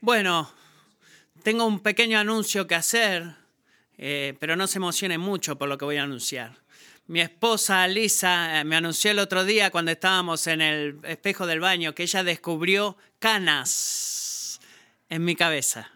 Bueno, 0.00 0.52
tengo 1.42 1.64
un 1.64 1.80
pequeño 1.80 2.18
anuncio 2.18 2.66
que 2.66 2.74
hacer, 2.74 3.34
eh, 3.96 4.36
pero 4.38 4.54
no 4.54 4.66
se 4.66 4.78
emocionen 4.78 5.20
mucho 5.20 5.56
por 5.56 5.68
lo 5.68 5.78
que 5.78 5.86
voy 5.86 5.96
a 5.96 6.02
anunciar. 6.02 6.58
Mi 7.06 7.20
esposa 7.20 7.86
Lisa 7.88 8.60
eh, 8.60 8.64
me 8.64 8.76
anunció 8.76 9.10
el 9.10 9.18
otro 9.18 9.44
día 9.44 9.70
cuando 9.70 9.92
estábamos 9.92 10.46
en 10.48 10.60
el 10.60 10.98
espejo 11.04 11.46
del 11.46 11.60
baño 11.60 11.94
que 11.94 12.02
ella 12.02 12.22
descubrió 12.24 12.98
canas 13.18 14.60
en 15.08 15.24
mi 15.24 15.34
cabeza. 15.34 15.90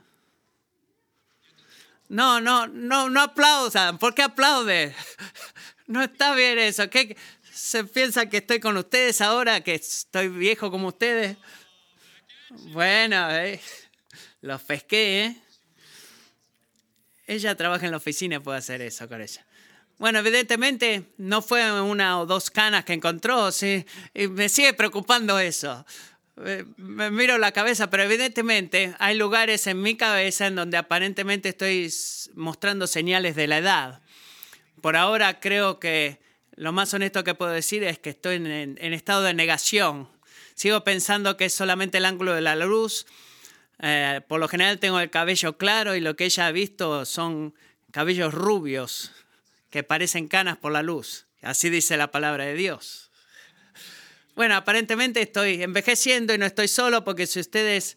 No, 2.08 2.40
no, 2.40 2.66
no, 2.66 3.10
no 3.10 3.20
aplaudan. 3.20 3.98
¿Por 3.98 4.14
qué 4.14 4.22
aplaude? 4.22 4.94
No 5.86 6.04
está 6.04 6.36
bien 6.36 6.56
eso. 6.60 6.88
¿Qué, 6.88 7.16
¿Se 7.52 7.82
piensa 7.82 8.26
que 8.26 8.36
estoy 8.36 8.60
con 8.60 8.76
ustedes 8.76 9.20
ahora, 9.20 9.60
que 9.60 9.74
estoy 9.74 10.28
viejo 10.28 10.70
como 10.70 10.86
ustedes? 10.86 11.36
Bueno, 12.50 13.30
eh, 13.30 13.60
los 14.40 14.62
pesqué, 14.62 15.24
¿eh? 15.24 15.36
Ella 17.26 17.54
trabaja 17.54 17.84
en 17.84 17.92
la 17.92 17.98
oficina 17.98 18.36
y 18.36 18.38
puede 18.40 18.58
hacer 18.58 18.82
eso 18.82 19.08
con 19.08 19.20
ella. 19.20 19.46
Bueno, 19.98 20.18
evidentemente 20.18 21.04
no 21.18 21.42
fue 21.42 21.80
una 21.80 22.18
o 22.18 22.26
dos 22.26 22.50
canas 22.50 22.84
que 22.84 22.94
encontró, 22.94 23.52
sí, 23.52 23.84
y 24.14 24.28
me 24.28 24.48
sigue 24.48 24.72
preocupando 24.72 25.38
eso. 25.38 25.84
Eh, 26.44 26.64
me 26.78 27.10
miro 27.10 27.36
la 27.36 27.52
cabeza, 27.52 27.90
pero 27.90 28.02
evidentemente 28.02 28.94
hay 28.98 29.16
lugares 29.16 29.66
en 29.66 29.82
mi 29.82 29.96
cabeza 29.96 30.46
en 30.46 30.56
donde 30.56 30.78
aparentemente 30.78 31.50
estoy 31.50 31.92
mostrando 32.34 32.86
señales 32.86 33.36
de 33.36 33.46
la 33.46 33.58
edad. 33.58 34.02
Por 34.80 34.96
ahora 34.96 35.38
creo 35.40 35.78
que 35.78 36.18
lo 36.56 36.72
más 36.72 36.92
honesto 36.94 37.24
que 37.24 37.34
puedo 37.34 37.52
decir 37.52 37.84
es 37.84 37.98
que 37.98 38.10
estoy 38.10 38.36
en, 38.36 38.78
estado 38.94 39.22
de 39.22 39.34
negación. 39.34 40.08
Sigo 40.54 40.82
pensando 40.82 41.36
que 41.36 41.46
es 41.46 41.54
solamente 41.54 41.98
el 41.98 42.06
ángulo 42.06 42.34
de 42.34 42.40
la 42.40 42.56
luz. 42.56 43.06
Eh, 43.82 44.20
por 44.28 44.40
lo 44.40 44.48
general 44.48 44.78
tengo 44.78 45.00
el 45.00 45.10
cabello 45.10 45.56
claro 45.56 45.94
y 45.94 46.00
lo 46.00 46.14
que 46.14 46.26
ella 46.26 46.46
ha 46.46 46.52
visto 46.52 47.04
son 47.06 47.54
cabellos 47.90 48.34
rubios 48.34 49.12
que 49.70 49.82
parecen 49.82 50.28
canas 50.28 50.58
por 50.58 50.72
la 50.72 50.82
luz. 50.82 51.26
Así 51.42 51.70
dice 51.70 51.96
la 51.96 52.10
palabra 52.10 52.44
de 52.44 52.54
Dios. 52.54 53.10
Bueno, 54.34 54.54
aparentemente 54.54 55.22
estoy 55.22 55.62
envejeciendo 55.62 56.34
y 56.34 56.38
no 56.38 56.46
estoy 56.46 56.68
solo 56.68 57.04
porque 57.04 57.26
si 57.26 57.40
ustedes 57.40 57.96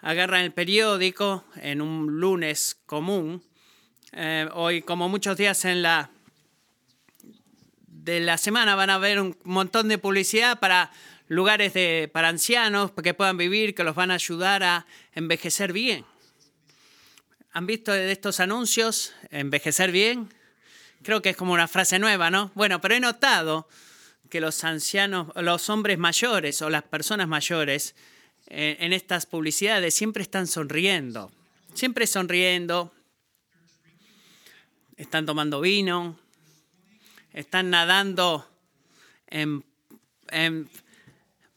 agarran 0.00 0.42
el 0.42 0.52
periódico 0.52 1.44
en 1.56 1.80
un 1.80 2.20
lunes 2.20 2.76
común, 2.86 3.42
eh, 4.12 4.48
hoy, 4.52 4.82
como 4.82 5.08
muchos 5.08 5.36
días 5.36 5.64
en 5.64 5.82
la, 5.82 6.10
de 7.88 8.20
la 8.20 8.38
semana, 8.38 8.76
van 8.76 8.90
a 8.90 8.98
ver 8.98 9.20
un 9.20 9.36
montón 9.44 9.88
de 9.88 9.98
publicidad 9.98 10.60
para 10.60 10.92
lugares 11.28 11.72
para 12.10 12.28
ancianos 12.28 12.92
que 13.02 13.14
puedan 13.14 13.36
vivir, 13.36 13.74
que 13.74 13.84
los 13.84 13.94
van 13.94 14.10
a 14.10 14.14
ayudar 14.14 14.62
a 14.62 14.86
envejecer 15.14 15.72
bien. 15.72 16.04
¿Han 17.52 17.66
visto 17.66 17.92
de 17.92 18.10
estos 18.10 18.40
anuncios? 18.40 19.12
¿Envejecer 19.30 19.92
bien? 19.92 20.28
Creo 21.02 21.22
que 21.22 21.30
es 21.30 21.36
como 21.36 21.52
una 21.52 21.68
frase 21.68 21.98
nueva, 21.98 22.30
¿no? 22.30 22.50
Bueno, 22.54 22.80
pero 22.80 22.94
he 22.94 23.00
notado 23.00 23.68
que 24.28 24.40
los 24.40 24.64
ancianos, 24.64 25.28
los 25.36 25.68
hombres 25.70 25.98
mayores 25.98 26.60
o 26.62 26.70
las 26.70 26.82
personas 26.82 27.28
mayores 27.28 27.94
eh, 28.48 28.76
en 28.80 28.92
estas 28.92 29.26
publicidades 29.26 29.94
siempre 29.94 30.22
están 30.22 30.46
sonriendo. 30.46 31.30
Siempre 31.74 32.06
sonriendo, 32.06 32.92
están 34.96 35.26
tomando 35.26 35.60
vino, 35.60 36.18
están 37.32 37.70
nadando 37.70 38.48
en, 39.28 39.64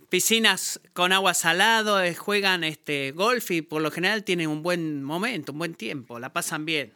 piscinas 0.09 0.80
con 0.94 1.11
agua 1.11 1.33
salado, 1.33 2.02
eh, 2.02 2.16
juegan 2.16 2.63
este, 2.63 3.11
golf 3.11 3.52
y 3.52 3.61
por 3.61 3.81
lo 3.81 3.91
general 3.91 4.23
tienen 4.23 4.49
un 4.49 4.64
buen 4.64 5.03
momento, 5.03 5.52
un 5.52 5.59
buen 5.59 5.75
tiempo, 5.75 6.19
la 6.19 6.33
pasan 6.33 6.66
bien. 6.66 6.94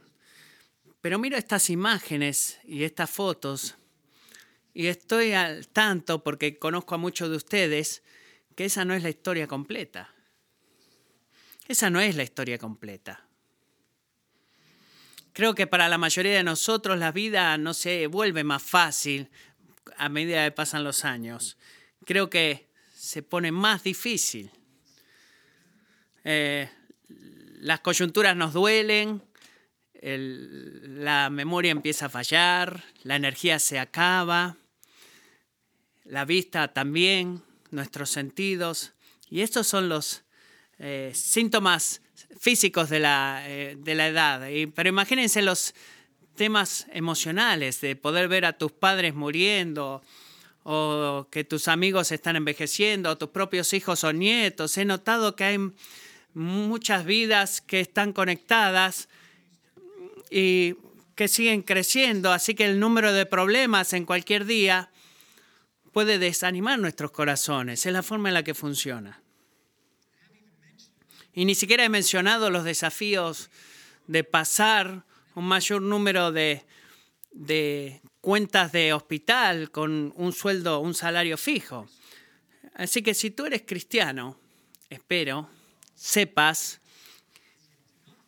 Pero 1.02 1.20
miro 1.20 1.38
estas 1.38 1.70
imágenes 1.70 2.60
y 2.64 2.84
estas 2.84 3.10
fotos 3.10 3.76
y 4.74 4.88
estoy 4.88 5.34
al 5.34 5.68
tanto 5.68 6.24
porque 6.24 6.58
conozco 6.58 6.96
a 6.96 6.98
muchos 6.98 7.30
de 7.30 7.36
ustedes 7.36 8.04
que 8.56 8.66
esa 8.66 8.86
no 8.86 8.94
es 8.94 9.04
la 9.04 9.10
historia 9.10 9.48
completa. 9.48 10.14
Esa 11.68 11.90
no 11.90 12.00
es 12.00 12.16
la 12.16 12.24
historia 12.24 12.58
completa. 12.58 13.26
Creo 15.34 15.56
que 15.56 15.68
para 15.68 15.88
la 15.88 15.98
mayoría 15.98 16.36
de 16.36 16.44
nosotros 16.44 16.98
la 16.98 17.12
vida 17.12 17.58
no 17.58 17.74
se 17.74 18.08
vuelve 18.08 18.44
más 18.44 18.62
fácil 18.62 19.30
a 19.98 20.10
medida 20.10 20.44
que 20.44 20.52
pasan 20.52 20.84
los 20.84 21.06
años. 21.06 21.58
Creo 22.06 22.30
que 22.30 22.71
se 23.12 23.24
pone 23.24 23.52
más 23.52 23.84
difícil. 23.84 24.50
Eh, 26.24 26.70
las 27.60 27.82
coyunturas 27.82 28.38
nos 28.38 28.54
duelen, 28.54 29.22
la 30.02 31.30
memoria 31.30 31.72
empieza 31.72 32.06
a 32.06 32.10
fallar, 32.10 32.86
la 33.04 33.18
energía 33.18 33.60
se 33.60 33.80
acaba, 33.80 34.56
la 36.06 36.24
vista 36.24 36.70
también, 36.70 37.44
nuestros 37.70 38.10
sentidos. 38.10 38.94
Y 39.30 39.42
estos 39.42 39.68
son 39.68 39.90
los 39.90 40.24
eh, 40.80 41.12
síntomas 41.14 42.02
físicos 42.40 42.90
de 42.90 43.02
la, 43.02 43.44
eh, 43.46 43.76
de 43.78 43.94
la 43.94 44.08
edad. 44.08 44.48
pero 44.74 44.88
imagínense 44.88 45.42
los 45.42 45.76
temas 46.38 46.88
emocionales, 46.94 47.82
de 47.82 47.98
poder 47.98 48.30
ver 48.30 48.46
a 48.46 48.54
tus 48.54 48.72
padres 48.72 49.14
muriendo, 49.16 50.02
o 50.64 51.28
que 51.32 51.44
tus 51.44 51.68
amigos 51.68 52.12
están 52.12 52.36
envejeciendo, 52.36 53.10
o 53.10 53.18
tus 53.18 53.30
propios 53.30 53.74
hijos 53.74 54.04
o 54.04 54.14
nietos. 54.14 54.78
He 54.78 54.86
notado 54.86 55.36
que 55.36 55.44
hay 55.44 55.58
muchas 56.34 57.06
vidas 57.06 57.62
que 57.62 57.80
están 57.80 58.14
conectadas 58.14 59.10
y 60.30 60.76
que 61.16 61.28
siguen 61.28 61.62
creciendo, 61.62 62.32
así 62.32 62.56
que 62.56 62.66
el 62.66 62.80
número 62.80 63.12
de 63.14 63.26
problemas 63.26 63.94
en 63.94 64.06
cualquier 64.06 64.46
día 64.46 64.92
puede 65.92 66.20
desanimar 66.20 66.80
nuestros 66.80 67.12
corazones. 67.12 67.86
Es 67.86 67.94
la 67.94 68.04
forma 68.04 68.30
en 68.30 68.36
la 68.36 68.44
que 68.44 68.54
funciona. 68.54 69.22
Y 71.34 71.46
ni 71.46 71.56
siquiera 71.56 71.86
he 71.86 71.90
mencionado 71.90 72.50
los 72.50 72.64
desafíos 72.64 73.50
de 74.08 74.24
pasar 74.24 75.06
un 75.36 75.46
mayor 75.46 75.82
número 75.82 76.32
de, 76.32 76.66
cuentas 78.22 78.72
de 78.72 78.94
hospital 78.94 79.72
con 79.72 80.14
un 80.16 80.32
sueldo, 80.32 80.80
un 80.80 80.94
salario 80.94 81.38
fijo. 81.38 81.88
Así 82.76 83.02
que 83.02 83.14
si 83.14 83.32
tú 83.32 83.46
eres 83.46 83.64
cristiano, 83.66 84.40
espero, 84.90 85.50
sepas 85.96 86.80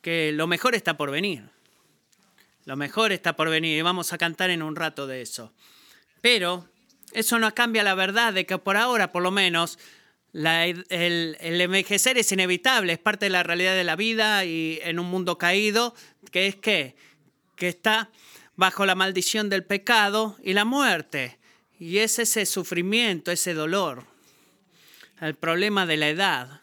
que 0.02 0.32
lo 0.32 0.46
mejor 0.46 0.74
está 0.74 0.96
por 0.96 1.10
venir. 1.10 1.48
Lo 2.66 2.76
mejor 2.76 3.12
está 3.12 3.36
por 3.36 3.48
venir 3.48 3.78
y 3.78 3.82
vamos 3.82 4.12
a 4.12 4.18
cantar 4.18 4.50
en 4.50 4.62
un 4.62 4.76
rato 4.76 5.06
de 5.06 5.22
eso. 5.22 5.52
Pero 6.20 6.68
eso 7.12 7.38
no 7.38 7.54
cambia 7.54 7.82
la 7.82 7.94
verdad 7.94 8.32
de 8.32 8.46
que 8.46 8.58
por 8.58 8.76
ahora, 8.76 9.12
por 9.12 9.22
lo 9.22 9.30
menos, 9.30 9.78
el, 10.32 11.36
envejecer 11.40 12.18
es 12.18 12.32
inevitable, 12.32 12.94
es 12.94 12.98
parte 12.98 13.26
de 13.26 13.30
la 13.30 13.42
realidad 13.42 13.74
de 13.74 13.84
la 13.84 13.96
vida 13.96 14.44
y 14.44 14.80
en 14.82 14.98
un 14.98 15.06
mundo 15.06 15.38
caído, 15.38 15.94
que 16.32 16.46
es 16.46 16.56
que, 16.56 16.96
que 17.56 17.68
está 17.68 18.10
bajo 18.56 18.86
la 18.86 18.94
maldición 18.94 19.48
del 19.48 19.64
pecado 19.64 20.36
y 20.42 20.52
la 20.52 20.64
muerte. 20.64 21.38
Y 21.78 21.98
es 21.98 22.18
ese 22.18 22.46
sufrimiento, 22.46 23.30
ese 23.30 23.54
dolor, 23.54 24.04
el 25.20 25.34
problema 25.34 25.86
de 25.86 25.96
la 25.96 26.08
edad, 26.08 26.60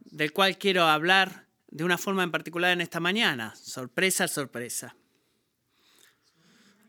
del 0.00 0.32
cual 0.32 0.58
quiero 0.58 0.84
hablar 0.84 1.46
de 1.68 1.84
una 1.84 1.98
forma 1.98 2.24
en 2.24 2.30
particular 2.30 2.72
en 2.72 2.80
esta 2.80 3.00
mañana. 3.00 3.54
Sorpresa, 3.56 4.26
sorpresa. 4.26 4.96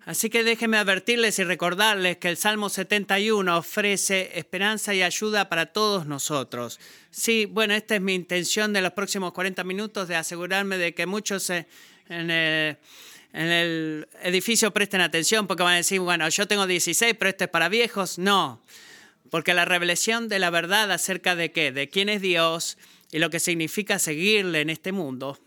Así 0.04 0.32
que 0.32 0.44
déjenme 0.44 0.78
advertirles 0.78 1.38
y 1.38 1.44
recordarles 1.44 2.18
que 2.18 2.30
el 2.30 2.38
Salmo 2.38 2.70
71 2.70 3.56
ofrece 3.56 4.32
esperanza 4.34 4.96
y 4.96 5.04
ayuda 5.04 5.48
para 5.48 5.68
todos 5.68 6.08
nosotros. 6.08 6.80
Sí, 7.12 7.46
bueno, 7.46 7.76
esta 7.76 7.96
es 7.96 8.02
mi 8.02 8.16
intención 8.16 8.74
de 8.74 8.82
los 8.82 8.94
próximos 8.94 9.32
40 9.32 9.64
minutos, 9.64 10.08
de 10.08 10.16
asegurarme 10.16 10.80
de 10.80 10.96
que 10.96 11.06
muchos 11.06 11.52
en 11.52 11.68
el, 12.10 12.78
en 13.34 13.48
el 13.48 14.08
edificio 14.24 14.72
presten 14.72 15.02
atención, 15.02 15.48
porque 15.48 15.64
van 15.64 15.74
a 15.74 15.78
decir, 15.78 16.00
bueno, 16.00 16.28
yo 16.30 16.48
tengo 16.48 16.68
16, 16.68 17.16
pero 17.18 17.30
esto 17.30 17.46
es 17.46 17.50
para 17.50 17.70
viejos. 17.70 18.18
No, 18.18 18.62
porque 19.30 19.54
la 19.54 19.66
revelación 19.66 20.28
de 20.28 20.40
la 20.40 20.50
verdad 20.50 20.92
acerca 20.92 21.36
de 21.36 21.52
qué, 21.52 21.72
de 21.72 21.90
quién 21.90 22.10
es 22.10 22.22
Dios 22.22 22.78
y 23.12 23.20
lo 23.20 23.30
que 23.30 23.40
significa 23.40 24.00
seguirle 24.00 24.62
en 24.62 24.70
este 24.70 24.92
mundo, 24.92 25.40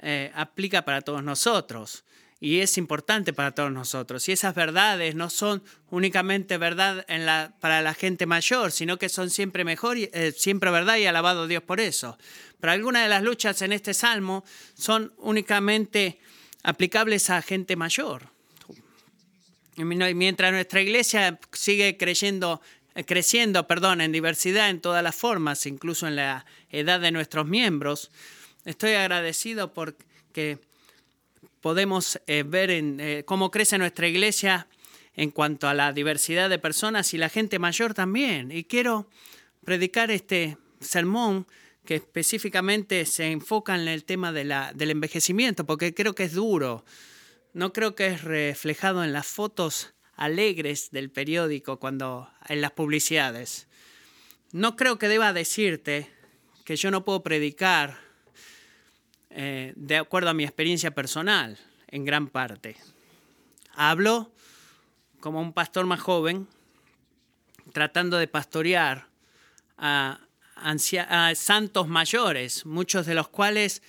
eh, 0.00 0.32
aplica 0.34 0.84
para 0.84 1.00
todos 1.00 1.22
nosotros 1.22 2.04
y 2.42 2.58
es 2.58 2.76
importante 2.76 3.32
para 3.32 3.52
todos 3.52 3.70
nosotros. 3.70 4.28
Y 4.28 4.32
esas 4.32 4.52
verdades 4.56 5.14
no 5.14 5.30
son 5.30 5.62
únicamente 5.90 6.58
verdad 6.58 7.06
para 7.60 7.82
la 7.82 7.94
gente 7.94 8.26
mayor, 8.26 8.72
sino 8.72 8.98
que 8.98 9.08
son 9.08 9.30
siempre 9.30 9.62
mejor, 9.62 9.96
eh, 9.96 10.34
siempre 10.36 10.72
verdad 10.72 10.96
y 10.96 11.06
alabado 11.06 11.46
Dios 11.46 11.62
por 11.62 11.78
eso. 11.78 12.18
Pero 12.60 12.72
algunas 12.72 13.04
de 13.04 13.10
las 13.10 13.22
luchas 13.22 13.62
en 13.62 13.72
este 13.72 13.94
salmo 13.94 14.44
son 14.74 15.12
únicamente 15.18 16.18
aplicables 16.64 17.30
a 17.30 17.42
gente 17.42 17.76
mayor. 17.76 18.24
Y 19.76 19.84
mientras 19.84 20.50
nuestra 20.50 20.80
iglesia 20.80 21.38
sigue 21.52 21.96
creyendo 21.96 22.60
eh, 22.96 23.04
creciendo, 23.04 23.68
perdón, 23.68 24.00
en 24.00 24.10
diversidad 24.10 24.68
en 24.68 24.80
todas 24.80 25.04
las 25.04 25.14
formas, 25.14 25.64
incluso 25.64 26.08
en 26.08 26.16
la 26.16 26.44
edad 26.70 26.98
de 26.98 27.12
nuestros 27.12 27.46
miembros. 27.46 28.10
Estoy 28.64 28.94
agradecido 28.94 29.72
porque 29.72 30.58
podemos 31.62 32.20
eh, 32.26 32.42
ver 32.42 32.70
en, 32.70 33.00
eh, 33.00 33.22
cómo 33.24 33.50
crece 33.50 33.78
nuestra 33.78 34.08
iglesia 34.08 34.68
en 35.14 35.30
cuanto 35.30 35.68
a 35.68 35.74
la 35.74 35.92
diversidad 35.92 36.50
de 36.50 36.58
personas 36.58 37.14
y 37.14 37.18
la 37.18 37.28
gente 37.28 37.58
mayor 37.58 37.94
también. 37.94 38.50
Y 38.50 38.64
quiero 38.64 39.08
predicar 39.64 40.10
este 40.10 40.58
sermón 40.80 41.46
que 41.84 41.96
específicamente 41.96 43.06
se 43.06 43.30
enfoca 43.30 43.74
en 43.74 43.88
el 43.88 44.04
tema 44.04 44.32
del 44.32 44.90
envejecimiento, 44.90 45.64
porque 45.64 45.94
creo 45.94 46.14
que 46.14 46.24
es 46.24 46.34
duro. 46.34 46.84
No 47.54 47.72
creo 47.72 47.94
que 47.94 48.08
es 48.08 48.22
reflejado 48.22 49.04
en 49.04 49.12
las 49.12 49.26
fotos 49.26 49.94
alegres 50.16 50.90
del 50.90 51.10
periódico 51.10 51.78
cuando 51.78 52.30
en 52.48 52.60
las 52.60 52.72
publicidades. 52.72 53.68
No 54.52 54.76
creo 54.76 54.98
que 54.98 55.08
deba 55.08 55.32
decirte 55.32 56.08
que 56.64 56.76
yo 56.76 56.90
no 56.90 57.04
puedo 57.04 57.22
predicar 57.22 57.98
eh, 59.34 59.72
de 59.76 59.96
acuerdo 59.96 60.30
a 60.30 60.34
mi 60.34 60.44
experiencia 60.44 60.90
personal, 60.90 61.58
en 61.88 62.04
gran 62.04 62.28
parte. 62.28 62.76
Hablo 63.74 64.30
como 65.20 65.40
un 65.40 65.54
pastor 65.54 65.86
más 65.86 66.00
joven, 66.00 66.46
tratando 67.72 68.18
de 68.18 68.28
pastorear 68.28 69.06
a, 69.78 70.20
a 70.56 71.34
santos 71.34 71.88
mayores, 71.88 72.66
muchos 72.66 73.06
de 73.06 73.14
los 73.14 73.28
cuales 73.28 73.82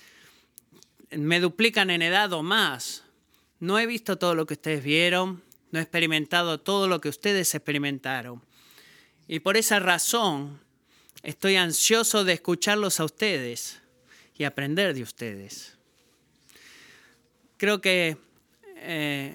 me 1.10 1.40
duplican 1.40 1.90
en 1.90 2.00
edad 2.00 2.32
o 2.32 2.42
más. 2.42 3.04
No 3.60 3.78
he 3.78 3.86
visto 3.86 4.16
todo 4.16 4.34
lo 4.34 4.46
que 4.46 4.54
ustedes 4.54 4.82
vieron, 4.82 5.42
no 5.72 5.78
he 5.78 5.82
experimentado 5.82 6.58
todo 6.58 6.88
lo 6.88 7.00
que 7.00 7.10
ustedes 7.10 7.54
experimentaron. 7.54 8.42
Y 9.28 9.40
por 9.40 9.56
esa 9.56 9.78
razón 9.78 10.60
estoy 11.22 11.56
ansioso 11.56 12.24
de 12.24 12.34
escucharlos 12.34 13.00
a 13.00 13.04
ustedes 13.04 13.83
y 14.36 14.44
aprender 14.44 14.94
de 14.94 15.02
ustedes. 15.02 15.78
Creo 17.56 17.80
que 17.80 18.16
eh, 18.76 19.34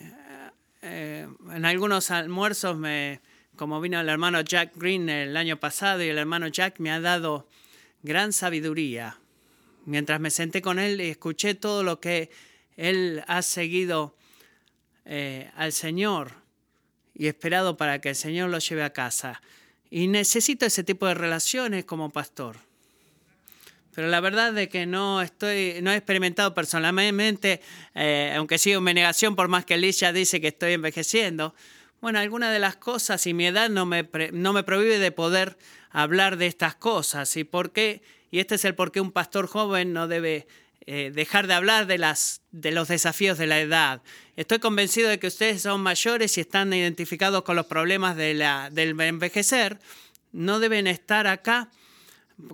eh, 0.81 1.27
en 1.51 1.65
algunos 1.65 2.11
almuerzos, 2.11 2.77
me, 2.77 3.21
como 3.55 3.81
vino 3.81 3.99
el 3.99 4.09
hermano 4.09 4.41
Jack 4.41 4.75
Green 4.75 5.09
el 5.09 5.35
año 5.35 5.59
pasado 5.59 6.03
y 6.03 6.07
el 6.07 6.17
hermano 6.17 6.47
Jack 6.47 6.79
me 6.79 6.91
ha 6.91 6.99
dado 6.99 7.47
gran 8.03 8.33
sabiduría. 8.33 9.17
Mientras 9.85 10.19
me 10.19 10.29
senté 10.29 10.61
con 10.61 10.79
él 10.79 11.01
y 11.01 11.09
escuché 11.09 11.55
todo 11.55 11.83
lo 11.83 11.99
que 11.99 12.29
él 12.77 13.23
ha 13.27 13.41
seguido 13.41 14.15
eh, 15.05 15.49
al 15.55 15.73
Señor 15.73 16.33
y 17.13 17.27
esperado 17.27 17.75
para 17.75 17.99
que 17.99 18.09
el 18.09 18.15
Señor 18.15 18.49
lo 18.49 18.59
lleve 18.59 18.83
a 18.83 18.93
casa. 18.93 19.41
Y 19.89 20.07
necesito 20.07 20.65
ese 20.65 20.83
tipo 20.83 21.07
de 21.07 21.15
relaciones 21.15 21.85
como 21.85 22.11
pastor. 22.11 22.68
Pero 23.93 24.07
la 24.07 24.19
verdad 24.19 24.57
es 24.57 24.69
que 24.69 24.85
no 24.85 25.21
estoy, 25.21 25.79
no 25.81 25.91
he 25.91 25.95
experimentado 25.95 26.53
personalmente, 26.53 27.61
eh, 27.95 28.33
aunque 28.37 28.57
sigo 28.57 28.77
en 28.79 28.95
negación 28.95 29.35
por 29.35 29.47
más 29.47 29.65
que 29.65 29.73
Alicia 29.73 30.13
dice 30.13 30.39
que 30.39 30.49
estoy 30.49 30.73
envejeciendo. 30.73 31.55
Bueno, 32.01 32.19
algunas 32.19 32.53
de 32.53 32.59
las 32.59 32.77
cosas 32.77 33.25
y 33.27 33.33
mi 33.33 33.47
edad 33.47 33.69
no 33.69 33.85
me, 33.85 34.07
no 34.31 34.53
me 34.53 34.63
prohíbe 34.63 34.99
de 34.99 35.11
poder 35.11 35.57
hablar 35.89 36.37
de 36.37 36.47
estas 36.47 36.75
cosas. 36.75 37.35
¿Y 37.35 37.43
por 37.43 37.71
qué? 37.71 38.01
Y 38.31 38.39
este 38.39 38.55
es 38.55 38.65
el 38.65 38.75
por 38.75 38.91
qué 38.91 39.01
un 39.01 39.11
pastor 39.11 39.47
joven 39.47 39.91
no 39.91 40.07
debe 40.07 40.47
eh, 40.85 41.11
dejar 41.13 41.47
de 41.47 41.53
hablar 41.55 41.87
de, 41.87 41.97
las, 41.97 42.41
de 42.51 42.71
los 42.71 42.87
desafíos 42.87 43.37
de 43.37 43.47
la 43.47 43.59
edad. 43.59 44.01
Estoy 44.35 44.59
convencido 44.59 45.09
de 45.09 45.19
que 45.19 45.27
ustedes 45.27 45.61
son 45.61 45.81
mayores 45.81 46.37
y 46.37 46.41
están 46.41 46.71
identificados 46.73 47.43
con 47.43 47.55
los 47.55 47.65
problemas 47.65 48.15
de 48.15 48.33
la, 48.33 48.69
del 48.71 48.99
envejecer. 48.99 49.79
No 50.31 50.59
deben 50.59 50.87
estar 50.87 51.27
acá 51.27 51.69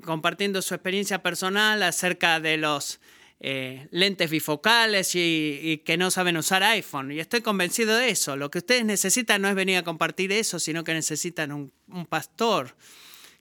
compartiendo 0.04 0.62
su 0.62 0.74
experiencia 0.74 1.22
personal 1.22 1.84
acerca 1.84 2.40
de 2.40 2.58
los 2.58 3.00
eh, 3.42 3.88
lentes 3.92 4.30
bifocales 4.30 5.12
y, 5.14 5.82
que 5.86 5.98
no 5.98 6.10
saben 6.10 6.38
usar 6.38 6.64
iPhone. 6.64 7.12
Y 7.12 7.20
estoy 7.20 7.42
convencido 7.42 7.96
de 7.96 8.10
eso. 8.10 8.36
Lo 8.36 8.50
que 8.50 8.60
ustedes 8.60 8.86
necesitan 8.86 9.42
no 9.42 9.50
es 9.50 9.56
venir 9.56 9.78
a 9.78 9.84
compartir 9.84 10.32
eso, 10.32 10.58
sino 10.58 10.84
que 10.84 10.94
necesitan 10.94 11.52
un, 11.52 11.72
pastor 12.08 12.76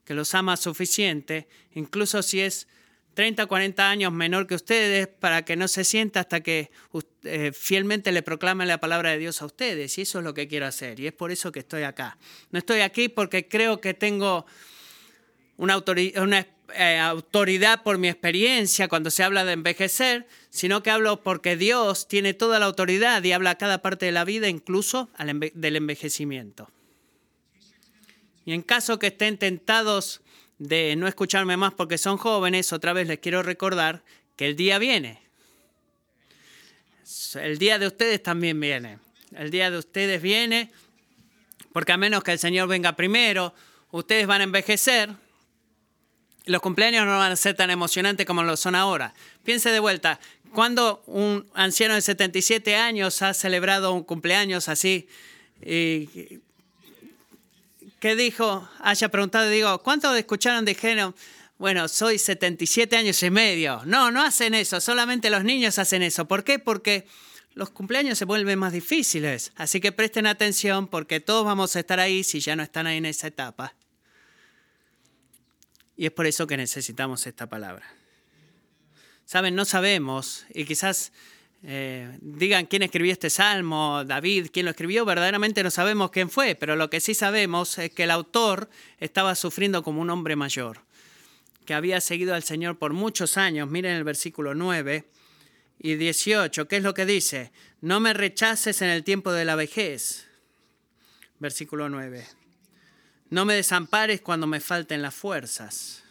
que 0.04 0.14
los 0.14 0.34
ama 0.34 0.56
suficiente, 0.58 1.48
incluso 1.72 2.22
si 2.22 2.40
es 2.40 2.68
30 3.14 3.44
o 3.44 3.48
40 3.48 3.88
años 3.88 4.12
menor 4.12 4.46
que 4.46 4.54
ustedes, 4.54 5.06
para 5.06 5.44
que 5.44 5.56
no 5.56 5.68
se 5.68 5.84
sienta 5.84 6.20
hasta 6.20 6.42
que 6.42 6.70
eh, 7.22 7.52
fielmente 7.52 8.12
le 8.12 8.22
proclamen 8.22 8.68
la 8.68 8.80
palabra 8.80 9.10
de 9.12 9.18
Dios 9.18 9.40
a 9.40 9.46
ustedes. 9.46 9.96
Y 9.96 10.02
eso 10.02 10.18
es 10.18 10.24
lo 10.24 10.34
que 10.34 10.48
quiero 10.48 10.66
hacer. 10.66 11.00
Y 11.00 11.06
es 11.06 11.12
por 11.12 11.30
eso 11.30 11.52
que 11.52 11.60
estoy 11.60 11.84
acá. 11.84 12.18
No 12.50 12.58
estoy 12.58 12.80
aquí 12.80 13.08
porque 13.08 13.48
creo 13.48 13.80
que 13.80 13.94
tengo 13.94 14.44
una, 15.56 16.46
eh, 16.74 16.98
autoridad 16.98 17.82
por 17.82 17.98
mi 17.98 18.08
experiencia 18.08 18.88
cuando 18.88 19.10
se 19.10 19.22
habla 19.22 19.44
de 19.44 19.52
envejecer, 19.52 20.26
sino 20.50 20.82
que 20.82 20.90
hablo 20.90 21.22
porque 21.22 21.56
Dios 21.56 22.08
tiene 22.08 22.34
toda 22.34 22.58
la 22.58 22.66
autoridad 22.66 23.22
y 23.22 23.32
habla 23.32 23.50
a 23.50 23.58
cada 23.58 23.82
parte 23.82 24.06
de 24.06 24.12
la 24.12 24.24
vida, 24.24 24.48
incluso 24.48 25.10
del 25.54 25.76
envejecimiento. 25.76 26.70
Y 28.44 28.52
en 28.52 28.62
caso 28.62 28.98
que 28.98 29.08
estén 29.08 29.38
tentados 29.38 30.20
de 30.58 30.96
no 30.96 31.08
escucharme 31.08 31.56
más 31.56 31.72
porque 31.74 31.98
son 31.98 32.16
jóvenes, 32.16 32.72
otra 32.72 32.92
vez 32.92 33.08
les 33.08 33.18
quiero 33.18 33.42
recordar 33.42 34.04
que 34.36 34.46
el 34.46 34.56
día 34.56 34.78
viene. 34.78 35.22
El 37.34 37.58
día 37.58 37.78
de 37.78 37.86
ustedes 37.86 38.22
también 38.22 38.60
viene. 38.60 38.98
El 39.34 39.50
día 39.50 39.70
de 39.70 39.78
ustedes 39.78 40.20
viene 40.22 40.70
porque 41.74 41.90
a 41.90 41.96
menos 41.96 42.22
que 42.22 42.30
el 42.30 42.38
Señor 42.38 42.68
venga 42.68 42.94
primero, 42.94 43.52
ustedes 43.90 44.28
van 44.28 44.42
a 44.42 44.44
envejecer 44.44 45.10
los 46.46 46.60
cumpleaños 46.60 47.06
no 47.06 47.18
van 47.18 47.32
a 47.32 47.36
ser 47.36 47.54
tan 47.54 47.70
emocionantes 47.70 48.26
como 48.26 48.42
lo 48.42 48.56
son 48.56 48.74
ahora. 48.74 49.14
Piense 49.44 49.70
de 49.70 49.80
vuelta, 49.80 50.20
cuando 50.52 51.02
un 51.06 51.46
anciano 51.54 51.94
de 51.94 52.02
77 52.02 52.76
años 52.76 53.22
ha 53.22 53.34
celebrado 53.34 53.92
un 53.92 54.04
cumpleaños 54.04 54.68
así, 54.68 55.08
y 55.60 56.40
¿qué 57.98 58.16
dijo? 58.16 58.68
Haya 58.80 59.08
preguntado, 59.08 59.48
digo, 59.48 59.78
¿cuántos 59.82 60.16
escucharon? 60.16 60.64
Dijeron, 60.64 61.14
bueno, 61.58 61.88
soy 61.88 62.18
77 62.18 62.96
años 62.96 63.22
y 63.22 63.30
medio. 63.30 63.82
No, 63.86 64.10
no 64.10 64.22
hacen 64.22 64.54
eso, 64.54 64.80
solamente 64.80 65.30
los 65.30 65.44
niños 65.44 65.78
hacen 65.78 66.02
eso. 66.02 66.26
¿Por 66.26 66.44
qué? 66.44 66.58
Porque 66.58 67.06
los 67.54 67.70
cumpleaños 67.70 68.18
se 68.18 68.24
vuelven 68.24 68.58
más 68.58 68.72
difíciles. 68.72 69.52
Así 69.56 69.80
que 69.80 69.92
presten 69.92 70.26
atención 70.26 70.88
porque 70.88 71.20
todos 71.20 71.44
vamos 71.44 71.74
a 71.76 71.80
estar 71.80 72.00
ahí 72.00 72.24
si 72.24 72.40
ya 72.40 72.56
no 72.56 72.62
están 72.62 72.86
ahí 72.86 72.98
en 72.98 73.06
esa 73.06 73.28
etapa. 73.28 73.74
Y 75.96 76.06
es 76.06 76.12
por 76.12 76.26
eso 76.26 76.46
que 76.46 76.56
necesitamos 76.56 77.26
esta 77.26 77.48
palabra. 77.48 77.86
Saben, 79.24 79.54
no 79.54 79.64
sabemos, 79.64 80.44
y 80.52 80.64
quizás 80.64 81.12
eh, 81.62 82.18
digan 82.20 82.66
quién 82.66 82.82
escribió 82.82 83.12
este 83.12 83.30
salmo, 83.30 84.04
David, 84.04 84.48
quién 84.52 84.66
lo 84.66 84.70
escribió, 84.70 85.06
verdaderamente 85.06 85.62
no 85.62 85.70
sabemos 85.70 86.10
quién 86.10 86.28
fue, 86.28 86.54
pero 86.56 86.76
lo 86.76 86.90
que 86.90 87.00
sí 87.00 87.14
sabemos 87.14 87.78
es 87.78 87.90
que 87.90 88.04
el 88.04 88.10
autor 88.10 88.68
estaba 88.98 89.34
sufriendo 89.34 89.82
como 89.82 90.02
un 90.02 90.10
hombre 90.10 90.36
mayor, 90.36 90.82
que 91.64 91.72
había 91.72 92.02
seguido 92.02 92.34
al 92.34 92.42
Señor 92.42 92.76
por 92.76 92.92
muchos 92.92 93.38
años. 93.38 93.70
Miren 93.70 93.96
el 93.96 94.04
versículo 94.04 94.54
9 94.54 95.06
y 95.78 95.94
18, 95.94 96.68
¿qué 96.68 96.76
es 96.76 96.82
lo 96.82 96.92
que 96.92 97.06
dice? 97.06 97.50
No 97.80 97.98
me 97.98 98.12
rechaces 98.12 98.82
en 98.82 98.90
el 98.90 99.02
tiempo 99.02 99.32
de 99.32 99.46
la 99.46 99.54
vejez. 99.54 100.26
Versículo 101.38 101.88
9. 101.88 102.26
No 103.34 103.44
me 103.44 103.54
desampares 103.54 104.20
cuando 104.20 104.46
me 104.46 104.60
falten 104.60 105.02
las 105.02 105.12
fuerzas. 105.12 106.04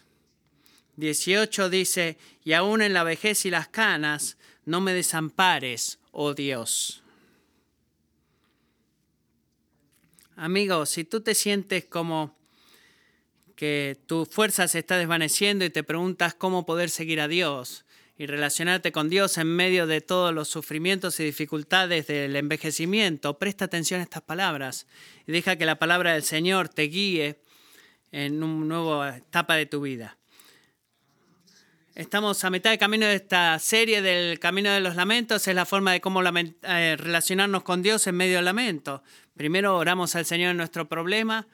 18 0.96 1.70
dice, 1.70 2.18
y 2.44 2.52
aún 2.52 2.82
en 2.82 2.92
la 2.92 3.02
vejez 3.02 3.46
y 3.46 3.50
las 3.50 3.66
canas, 3.66 4.36
no 4.66 4.82
me 4.82 4.92
desampares, 4.92 5.98
oh 6.12 6.34
Dios. 6.34 7.02
Amigo, 10.36 10.84
si 10.84 11.04
tú 11.04 11.22
te 11.22 11.34
sientes 11.34 11.86
como 11.86 12.36
que 13.56 13.98
tu 14.04 14.26
fuerza 14.26 14.68
se 14.68 14.80
está 14.80 14.98
desvaneciendo 14.98 15.64
y 15.64 15.70
te 15.70 15.82
preguntas 15.82 16.34
cómo 16.34 16.66
poder 16.66 16.90
seguir 16.90 17.22
a 17.22 17.28
Dios, 17.28 17.86
y 18.16 18.26
relacionarte 18.26 18.92
con 18.92 19.08
Dios 19.08 19.38
en 19.38 19.48
medio 19.48 19.86
de 19.86 20.00
todos 20.00 20.32
los 20.32 20.48
sufrimientos 20.48 21.18
y 21.18 21.24
dificultades 21.24 22.06
del 22.06 22.36
envejecimiento, 22.36 23.38
presta 23.38 23.64
atención 23.64 24.00
a 24.00 24.04
estas 24.04 24.22
palabras 24.22 24.86
y 25.26 25.32
deja 25.32 25.56
que 25.56 25.66
la 25.66 25.78
palabra 25.78 26.12
del 26.12 26.22
Señor 26.22 26.68
te 26.68 26.82
guíe 26.82 27.40
en 28.12 28.42
una 28.42 28.66
nueva 28.66 29.16
etapa 29.16 29.56
de 29.56 29.66
tu 29.66 29.80
vida. 29.80 30.16
Estamos 31.96 32.42
a 32.42 32.50
mitad 32.50 32.70
de 32.70 32.78
camino 32.78 33.06
de 33.06 33.14
esta 33.14 33.56
serie 33.60 34.02
del 34.02 34.40
Camino 34.40 34.68
de 34.72 34.80
los 34.80 34.96
Lamentos. 34.96 35.46
Es 35.46 35.54
la 35.54 35.64
forma 35.64 35.92
de 35.92 36.00
cómo 36.00 36.22
eh, 36.24 36.96
relacionarnos 36.98 37.62
con 37.62 37.82
Dios 37.82 38.08
en 38.08 38.16
medio 38.16 38.36
del 38.36 38.46
lamento. 38.46 39.04
Primero 39.36 39.76
oramos 39.76 40.16
al 40.16 40.24
Señor 40.24 40.50
en 40.50 40.56
nuestro 40.56 40.88
problema, 40.88 41.46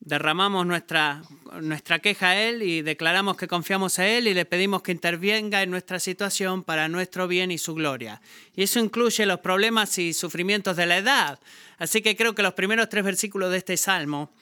derramamos 0.00 0.66
nuestra, 0.66 1.22
nuestra 1.60 1.98
queja 1.98 2.30
a 2.30 2.42
Él 2.42 2.62
y 2.62 2.82
declaramos 2.82 3.36
que 3.36 3.48
confiamos 3.48 3.98
a 3.98 4.06
Él 4.06 4.28
y 4.28 4.34
le 4.34 4.44
pedimos 4.44 4.82
que 4.82 4.92
intervenga 4.92 5.62
en 5.62 5.70
nuestra 5.70 5.98
situación 5.98 6.62
para 6.62 6.88
nuestro 6.88 7.28
bien 7.28 7.50
y 7.50 7.58
su 7.58 7.74
gloria. 7.74 8.20
Y 8.54 8.62
eso 8.62 8.80
incluye 8.80 9.26
los 9.26 9.40
problemas 9.40 9.98
y 9.98 10.12
sufrimientos 10.12 10.76
de 10.76 10.86
la 10.86 10.98
edad. 10.98 11.40
Así 11.78 12.00
que 12.02 12.16
creo 12.16 12.34
que 12.34 12.42
los 12.42 12.54
primeros 12.54 12.88
tres 12.88 13.04
versículos 13.04 13.50
de 13.50 13.58
este 13.58 13.76
salmo 13.76 14.32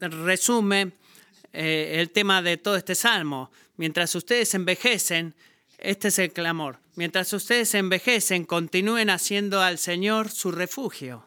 resume 0.00 0.92
eh, 1.52 1.96
el 2.00 2.10
tema 2.10 2.42
de 2.42 2.56
todo 2.56 2.76
este 2.76 2.94
salmo. 2.94 3.50
Mientras 3.76 4.14
ustedes 4.14 4.54
envejecen, 4.54 5.34
este 5.78 6.08
es 6.08 6.18
el 6.18 6.32
clamor. 6.32 6.78
Mientras 6.94 7.32
ustedes 7.32 7.74
envejecen, 7.74 8.44
continúen 8.44 9.10
haciendo 9.10 9.60
al 9.60 9.78
Señor 9.78 10.30
su 10.30 10.52
refugio. 10.52 11.26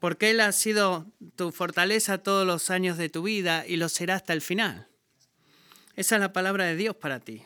Porque 0.00 0.30
Él 0.30 0.40
ha 0.40 0.52
sido 0.52 1.06
tu 1.36 1.50
fortaleza 1.52 2.18
todos 2.18 2.46
los 2.46 2.70
años 2.70 2.98
de 2.98 3.08
tu 3.08 3.22
vida 3.22 3.64
y 3.66 3.76
lo 3.76 3.88
será 3.88 4.14
hasta 4.14 4.32
el 4.32 4.42
final. 4.42 4.86
Esa 5.96 6.16
es 6.16 6.20
la 6.20 6.32
palabra 6.32 6.64
de 6.64 6.76
Dios 6.76 6.94
para 6.94 7.18
ti. 7.18 7.42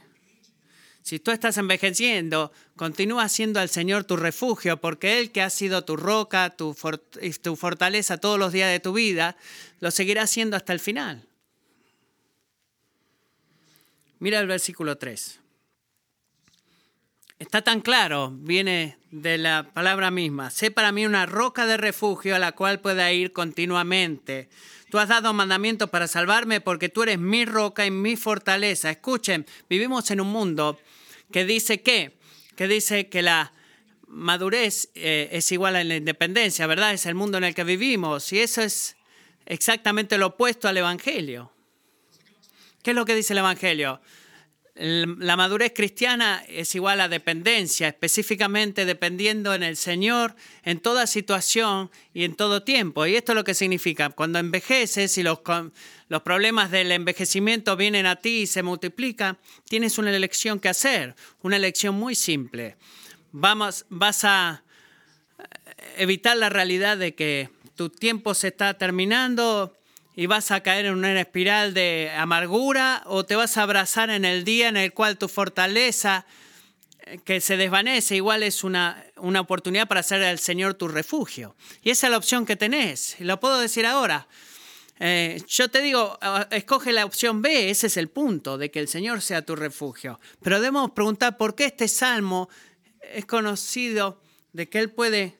Si 1.02 1.18
tú 1.18 1.32
estás 1.32 1.56
envejeciendo, 1.58 2.52
continúa 2.76 3.28
siendo 3.28 3.58
al 3.58 3.68
Señor 3.68 4.04
tu 4.04 4.16
refugio, 4.16 4.80
porque 4.80 5.18
Él 5.18 5.32
que 5.32 5.42
ha 5.42 5.50
sido 5.50 5.84
tu 5.84 5.96
roca, 5.96 6.50
tu, 6.50 6.74
fortaleza 6.74 8.18
todos 8.18 8.38
los 8.38 8.52
días 8.52 8.70
de 8.70 8.78
tu 8.78 8.92
vida, 8.92 9.36
lo 9.80 9.90
seguirá 9.90 10.28
siendo 10.28 10.56
hasta 10.56 10.72
el 10.72 10.78
final. 10.78 11.26
Mira 14.20 14.38
el 14.38 14.46
versículo 14.46 14.96
3. 14.96 15.41
Está 17.42 17.60
tan 17.60 17.80
claro, 17.80 18.30
viene 18.32 18.98
de 19.10 19.36
la 19.36 19.68
palabra 19.74 20.12
misma. 20.12 20.52
Sé 20.52 20.70
para 20.70 20.92
mí 20.92 21.06
una 21.06 21.26
roca 21.26 21.66
de 21.66 21.76
refugio 21.76 22.36
a 22.36 22.38
la 22.38 22.52
cual 22.52 22.78
pueda 22.78 23.10
ir 23.10 23.32
continuamente. 23.32 24.48
Tú 24.92 25.00
has 25.00 25.08
dado 25.08 25.32
mandamientos 25.32 25.90
para 25.90 26.06
salvarme 26.06 26.60
porque 26.60 26.88
tú 26.88 27.02
eres 27.02 27.18
mi 27.18 27.44
roca 27.44 27.84
y 27.84 27.90
mi 27.90 28.14
fortaleza. 28.14 28.90
Escuchen, 28.90 29.44
vivimos 29.68 30.12
en 30.12 30.20
un 30.20 30.28
mundo 30.28 30.78
que 31.32 31.44
dice 31.44 31.82
que, 31.82 32.16
que 32.54 32.68
dice 32.68 33.08
que 33.08 33.22
la 33.22 33.52
madurez 34.06 34.90
eh, 34.94 35.30
es 35.32 35.50
igual 35.50 35.74
a 35.74 35.82
la 35.82 35.96
independencia, 35.96 36.68
¿verdad? 36.68 36.92
Es 36.92 37.06
el 37.06 37.16
mundo 37.16 37.38
en 37.38 37.44
el 37.44 37.56
que 37.56 37.64
vivimos 37.64 38.32
y 38.32 38.38
eso 38.38 38.62
es 38.62 38.94
exactamente 39.46 40.16
lo 40.16 40.28
opuesto 40.28 40.68
al 40.68 40.76
Evangelio. 40.76 41.50
¿Qué 42.84 42.90
es 42.92 42.94
lo 42.94 43.04
que 43.04 43.16
dice 43.16 43.32
el 43.32 43.40
Evangelio? 43.40 44.00
La 44.74 45.36
madurez 45.36 45.72
cristiana 45.74 46.42
es 46.48 46.74
igual 46.74 47.02
a 47.02 47.08
dependencia, 47.08 47.88
específicamente 47.88 48.86
dependiendo 48.86 49.52
en 49.52 49.62
el 49.62 49.76
Señor 49.76 50.34
en 50.64 50.80
toda 50.80 51.06
situación 51.06 51.90
y 52.14 52.24
en 52.24 52.34
todo 52.34 52.62
tiempo. 52.62 53.04
Y 53.04 53.16
esto 53.16 53.32
es 53.32 53.36
lo 53.36 53.44
que 53.44 53.52
significa, 53.52 54.08
cuando 54.08 54.38
envejeces 54.38 55.18
y 55.18 55.22
los, 55.22 55.40
los 56.08 56.22
problemas 56.22 56.70
del 56.70 56.90
envejecimiento 56.90 57.76
vienen 57.76 58.06
a 58.06 58.16
ti 58.16 58.42
y 58.42 58.46
se 58.46 58.62
multiplican, 58.62 59.36
tienes 59.68 59.98
una 59.98 60.14
elección 60.14 60.58
que 60.58 60.70
hacer, 60.70 61.16
una 61.42 61.56
elección 61.56 61.94
muy 61.94 62.14
simple. 62.14 62.76
Vamos, 63.30 63.84
vas 63.90 64.24
a 64.24 64.62
evitar 65.98 66.36
la 66.38 66.48
realidad 66.48 66.96
de 66.96 67.14
que 67.14 67.50
tu 67.74 67.90
tiempo 67.90 68.32
se 68.32 68.48
está 68.48 68.78
terminando 68.78 69.76
y 70.14 70.26
vas 70.26 70.50
a 70.50 70.62
caer 70.62 70.86
en 70.86 70.94
una 70.94 71.18
espiral 71.20 71.74
de 71.74 72.10
amargura 72.16 73.02
o 73.06 73.24
te 73.24 73.36
vas 73.36 73.56
a 73.56 73.62
abrazar 73.62 74.10
en 74.10 74.24
el 74.24 74.44
día 74.44 74.68
en 74.68 74.76
el 74.76 74.92
cual 74.92 75.16
tu 75.16 75.28
fortaleza 75.28 76.26
eh, 77.06 77.18
que 77.24 77.40
se 77.40 77.56
desvanece 77.56 78.16
igual 78.16 78.42
es 78.42 78.62
una, 78.64 79.04
una 79.16 79.40
oportunidad 79.40 79.88
para 79.88 80.00
hacer 80.00 80.22
al 80.22 80.38
Señor 80.38 80.74
tu 80.74 80.88
refugio. 80.88 81.56
Y 81.82 81.90
esa 81.90 82.06
es 82.06 82.10
la 82.10 82.18
opción 82.18 82.44
que 82.44 82.56
tenés. 82.56 83.20
Y 83.20 83.24
lo 83.24 83.40
puedo 83.40 83.58
decir 83.58 83.86
ahora. 83.86 84.26
Eh, 85.00 85.42
yo 85.48 85.68
te 85.68 85.80
digo, 85.80 86.18
escoge 86.50 86.92
la 86.92 87.04
opción 87.04 87.42
B, 87.42 87.70
ese 87.70 87.88
es 87.88 87.96
el 87.96 88.08
punto, 88.08 88.56
de 88.56 88.70
que 88.70 88.78
el 88.78 88.86
Señor 88.86 89.20
sea 89.20 89.42
tu 89.42 89.56
refugio. 89.56 90.20
Pero 90.42 90.60
debemos 90.60 90.92
preguntar 90.92 91.36
por 91.36 91.56
qué 91.56 91.64
este 91.64 91.88
salmo 91.88 92.48
es 93.12 93.24
conocido 93.24 94.20
de 94.52 94.68
que 94.68 94.78
Él 94.78 94.90
puede 94.90 95.38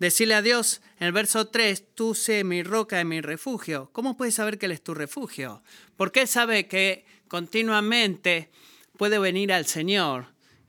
decirle 0.00 0.34
a 0.34 0.42
Dios, 0.42 0.80
en 1.04 1.08
el 1.08 1.12
verso 1.12 1.48
3, 1.48 1.94
tú 1.94 2.14
sé 2.14 2.44
mi 2.44 2.62
roca 2.62 2.98
y 2.98 3.04
mi 3.04 3.20
refugio. 3.20 3.90
¿Cómo 3.92 4.16
puedes 4.16 4.36
saber 4.36 4.58
que 4.58 4.64
Él 4.64 4.72
es 4.72 4.82
tu 4.82 4.94
refugio? 4.94 5.62
Porque 5.98 6.22
Él 6.22 6.28
sabe 6.28 6.66
que 6.66 7.04
continuamente 7.28 8.50
puede 8.96 9.18
venir 9.18 9.52
al 9.52 9.66
Señor, 9.66 10.28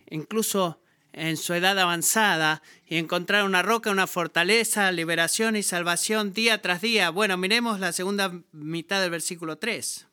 incluso 0.09 0.81
en 1.13 1.37
su 1.37 1.53
edad 1.53 1.79
avanzada, 1.79 2.61
y 2.85 2.97
encontrar 2.97 3.45
una 3.45 3.61
roca, 3.61 3.91
una 3.91 4.07
fortaleza, 4.07 4.91
liberación 4.91 5.55
y 5.55 5.63
salvación 5.63 6.33
día 6.33 6.61
tras 6.61 6.81
día. 6.81 7.11
Bueno, 7.11 7.37
miremos 7.37 7.79
la 7.79 7.93
segunda 7.93 8.33
mitad 8.51 8.99
del 8.99 9.11
versículo 9.11 9.57
3. 9.57 10.05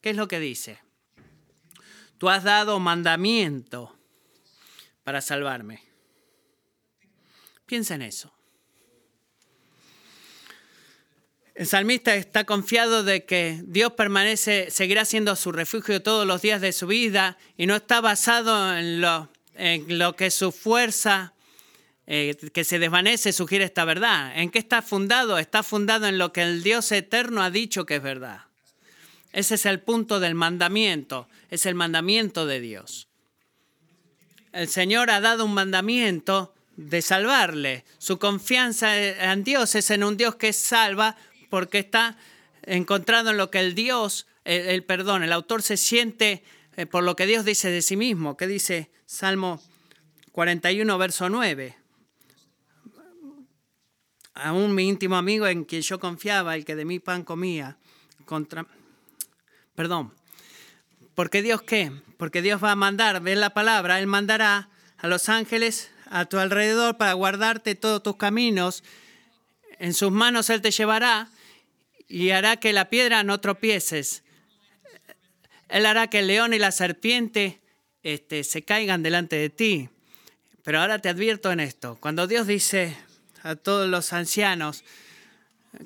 ¿Qué 0.00 0.08
es 0.08 0.16
lo 0.16 0.26
que 0.26 0.40
dice? 0.40 0.78
Tú 2.16 2.30
has 2.30 2.44
dado 2.44 2.80
mandamiento 2.80 3.94
para 5.04 5.20
salvarme. 5.20 5.82
Piensa 7.66 7.94
en 7.94 8.00
eso. 8.00 8.37
El 11.58 11.66
salmista 11.66 12.14
está 12.14 12.44
confiado 12.44 13.02
de 13.02 13.24
que 13.24 13.60
Dios 13.64 13.94
permanece, 13.94 14.70
seguirá 14.70 15.04
siendo 15.04 15.34
su 15.34 15.50
refugio 15.50 16.00
todos 16.00 16.24
los 16.24 16.40
días 16.40 16.60
de 16.60 16.72
su 16.72 16.86
vida 16.86 17.36
y 17.56 17.66
no 17.66 17.74
está 17.74 18.00
basado 18.00 18.76
en 18.76 19.00
lo, 19.00 19.28
en 19.56 19.98
lo 19.98 20.14
que 20.14 20.30
su 20.30 20.52
fuerza 20.52 21.34
eh, 22.06 22.36
que 22.52 22.62
se 22.62 22.78
desvanece 22.78 23.32
sugiere 23.32 23.64
esta 23.64 23.84
verdad. 23.84 24.38
¿En 24.38 24.50
qué 24.50 24.60
está 24.60 24.82
fundado? 24.82 25.36
Está 25.36 25.64
fundado 25.64 26.06
en 26.06 26.16
lo 26.16 26.32
que 26.32 26.42
el 26.42 26.62
Dios 26.62 26.92
eterno 26.92 27.42
ha 27.42 27.50
dicho 27.50 27.86
que 27.86 27.96
es 27.96 28.02
verdad. 28.04 28.42
Ese 29.32 29.56
es 29.56 29.66
el 29.66 29.80
punto 29.80 30.20
del 30.20 30.36
mandamiento, 30.36 31.28
es 31.50 31.66
el 31.66 31.74
mandamiento 31.74 32.46
de 32.46 32.60
Dios. 32.60 33.08
El 34.52 34.68
Señor 34.68 35.10
ha 35.10 35.20
dado 35.20 35.44
un 35.44 35.54
mandamiento 35.54 36.54
de 36.76 37.02
salvarle. 37.02 37.84
Su 37.98 38.20
confianza 38.20 38.96
en 38.96 39.42
Dios 39.42 39.74
es 39.74 39.90
en 39.90 40.04
un 40.04 40.16
Dios 40.16 40.36
que 40.36 40.52
salva 40.52 41.16
porque 41.48 41.78
está 41.78 42.16
encontrado 42.62 43.30
en 43.30 43.36
lo 43.36 43.50
que 43.50 43.60
el 43.60 43.74
Dios, 43.74 44.26
el, 44.44 44.84
perdón, 44.84 45.22
el 45.22 45.32
autor 45.32 45.62
se 45.62 45.76
siente 45.76 46.42
eh, 46.76 46.86
por 46.86 47.02
lo 47.02 47.16
que 47.16 47.26
Dios 47.26 47.44
dice 47.44 47.70
de 47.70 47.82
sí 47.82 47.96
mismo. 47.96 48.36
¿Qué 48.36 48.46
dice 48.46 48.90
Salmo 49.06 49.60
41, 50.32 50.98
verso 50.98 51.28
9? 51.28 51.76
Aún 54.34 54.74
mi 54.74 54.88
íntimo 54.88 55.16
amigo 55.16 55.46
en 55.46 55.64
quien 55.64 55.82
yo 55.82 55.98
confiaba, 55.98 56.54
el 56.54 56.64
que 56.64 56.76
de 56.76 56.84
mi 56.84 57.00
pan 57.00 57.24
comía, 57.24 57.76
contra... 58.24 58.66
Perdón. 59.74 60.14
Porque 61.14 61.42
Dios 61.42 61.62
qué? 61.62 61.90
Porque 62.16 62.42
Dios 62.42 62.62
va 62.62 62.70
a 62.70 62.76
mandar, 62.76 63.20
ve 63.20 63.34
la 63.34 63.50
palabra, 63.50 63.98
Él 63.98 64.06
mandará 64.06 64.68
a 64.98 65.08
los 65.08 65.28
ángeles 65.28 65.90
a 66.10 66.26
tu 66.26 66.38
alrededor 66.38 66.96
para 66.96 67.12
guardarte 67.14 67.74
todos 67.74 68.02
tus 68.02 68.16
caminos. 68.16 68.84
En 69.78 69.94
sus 69.94 70.12
manos 70.12 70.50
Él 70.50 70.62
te 70.62 70.70
llevará 70.70 71.28
y 72.08 72.30
hará 72.30 72.56
que 72.56 72.72
la 72.72 72.88
piedra 72.88 73.22
no 73.22 73.38
tropieces. 73.40 74.22
Él 75.68 75.84
hará 75.84 76.08
que 76.08 76.20
el 76.20 76.28
león 76.28 76.54
y 76.54 76.58
la 76.58 76.72
serpiente 76.72 77.60
este, 78.02 78.42
se 78.44 78.62
caigan 78.62 79.02
delante 79.02 79.36
de 79.36 79.50
ti. 79.50 79.90
Pero 80.64 80.80
ahora 80.80 80.98
te 80.98 81.10
advierto 81.10 81.52
en 81.52 81.60
esto. 81.60 81.98
Cuando 82.00 82.26
Dios 82.26 82.46
dice 82.46 82.96
a 83.42 83.54
todos 83.54 83.88
los 83.88 84.12
ancianos 84.12 84.84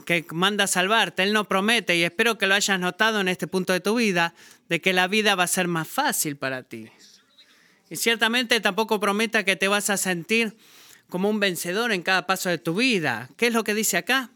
que 0.06 0.24
manda 0.30 0.66
salvarte, 0.66 1.24
Él 1.24 1.32
no 1.32 1.44
promete, 1.44 1.96
y 1.96 2.04
espero 2.04 2.38
que 2.38 2.46
lo 2.46 2.54
hayas 2.54 2.78
notado 2.78 3.20
en 3.20 3.28
este 3.28 3.48
punto 3.48 3.72
de 3.72 3.80
tu 3.80 3.96
vida, 3.96 4.34
de 4.68 4.80
que 4.80 4.92
la 4.92 5.08
vida 5.08 5.34
va 5.34 5.44
a 5.44 5.48
ser 5.48 5.68
más 5.68 5.88
fácil 5.88 6.36
para 6.36 6.62
ti. 6.62 6.88
Y 7.90 7.96
ciertamente 7.96 8.60
tampoco 8.60 9.00
prometa 9.00 9.44
que 9.44 9.56
te 9.56 9.68
vas 9.68 9.90
a 9.90 9.96
sentir 9.96 10.56
como 11.08 11.28
un 11.28 11.40
vencedor 11.40 11.92
en 11.92 12.02
cada 12.02 12.26
paso 12.26 12.48
de 12.48 12.58
tu 12.58 12.74
vida. 12.74 13.28
¿Qué 13.36 13.48
es 13.48 13.52
lo 13.52 13.64
que 13.64 13.74
dice 13.74 13.98
acá? 13.98 14.30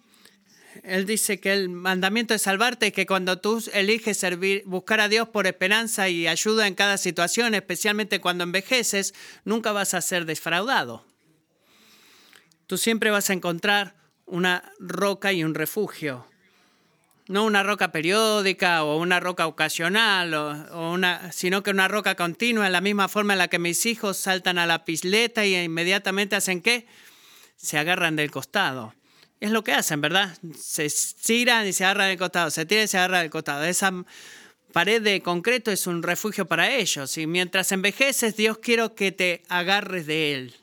Él 0.85 1.07
dice 1.07 1.41
que 1.41 1.53
el 1.53 1.69
mandamiento 1.69 2.35
de 2.35 2.39
salvarte 2.39 2.89
es 2.89 2.93
que 2.93 3.07
cuando 3.07 3.39
tú 3.39 3.63
eliges 3.73 4.17
servir, 4.17 4.63
buscar 4.67 5.01
a 5.01 5.09
Dios 5.09 5.29
por 5.29 5.47
esperanza 5.47 6.09
y 6.09 6.27
ayuda 6.27 6.67
en 6.67 6.75
cada 6.75 6.99
situación, 6.99 7.55
especialmente 7.55 8.21
cuando 8.21 8.45
envejeces, 8.45 9.15
nunca 9.45 9.73
vas 9.73 9.95
a 9.95 10.01
ser 10.01 10.25
defraudado. 10.25 11.05
Tú 12.67 12.79
siempre 12.79 13.11
vas 13.11 13.31
a 13.31 13.33
encontrar 13.33 13.95
una 14.27 14.73
roca 14.79 15.33
y 15.33 15.45
un 15.45 15.55
refugio. 15.55 16.27
No 17.29 17.45
una 17.45 17.63
roca 17.63 17.91
periódica 17.91 18.85
o 18.85 18.99
una 18.99 19.19
roca 19.19 19.47
ocasional, 19.47 20.35
o, 20.35 20.93
una, 20.93 21.33
sino 21.33 21.63
que 21.63 21.71
una 21.71 21.89
roca 21.89 22.15
continua, 22.15 22.67
en 22.67 22.73
la 22.73 22.81
misma 22.81 23.09
forma 23.09 23.33
en 23.33 23.39
la 23.39 23.49
que 23.49 23.59
mis 23.59 23.85
hijos 23.87 24.17
saltan 24.17 24.59
a 24.59 24.67
la 24.67 24.85
pisleta 24.85 25.45
y 25.45 25.57
inmediatamente 25.57 26.37
hacen 26.37 26.63
qué? 26.63 26.87
Se 27.57 27.79
agarran 27.79 28.17
del 28.17 28.31
costado. 28.31 28.95
Es 29.41 29.51
lo 29.51 29.63
que 29.63 29.73
hacen, 29.73 30.01
¿verdad? 30.01 30.37
Se 30.59 30.89
tiran 31.23 31.67
y 31.67 31.73
se 31.73 31.85
agarran 31.85 32.09
del 32.09 32.19
costado, 32.19 32.51
se 32.51 32.65
tiran 32.65 32.85
y 32.85 32.89
se 32.89 32.99
agarran 32.99 33.23
del 33.23 33.31
costado. 33.31 33.65
Esa 33.65 33.93
pared 34.73 35.03
de 35.03 35.23
concreto 35.23 35.71
es 35.71 35.87
un 35.87 36.03
refugio 36.03 36.47
para 36.47 36.71
ellos. 36.71 37.17
Y 37.19 37.27
mientras 37.27 37.73
envejeces, 37.73 38.37
Dios 38.37 38.59
quiere 38.59 38.93
que 38.95 39.13
te 39.13 39.43
agarres 39.49 40.07
de 40.07 40.35
Él, 40.35 40.55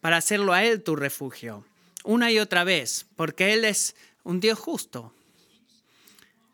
para 0.00 0.16
hacerlo 0.16 0.52
a 0.52 0.64
Él 0.64 0.82
tu 0.82 0.96
refugio, 0.96 1.64
una 2.04 2.32
y 2.32 2.38
otra 2.38 2.64
vez, 2.64 3.06
porque 3.16 3.52
Él 3.52 3.64
es 3.64 3.94
un 4.24 4.40
Dios 4.40 4.58
justo. 4.58 5.14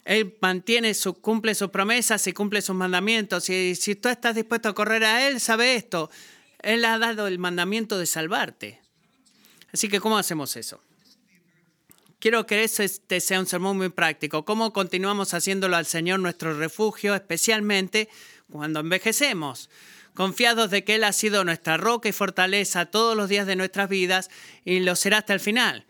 Él 0.04 0.34
mantiene 0.40 0.94
su, 0.94 1.12
cumple 1.12 1.54
sus 1.54 1.68
promesas 1.68 2.26
y 2.26 2.32
cumple 2.32 2.62
sus 2.62 2.74
mandamientos. 2.74 3.50
Y 3.50 3.74
si 3.74 3.94
tú 3.94 4.08
estás 4.08 4.34
dispuesto 4.34 4.70
a 4.70 4.74
correr 4.74 5.04
a 5.04 5.28
Él, 5.28 5.40
sabe 5.40 5.76
esto. 5.76 6.10
Él 6.62 6.86
ha 6.86 6.98
dado 6.98 7.26
el 7.26 7.38
mandamiento 7.38 7.98
de 7.98 8.06
salvarte. 8.06 8.80
Así 9.72 9.88
que, 9.88 10.00
¿cómo 10.00 10.18
hacemos 10.18 10.56
eso? 10.56 10.82
Quiero 12.20 12.46
que 12.46 12.64
este 12.64 13.20
sea 13.20 13.38
un 13.38 13.46
sermón 13.46 13.76
muy 13.76 13.90
práctico. 13.90 14.44
¿Cómo 14.44 14.72
continuamos 14.72 15.34
haciéndolo 15.34 15.76
al 15.76 15.86
Señor 15.86 16.18
nuestro 16.18 16.58
refugio, 16.58 17.14
especialmente 17.14 18.08
cuando 18.50 18.80
envejecemos? 18.80 19.70
Confiados 20.14 20.70
de 20.70 20.82
que 20.82 20.96
Él 20.96 21.04
ha 21.04 21.12
sido 21.12 21.44
nuestra 21.44 21.76
roca 21.76 22.08
y 22.08 22.12
fortaleza 22.12 22.86
todos 22.86 23.16
los 23.16 23.28
días 23.28 23.46
de 23.46 23.54
nuestras 23.54 23.88
vidas 23.88 24.30
y 24.64 24.80
lo 24.80 24.96
será 24.96 25.18
hasta 25.18 25.32
el 25.32 25.38
final. 25.38 25.86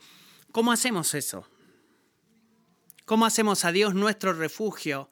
¿Cómo 0.53 0.71
hacemos 0.71 1.15
eso? 1.15 1.49
¿Cómo 3.07 3.25
hacemos 3.25 3.65
a 3.65 3.73
Dios 3.73 3.95
nuestro 3.95 4.35
refugio 4.35 5.09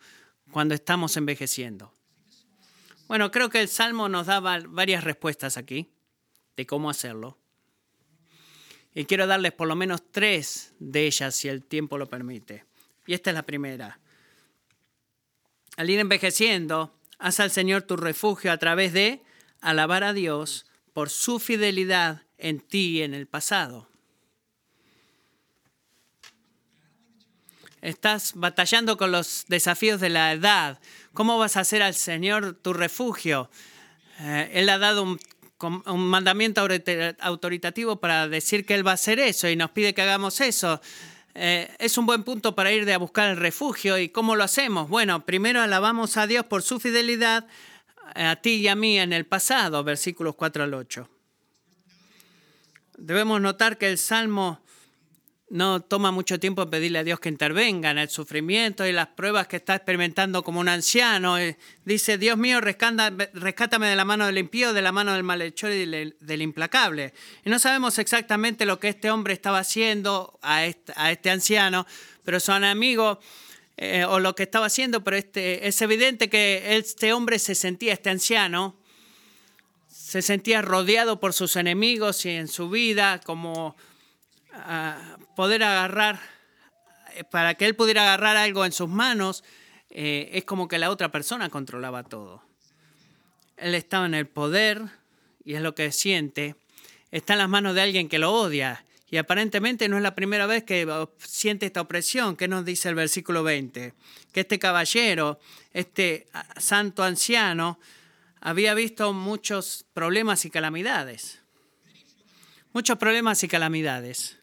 cuando 0.51 0.75
estamos 0.75 1.17
envejeciendo? 1.17 1.95
Bueno, 3.09 3.31
creo 3.31 3.49
que 3.49 3.63
el 3.63 3.69
Salmo 3.69 4.11
nos 4.11 4.27
da 4.27 4.41
varias 4.41 5.03
respuestas 5.03 5.57
aquí 5.57 5.95
de 6.57 6.67
cómo 6.67 6.91
hacerlo. 6.91 7.39
Y 8.97 9.05
quiero 9.05 9.27
darles 9.27 9.53
por 9.53 9.69
lo 9.69 9.77
menos 9.77 10.11
tres 10.11 10.73
de 10.79 11.07
ellas 11.07 11.35
si 11.35 11.49
el 11.49 11.63
tiempo 11.63 11.99
lo 11.99 12.09
permite. 12.09 12.65
Y 13.07 13.13
esta 13.13 13.29
es 13.29 13.35
la 13.35 13.43
primera. 13.43 14.01
Al 15.77 15.91
ir 15.91 16.01
envejeciendo, 16.01 16.99
haz 17.19 17.39
al 17.41 17.51
Señor 17.51 17.83
tu 17.83 17.99
refugio 17.99 18.51
a 18.51 18.57
través 18.57 18.95
de 18.95 19.23
alabar 19.61 20.03
a 20.03 20.15
Dios 20.15 20.65
por 20.95 21.11
su 21.11 21.39
fidelidad 21.41 22.23
en 22.39 22.61
ti 22.61 22.97
y 22.97 23.03
en 23.03 23.13
el 23.13 23.27
pasado. 23.27 23.87
Estás 27.83 28.33
batallando 28.35 28.97
con 28.97 29.13
los 29.13 29.45
desafíos 29.49 30.01
de 30.01 30.09
la 30.09 30.33
edad. 30.33 30.81
¿Cómo 31.13 31.37
vas 31.37 31.59
a 31.59 31.61
hacer 31.61 31.83
al 31.83 31.95
Señor 31.95 32.55
tu 32.55 32.73
refugio? 32.73 33.51
Eh, 34.21 34.53
él 34.55 34.71
ha 34.71 34.79
dado 34.79 35.03
un 35.03 35.21
un 35.61 36.07
mandamiento 36.09 36.67
autoritativo 37.21 37.97
para 37.97 38.29
decir 38.29 38.67
que 38.67 38.75
Él 38.75 38.87
va 38.87 38.93
a 38.93 38.95
hacer 38.95 39.19
eso 39.19 39.49
y 39.49 39.57
nos 39.57 39.71
pide 39.71 39.95
que 39.95 40.03
hagamos 40.03 40.41
eso. 40.41 40.81
Eh, 41.35 41.69
es 41.79 41.99
un 41.99 42.07
buen 42.07 42.25
punto 42.25 42.55
para 42.55 42.73
ir 42.73 42.85
de 42.85 42.95
a 42.95 42.99
buscar 42.99 43.29
el 43.29 43.37
refugio. 43.37 43.99
¿Y 43.99 44.09
cómo 44.09 44.37
lo 44.37 44.45
hacemos? 44.45 44.89
Bueno, 44.89 45.25
primero 45.25 45.61
alabamos 45.61 46.17
a 46.17 46.27
Dios 46.27 46.45
por 46.47 46.63
su 46.63 46.81
fidelidad 46.81 47.47
a 48.15 48.37
ti 48.37 48.55
y 48.57 48.69
a 48.69 48.75
mí 48.75 48.99
en 48.99 49.13
el 49.13 49.27
pasado, 49.27 49.83
versículos 49.85 50.35
4 50.37 50.65
al 50.65 50.75
8. 50.75 51.09
Debemos 52.99 53.41
notar 53.41 53.77
que 53.79 53.91
el 53.91 53.99
Salmo 53.99 54.61
no 55.49 55.81
toma 55.81 56.11
mucho 56.11 56.41
tiempo 56.41 56.69
pedirle 56.69 56.99
a 56.99 57.05
Dios 57.05 57.21
que 57.21 57.29
intervenga 57.29 57.91
en 57.91 57.99
el 57.99 58.09
sufrimiento 58.09 58.85
y 58.85 58.93
las 58.93 59.09
pruebas 59.09 59.47
que 59.47 59.57
está 59.57 59.77
experimentando 59.77 60.43
como 60.43 60.59
un 60.59 60.69
anciano. 60.69 61.39
Eh, 61.39 61.57
dice, 61.85 62.19
Dios 62.19 62.37
mío, 62.37 62.61
rescátame 62.61 63.87
de 63.89 63.97
la 63.97 64.05
mano 64.05 64.27
del 64.27 64.39
impío, 64.39 64.73
de 64.73 64.83
la 64.83 64.91
mano 64.91 65.15
del 65.15 65.23
malhechor 65.23 65.71
y 65.71 65.87
del 65.87 66.43
implacable. 66.43 67.15
Y 67.45 67.51
no 67.51 67.61
sabemos 67.61 67.99
exactamente 67.99 68.67
lo 68.67 68.81
que 68.81 68.89
este 68.89 69.11
hombre 69.11 69.35
estaba 69.35 69.61
haciendo 69.61 70.39
a 70.43 70.65
este, 70.67 71.31
anciano, 71.31 71.87
pero 72.25 72.41
son 72.41 72.65
amigos 72.65 73.19
eh, 73.77 74.05
o 74.05 74.19
lo 74.19 74.35
que 74.35 74.43
estaba 74.43 74.67
haciendo, 74.67 75.05
pero 75.05 75.17
este, 75.17 75.69
es 75.69 75.81
evidente 75.81 76.29
que 76.29 76.77
este 76.77 77.13
hombre 77.13 77.39
se 77.39 77.55
sentía, 77.55 77.93
este 77.93 78.11
anciano, 78.11 78.75
se 79.89 80.23
sentía 80.23 80.61
rodeado 80.61 81.21
por 81.21 81.33
sus 81.33 81.55
enemigos 81.55 82.25
y 82.27 82.31
en 82.31 82.49
su 82.49 82.69
vida 82.69 83.21
como 83.25 83.77
poder 85.37 85.63
agarrar, 85.63 86.19
eh, 87.15 87.23
para 87.23 87.55
que 87.55 87.67
él 87.67 87.77
pudiera 87.77 88.03
agarrar 88.03 88.37
algo 88.37 88.65
en 88.65 88.73
sus 88.73 88.89
manos, 88.89 89.45
eh, 89.91 90.31
es 90.33 90.45
como 90.45 90.67
que 90.67 90.79
la 90.79 90.91
otra 90.91 91.13
persona 91.13 91.49
controlaba 91.51 92.03
todo. 92.03 92.43
Él 93.57 93.75
estaba 93.77 94.07
en 94.07 94.15
el 94.15 94.27
poder, 94.27 94.83
y 95.45 95.55
es 95.55 95.63
lo 95.63 95.77
que 95.77 95.93
siente, 95.93 96.57
está 97.13 97.35
en 97.35 97.39
las 97.39 97.49
manos 97.49 97.77
de 97.77 97.83
alguien 97.83 98.09
que 98.09 98.19
lo 98.19 98.33
odia. 98.33 98.85
Y 99.09 99.19
aparentemente 99.19 99.89
no 99.89 99.97
es 99.97 100.03
la 100.03 100.17
primera 100.17 100.47
vez 100.47 100.65
que 100.65 101.07
siente 101.19 101.67
esta 101.67 101.83
opresión. 101.83 102.35
¿Qué 102.35 102.49
nos 102.49 102.65
dice 102.65 102.89
el 102.89 102.97
versículo 102.97 103.45
20? 103.45 103.95
Que 104.33 104.41
este 104.41 104.59
caballero, 104.59 105.39
este 105.73 106.27
santo 106.59 107.05
anciano, 107.05 107.79
había 108.41 108.75
visto 108.75 109.13
muchos 109.13 109.87
problemas 109.95 110.45
y 110.45 110.51
calamidades. 110.51 111.41
Muchos 112.73 112.99
problemas 112.99 113.45
y 113.45 113.49
calamidades 113.49 114.39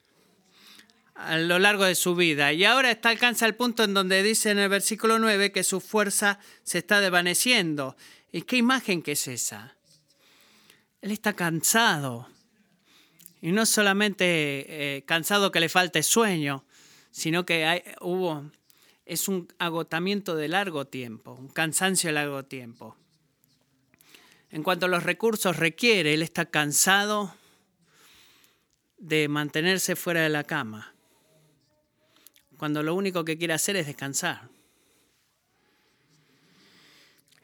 a 1.15 1.37
lo 1.37 1.59
largo 1.59 1.85
de 1.85 1.95
su 1.95 2.15
vida. 2.15 2.53
Y 2.53 2.65
ahora 2.65 2.91
está, 2.91 3.09
alcanza 3.09 3.45
el 3.45 3.55
punto 3.55 3.83
en 3.83 3.93
donde 3.93 4.23
dice 4.23 4.51
en 4.51 4.59
el 4.59 4.69
versículo 4.69 5.19
9 5.19 5.51
que 5.51 5.63
su 5.63 5.79
fuerza 5.79 6.39
se 6.63 6.79
está 6.79 7.01
desvaneciendo. 7.01 7.95
¿Y 8.31 8.43
qué 8.43 8.57
imagen 8.57 9.01
que 9.01 9.13
es 9.13 9.27
esa? 9.27 9.75
Él 11.01 11.11
está 11.11 11.33
cansado. 11.33 12.27
Y 13.41 13.51
no 13.51 13.65
solamente 13.65 14.25
eh, 14.97 15.03
cansado 15.03 15.51
que 15.51 15.59
le 15.59 15.69
falte 15.69 16.01
sueño, 16.01 16.65
sino 17.11 17.45
que 17.45 17.95
hubo, 18.01 18.49
es 19.05 19.27
un 19.27 19.53
agotamiento 19.59 20.35
de 20.35 20.47
largo 20.47 20.85
tiempo, 20.85 21.33
un 21.33 21.49
cansancio 21.49 22.07
de 22.07 22.13
largo 22.13 22.43
tiempo. 22.45 22.95
En 24.49 24.63
cuanto 24.63 24.85
a 24.85 24.89
los 24.89 25.03
recursos 25.03 25.57
requiere, 25.57 26.13
él 26.13 26.21
está 26.21 26.45
cansado 26.45 27.35
de 28.97 29.27
mantenerse 29.27 29.95
fuera 29.95 30.21
de 30.21 30.29
la 30.29 30.45
cama 30.45 30.92
cuando 32.63 32.81
lo 32.81 32.95
único 32.95 33.25
que 33.25 33.37
quiere 33.37 33.53
hacer 33.53 33.75
es 33.75 33.87
descansar. 33.87 34.47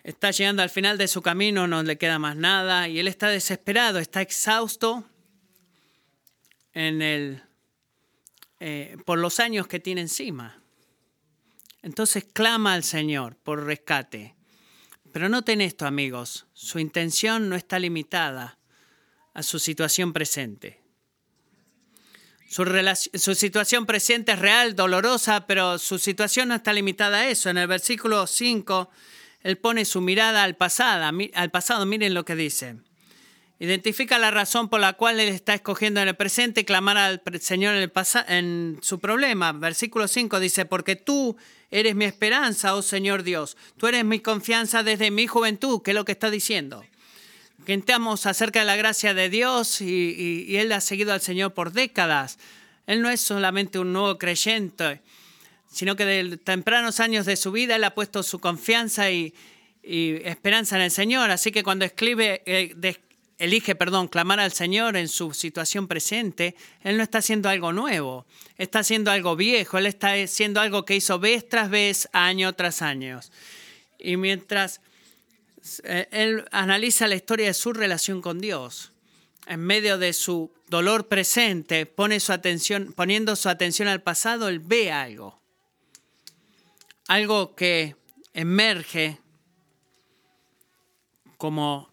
Está 0.01 0.31
llegando 0.31 0.63
al 0.63 0.69
final 0.69 0.97
de 0.97 1.09
su 1.09 1.21
camino, 1.21 1.67
no 1.67 1.83
le 1.83 1.97
queda 1.97 2.19
más 2.19 2.37
nada 2.37 2.87
y 2.87 2.99
él 2.99 3.07
está 3.09 3.27
desesperado, 3.27 3.99
está 3.99 4.21
exhausto 4.21 5.03
en 6.71 7.01
el, 7.01 7.43
eh, 8.61 8.95
por 9.05 9.19
los 9.19 9.41
años 9.41 9.67
que 9.67 9.81
tiene 9.81 9.99
encima. 9.99 10.63
Entonces 11.81 12.23
clama 12.23 12.73
al 12.73 12.85
Señor 12.85 13.35
por 13.35 13.65
rescate. 13.65 14.37
Pero 15.11 15.27
noten 15.27 15.59
esto, 15.59 15.85
amigos, 15.85 16.47
su 16.53 16.79
intención 16.79 17.49
no 17.49 17.57
está 17.57 17.77
limitada 17.77 18.57
a 19.33 19.43
su 19.43 19.59
situación 19.59 20.13
presente. 20.13 20.79
Su, 22.49 22.65
su, 23.13 23.35
situación 23.35 23.85
presente 23.85 24.31
es 24.31 24.39
real, 24.39 24.75
dolorosa, 24.75 25.45
pero 25.45 25.77
su 25.77 25.99
situación 25.99 26.49
no 26.49 26.55
está 26.55 26.73
limitada 26.73 27.19
a 27.19 27.27
eso. 27.27 27.51
En 27.51 27.59
el 27.59 27.67
versículo 27.67 28.25
5, 28.25 28.89
él 29.43 29.59
pone 29.59 29.85
su 29.85 30.01
mirada 30.01 30.43
al 30.43 30.55
pasado. 30.55 31.15
Al 31.35 31.51
pasado. 31.51 31.85
Miren 31.85 32.15
lo 32.15 32.25
que 32.25 32.35
dice. 32.35 32.77
Identifica 33.59 34.17
la 34.17 34.31
razón 34.31 34.67
por 34.67 34.79
la 34.79 34.93
cual 34.93 35.19
él 35.19 35.29
está 35.29 35.53
escogiendo 35.53 36.01
en 36.01 36.07
el 36.07 36.15
presente 36.15 36.65
clamar 36.65 36.97
al 36.97 37.21
Señor 37.39 37.75
en, 37.75 37.83
el 37.83 37.91
en 38.27 38.79
su 38.81 38.99
problema. 38.99 39.51
Versículo 39.51 40.07
5 40.07 40.39
dice, 40.39 40.65
porque 40.65 40.95
tú 40.95 41.37
eres 41.69 41.93
mi 41.93 42.05
esperanza, 42.05 42.73
oh 42.73 42.81
Señor 42.81 43.21
Dios. 43.21 43.57
Tú 43.77 43.85
eres 43.85 44.03
mi 44.05 44.21
confianza 44.21 44.81
desde 44.81 45.11
mi 45.11 45.27
juventud. 45.27 45.83
¿Qué 45.83 45.91
es 45.91 45.95
lo 45.95 46.03
que 46.03 46.13
está 46.13 46.31
diciendo? 46.31 46.83
Cantamos 47.65 48.25
acerca 48.25 48.59
de 48.59 48.65
la 48.65 48.75
gracia 48.75 49.13
de 49.13 49.29
Dios 49.29 49.81
y, 49.81 50.55
Él 50.57 50.71
ha 50.71 50.81
seguido 50.81 51.13
al 51.13 51.21
Señor 51.21 51.53
por 51.53 51.71
décadas. 51.71 52.39
Él 52.87 53.01
no 53.01 53.09
es 53.09 53.21
solamente 53.21 53.77
un 53.79 53.93
nuevo 53.93 54.17
creyente, 54.17 55.01
sino 55.69 55.95
que 55.95 56.05
de 56.05 56.37
tempranos 56.37 56.99
años 56.99 57.25
de 57.25 57.35
su 57.35 57.51
vida 57.51 57.75
Él 57.75 57.83
ha 57.83 57.93
puesto 57.93 58.23
su 58.23 58.39
confianza 58.39 59.11
y, 59.11 59.33
esperanza 59.83 60.77
en 60.77 60.83
el 60.83 60.91
Señor. 60.91 61.31
Así 61.31 61.51
que 61.51 61.63
cuando 61.63 61.85
escribe, 61.85 62.41
eh, 62.45 62.75
elige, 63.39 63.75
perdón, 63.75 64.07
clamar 64.07 64.39
al 64.39 64.51
Señor 64.51 64.97
en 64.97 65.07
su 65.07 65.33
situación 65.33 65.87
presente, 65.87 66.55
Él 66.83 66.97
no 66.97 67.03
está 67.03 67.19
haciendo 67.19 67.49
algo 67.49 67.71
nuevo, 67.71 68.25
está 68.57 68.79
haciendo 68.79 69.11
algo 69.11 69.35
viejo, 69.35 69.77
Él 69.77 69.85
está 69.85 70.13
haciendo 70.13 70.59
algo 70.59 70.85
que 70.85 70.95
hizo 70.95 71.19
vez 71.19 71.47
tras 71.47 71.69
vez, 71.69 72.09
año 72.13 72.53
tras 72.53 72.81
año. 72.81 73.19
Y 73.97 74.17
mientras 74.17 74.81
él 75.83 76.45
analiza 76.51 77.07
la 77.07 77.15
historia 77.15 77.47
de 77.47 77.53
su 77.53 77.73
relación 77.73 78.21
con 78.21 78.39
Dios. 78.39 78.91
En 79.47 79.61
medio 79.61 79.97
de 79.97 80.13
su 80.13 80.51
dolor 80.67 81.07
presente, 81.07 81.85
pone 81.85 82.19
su 82.19 82.31
atención, 82.31 82.93
poniendo 82.93 83.35
su 83.35 83.49
atención 83.49 83.87
al 83.87 84.03
pasado, 84.03 84.47
él 84.47 84.59
ve 84.59 84.91
algo. 84.91 85.39
Algo 87.07 87.55
que 87.55 87.95
emerge 88.33 89.19
como 91.37 91.91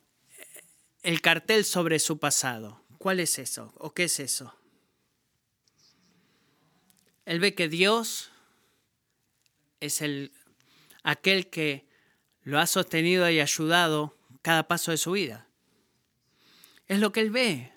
el 1.02 1.20
cartel 1.20 1.64
sobre 1.64 1.98
su 1.98 2.18
pasado. 2.18 2.82
¿Cuál 2.98 3.20
es 3.20 3.38
eso? 3.38 3.72
¿O 3.78 3.94
qué 3.94 4.04
es 4.04 4.20
eso? 4.20 4.54
Él 7.24 7.40
ve 7.40 7.54
que 7.54 7.68
Dios 7.68 8.30
es 9.80 10.02
el, 10.02 10.32
aquel 11.02 11.48
que 11.48 11.85
lo 12.46 12.60
ha 12.60 12.66
sostenido 12.68 13.28
y 13.28 13.40
ayudado 13.40 14.16
cada 14.40 14.68
paso 14.68 14.92
de 14.92 14.98
su 14.98 15.10
vida. 15.10 15.48
Es 16.86 17.00
lo 17.00 17.10
que 17.10 17.20
él 17.20 17.32
ve. 17.32 17.72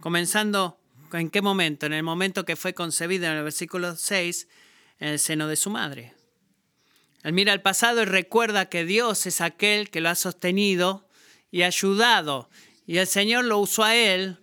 Comenzando, 0.00 0.78
¿en 1.14 1.30
qué 1.30 1.40
momento? 1.40 1.86
En 1.86 1.94
el 1.94 2.02
momento 2.02 2.44
que 2.44 2.56
fue 2.56 2.74
concebido 2.74 3.24
en 3.24 3.32
el 3.32 3.42
versículo 3.42 3.96
6, 3.96 4.48
en 5.00 5.08
el 5.08 5.18
seno 5.18 5.48
de 5.48 5.56
su 5.56 5.70
madre. 5.70 6.12
Él 7.22 7.32
mira 7.32 7.54
al 7.54 7.62
pasado 7.62 8.02
y 8.02 8.04
recuerda 8.04 8.68
que 8.68 8.84
Dios 8.84 9.24
es 9.24 9.40
aquel 9.40 9.88
que 9.88 10.02
lo 10.02 10.10
ha 10.10 10.14
sostenido 10.14 11.08
y 11.50 11.62
ayudado. 11.62 12.50
Y 12.86 12.98
el 12.98 13.06
Señor 13.06 13.46
lo 13.46 13.58
usó 13.58 13.82
a 13.82 13.96
él 13.96 14.36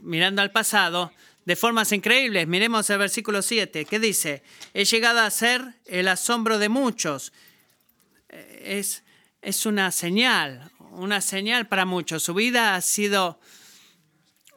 mirando 0.00 0.42
al 0.42 0.52
pasado 0.52 1.10
de 1.44 1.56
formas 1.56 1.90
increíbles. 1.90 2.46
Miremos 2.46 2.88
el 2.90 2.98
versículo 2.98 3.42
7, 3.42 3.84
que 3.84 3.98
dice, 3.98 4.44
he 4.74 4.84
llegado 4.84 5.18
a 5.18 5.30
ser 5.32 5.74
el 5.86 6.06
asombro 6.06 6.60
de 6.60 6.68
muchos. 6.68 7.32
Es, 8.62 9.04
es 9.42 9.66
una 9.66 9.90
señal, 9.92 10.70
una 10.92 11.20
señal 11.20 11.68
para 11.68 11.84
muchos. 11.84 12.22
Su 12.22 12.34
vida 12.34 12.74
ha 12.74 12.80
sido 12.80 13.38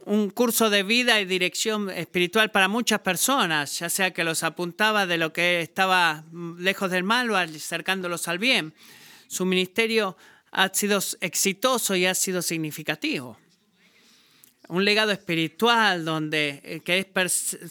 un 0.05 0.29
curso 0.31 0.69
de 0.69 0.83
vida 0.83 1.21
y 1.21 1.25
dirección 1.25 1.89
espiritual 1.89 2.51
para 2.51 2.67
muchas 2.67 3.01
personas, 3.01 3.77
ya 3.77 3.89
sea 3.89 4.11
que 4.11 4.23
los 4.23 4.43
apuntaba 4.43 5.05
de 5.05 5.17
lo 5.17 5.31
que 5.31 5.61
estaba 5.61 6.23
lejos 6.57 6.89
del 6.89 7.03
mal 7.03 7.29
o 7.29 7.37
acercándolos 7.37 8.27
al 8.27 8.39
bien. 8.39 8.73
Su 9.27 9.45
ministerio 9.45 10.17
ha 10.51 10.73
sido 10.73 10.99
exitoso 11.21 11.95
y 11.95 12.05
ha 12.05 12.15
sido 12.15 12.41
significativo. 12.41 13.37
Un 14.67 14.85
legado 14.85 15.11
espiritual 15.11 16.05
donde 16.05 16.61
eh, 16.63 16.79
que 16.79 17.11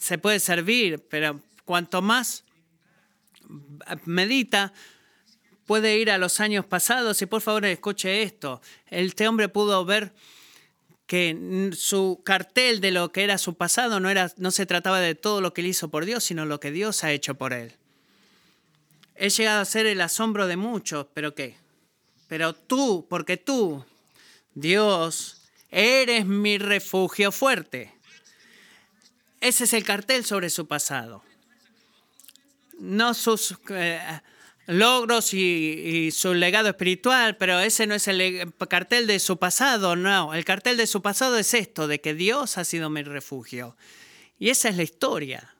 se 0.01 0.19
puede 0.19 0.41
servir, 0.41 1.05
pero 1.11 1.41
cuanto 1.65 2.03
más 2.03 2.45
medita, 4.05 4.73
puede 5.69 5.99
ir 5.99 6.11
a 6.11 6.17
los 6.17 6.41
años 6.41 6.65
pasados 6.65 7.21
y 7.21 7.27
por 7.27 7.43
favor 7.43 7.67
escuche 7.67 8.23
esto. 8.23 8.63
Este 8.89 9.29
hombre 9.29 9.51
pudo 9.51 9.85
ver 9.85 10.15
que 11.07 11.71
su 11.77 12.23
cartel 12.25 12.81
de 12.81 12.91
lo 12.91 13.13
que 13.13 13.23
era 13.23 13.37
su 13.37 13.55
pasado 13.55 14.01
no, 14.01 14.09
era, 14.09 14.33
no 14.39 14.51
se 14.51 14.65
trataba 14.65 14.99
de 14.99 15.15
todo 15.15 15.43
lo 15.43 15.53
que 15.53 15.61
él 15.61 15.67
hizo 15.67 15.91
por 15.91 16.07
Dios, 16.07 16.25
sino 16.25 16.47
lo 16.47 16.59
que 16.59 16.71
Dios 16.71 17.05
ha 17.05 17.13
hecho 17.13 17.35
por 17.35 17.53
él. 17.53 17.75
He 19.15 19.29
llegado 19.29 19.61
a 19.61 19.67
ser 19.67 19.85
el 19.85 20.01
asombro 20.01 20.47
de 20.47 20.57
muchos, 20.57 21.07
pero 21.13 21.35
¿qué? 21.35 21.59
Pero 22.29 22.55
tú, 22.55 23.07
porque 23.07 23.37
tú, 23.37 23.85
Dios, 24.55 25.43
eres 25.71 26.25
mi 26.25 26.57
refugio 26.57 27.31
fuerte. 27.31 27.93
Ese 29.43 29.65
es 29.65 29.75
el 29.75 29.85
cartel 29.85 30.25
sobre 30.25 30.49
su 30.49 30.67
pasado. 30.67 31.23
No 32.79 33.13
sus 33.13 33.55
eh, 33.69 34.01
logros 34.69 35.33
y, 35.33 36.11
su 36.13 36.35
legado 36.35 36.69
espiritual, 36.69 37.37
pero 37.39 37.59
ese 37.59 37.87
no 37.87 37.95
es 37.95 38.07
el 38.07 38.53
cartel 38.69 39.07
de 39.07 39.19
su 39.19 39.39
pasado, 39.39 39.97
no. 39.97 40.35
El 40.35 40.45
cartel 40.45 40.77
de 40.77 40.87
su 40.87 41.01
pasado 41.03 41.39
es 41.39 41.55
esto, 41.55 41.89
de 41.89 42.01
que 42.01 42.15
Dios 42.15 42.59
ha 42.59 42.65
sido 42.65 42.91
mi 42.91 43.03
refugio. 43.03 43.77
Y 44.39 44.51
esa 44.51 44.69
es 44.69 44.77
la 44.77 44.83
historia. 44.83 45.55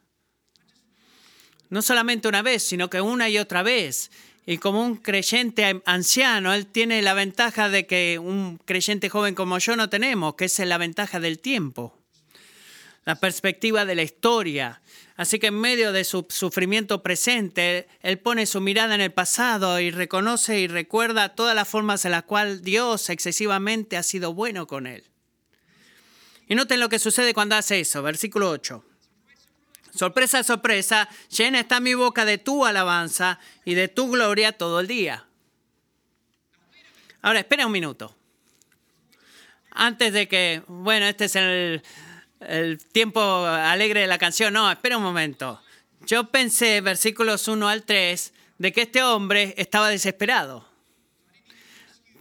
No 1.71 1.81
solamente 1.83 2.29
una 2.29 2.43
vez, 2.43 2.63
sino 2.63 2.91
que 2.91 3.01
una 3.01 3.29
y 3.31 3.39
otra 3.39 3.63
vez. 3.63 4.11
Y 4.47 4.59
como 4.59 4.85
un 4.85 4.97
creyente 4.97 5.83
anciano, 5.87 6.53
él 6.53 6.67
tiene 6.67 7.01
la 7.03 7.15
ventaja 7.15 7.69
de 7.71 7.87
que 7.87 8.19
un 8.19 8.59
creyente 8.59 9.09
joven 9.09 9.35
como 9.35 9.59
yo 9.59 9.75
no 9.75 9.89
tenemos, 9.89 10.35
que 10.35 10.45
es 10.45 10.59
la 10.59 10.79
ventaja 10.79 11.19
del 11.19 11.39
tiempo, 11.39 11.99
la 13.05 13.17
perspectiva 13.17 13.85
de 13.85 13.95
la 13.95 14.03
historia, 14.03 14.81
Así 15.19 15.41
que 15.41 15.49
en 15.49 15.61
medio 15.61 15.91
de 15.91 16.05
su 16.05 16.25
sufrimiento 16.31 17.03
presente, 17.03 17.89
él 18.03 18.21
pone 18.21 18.47
su 18.47 18.61
mirada 18.61 18.95
en 18.95 19.01
el 19.01 19.13
pasado 19.13 19.81
y 19.81 19.91
reconoce 19.91 20.61
y 20.61 20.69
recuerda 20.69 21.35
todas 21.35 21.57
las 21.57 21.67
formas 21.67 22.05
en 22.05 22.13
las 22.13 22.23
cuales 22.23 22.63
Dios 22.63 23.11
excesivamente 23.11 23.97
ha 23.97 24.05
sido 24.05 24.33
bueno 24.33 24.69
con 24.69 24.87
él. 24.87 25.03
Y 26.47 26.55
noten 26.55 26.79
lo 26.79 26.89
que 26.89 27.01
sucede 27.01 27.35
cuando 27.35 27.57
hace 27.57 27.81
eso, 27.81 28.01
versículo 28.01 28.49
8. 28.49 28.85
Sorpresa, 29.93 30.45
sorpresa, 30.45 31.09
llena 31.37 31.59
está 31.59 31.81
mi 31.81 31.95
boca 31.95 32.25
de 32.25 32.39
tu 32.39 32.65
alabanza 32.65 33.41
y 33.65 33.75
de 33.75 33.89
tu 33.89 34.13
gloria 34.13 34.53
todo 34.53 34.79
el 34.79 34.87
día. 34.87 35.27
Ahora, 37.23 37.41
espera 37.41 37.67
un 37.67 37.73
minuto. 37.73 38.15
Antes 39.73 40.13
de 40.13 40.29
que, 40.29 40.63
bueno, 40.69 41.07
este 41.07 41.25
es 41.25 41.35
el, 41.35 41.83
el 42.41 42.79
tiempo 42.79 43.21
alegre 43.47 44.01
de 44.01 44.07
la 44.07 44.19
canción. 44.19 44.53
No, 44.53 44.71
espera 44.71 44.97
un 44.97 45.03
momento. 45.03 45.61
Yo 46.07 46.31
pensé, 46.31 46.81
versículos 46.81 47.49
1 47.49 47.69
al 47.69 47.85
3, 47.85 48.33
de 48.59 48.73
que 48.73 48.83
este 48.83 49.03
hombre 49.03 49.55
estaba 49.57 49.89
desesperado. 49.89 50.69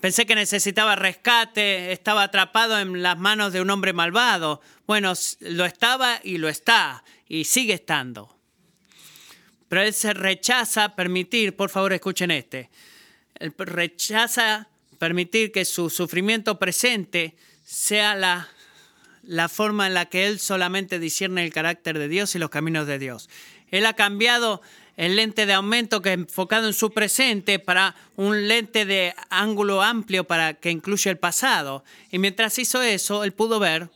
Pensé 0.02 0.26
que 0.26 0.36
necesitaba 0.36 0.96
rescate, 0.96 1.92
estaba 1.92 2.24
atrapado 2.24 2.80
en 2.80 3.02
las 3.02 3.18
manos 3.18 3.52
de 3.52 3.62
un 3.62 3.70
hombre 3.70 3.94
malvado. 3.94 4.62
Bueno, 4.86 5.14
lo 5.40 5.66
estaba 5.66 6.20
y 6.24 6.38
lo 6.38 6.50
está, 6.50 7.04
y 7.28 7.46
sigue 7.46 7.74
estando. 7.74 8.38
Pero 9.68 9.82
él 9.82 9.94
se 9.94 10.14
rechaza 10.14 10.96
permitir, 10.96 11.56
por 11.56 11.70
favor 11.70 11.94
escuchen 11.94 12.32
este, 12.32 12.70
él 13.40 13.54
rechaza 13.58 14.70
permitir 14.98 15.52
que 15.52 15.66
su 15.66 15.90
sufrimiento 15.90 16.58
presente 16.58 17.36
sea 17.64 18.16
la 18.16 18.48
la 19.28 19.50
forma 19.50 19.88
en 19.88 19.94
la 19.94 20.06
que 20.06 20.26
él 20.26 20.40
solamente 20.40 21.00
discierne 21.00 21.44
el 21.44 21.54
carácter 21.54 22.00
de 22.00 22.08
Dios 22.08 22.34
y 22.34 22.40
los 22.40 22.50
caminos 22.50 22.88
de 22.88 22.98
Dios. 22.98 23.30
Él 23.70 23.86
ha 23.86 23.94
cambiado 23.94 24.62
el 24.96 25.16
lente 25.16 25.46
de 25.46 25.54
aumento 25.54 26.02
que 26.02 26.14
enfocado 26.14 26.66
en 26.68 26.74
su 26.74 26.92
presente 26.92 27.60
para 27.60 27.96
un 28.16 28.48
lente 28.48 28.86
de 28.86 29.14
ángulo 29.30 29.84
amplio 29.84 30.24
para 30.24 30.56
que 30.56 30.72
incluya 30.72 31.12
el 31.12 31.18
pasado. 31.18 31.84
Y 32.10 32.18
mientras 32.18 32.58
hizo 32.58 32.82
eso, 32.82 33.24
él 33.24 33.34
pudo 33.34 33.60
ver, 33.60 33.90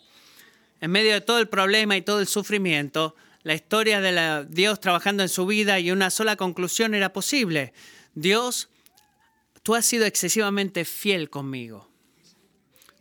en 0.82 0.92
medio 0.92 1.14
de 1.14 1.22
todo 1.22 1.40
el 1.40 1.48
problema 1.48 1.96
y 1.96 2.02
todo 2.02 2.20
el 2.20 2.28
sufrimiento, 2.28 3.16
la 3.44 3.56
historia 3.56 4.02
de 4.02 4.46
Dios 4.50 4.80
trabajando 4.80 5.24
en 5.24 5.30
su 5.30 5.46
vida 5.48 5.80
y 5.80 5.92
una 5.92 6.12
sola 6.12 6.36
conclusión 6.36 6.94
era 6.94 7.14
posible. 7.14 7.74
Dios, 8.14 8.70
tú 9.64 9.76
has 9.76 9.86
sido 9.86 10.06
excesivamente 10.06 10.86
fiel 10.86 11.30
conmigo. 11.30 11.90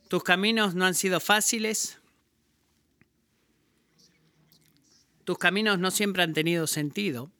Tus 0.09 0.23
caminos 0.23 0.75
no 0.75 0.87
han 0.87 0.95
sido 0.95 1.21
fáciles, 1.21 2.00
Tus 5.31 5.39
caminos 5.39 5.79
no 5.79 5.93
siempre 5.93 6.25
han 6.25 6.33
tenido 6.33 6.67
sentido. 6.67 7.31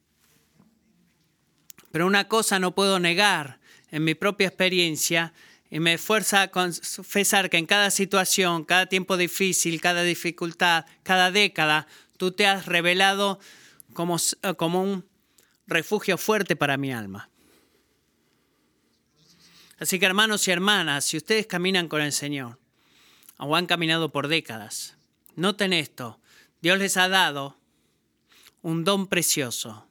Pero 1.91 2.07
una 2.07 2.29
cosa 2.29 2.61
no 2.61 2.73
puedo 2.73 3.01
negar 3.01 3.59
en 3.91 4.05
mi 4.05 4.15
propia 4.15 4.47
experiencia 4.47 5.35
y 5.73 5.81
me 5.81 5.95
esfuerza 5.95 6.43
a 6.43 6.49
confesar 6.53 7.51
que 7.51 7.57
en 7.57 7.67
cada 7.67 7.91
situación, 7.91 8.65
cada 8.65 8.87
tiempo 8.87 9.17
difícil, 9.17 9.81
cada 9.81 10.05
dificultad, 10.05 10.87
cada 11.03 11.33
década, 11.33 11.89
tú 12.17 12.31
te 12.31 12.47
has 12.47 12.67
revelado 12.67 13.41
como, 13.93 14.19
como 14.57 14.85
un 14.85 15.05
refugio 15.67 16.17
fuerte 16.17 16.55
para 16.55 16.77
mi 16.77 16.93
alma. 16.93 17.29
Así 19.81 19.99
que 19.99 20.07
hermanos 20.07 20.47
y 20.47 20.53
hermanas, 20.53 21.07
si 21.07 21.17
ustedes 21.17 21.49
caminan 21.49 21.89
con 21.89 22.03
el 22.03 22.13
Señor 22.13 22.61
o 23.37 23.57
han 23.57 23.67
caminado 23.67 24.13
por 24.13 24.29
décadas, 24.29 24.97
noten 25.35 25.73
esto, 25.73 26.21
Dios 26.63 26.79
les 26.79 26.97
ha 26.97 27.09
dado 27.09 27.60
un 28.63 28.85
don 28.85 29.07
precioso 29.07 29.87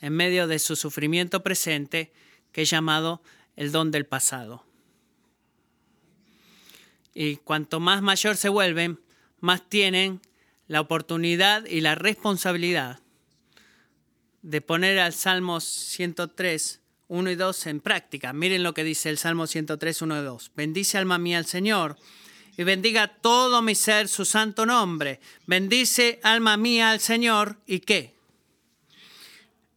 en 0.00 0.14
medio 0.14 0.46
de 0.46 0.58
su 0.58 0.76
sufrimiento 0.76 1.42
presente 1.42 2.12
que 2.52 2.62
es 2.62 2.70
llamado 2.70 3.22
el 3.56 3.72
don 3.72 3.90
del 3.90 4.06
pasado. 4.06 4.64
Y 7.14 7.36
cuanto 7.36 7.80
más 7.80 8.02
mayor 8.02 8.36
se 8.36 8.48
vuelven, 8.48 9.00
más 9.40 9.68
tienen 9.68 10.20
la 10.68 10.80
oportunidad 10.80 11.66
y 11.66 11.80
la 11.80 11.94
responsabilidad 11.94 13.00
de 14.42 14.60
poner 14.60 14.98
al 14.98 15.12
Salmo 15.12 15.60
103, 15.60 16.80
1 17.08 17.30
y 17.30 17.34
2 17.34 17.66
en 17.66 17.80
práctica. 17.80 18.32
Miren 18.32 18.62
lo 18.62 18.72
que 18.72 18.84
dice 18.84 19.10
el 19.10 19.18
Salmo 19.18 19.46
103, 19.46 20.02
1 20.02 20.20
y 20.20 20.24
2. 20.24 20.52
Bendice 20.54 20.98
alma 20.98 21.18
mía 21.18 21.38
al 21.38 21.46
Señor 21.46 21.96
y 22.60 22.62
bendiga 22.62 23.08
todo 23.08 23.62
mi 23.62 23.74
ser 23.74 24.06
su 24.06 24.26
santo 24.26 24.66
nombre. 24.66 25.18
Bendice 25.46 26.20
alma 26.22 26.58
mía 26.58 26.90
al 26.90 27.00
Señor 27.00 27.56
y 27.66 27.80
qué. 27.80 28.14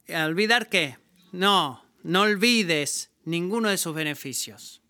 ¿Olvidar 0.09 0.67
qué? 0.67 0.97
No, 1.31 1.81
no 2.03 2.23
olvides 2.23 3.09
ninguno 3.23 3.69
de 3.69 3.77
sus 3.77 3.95
beneficios. 3.95 4.81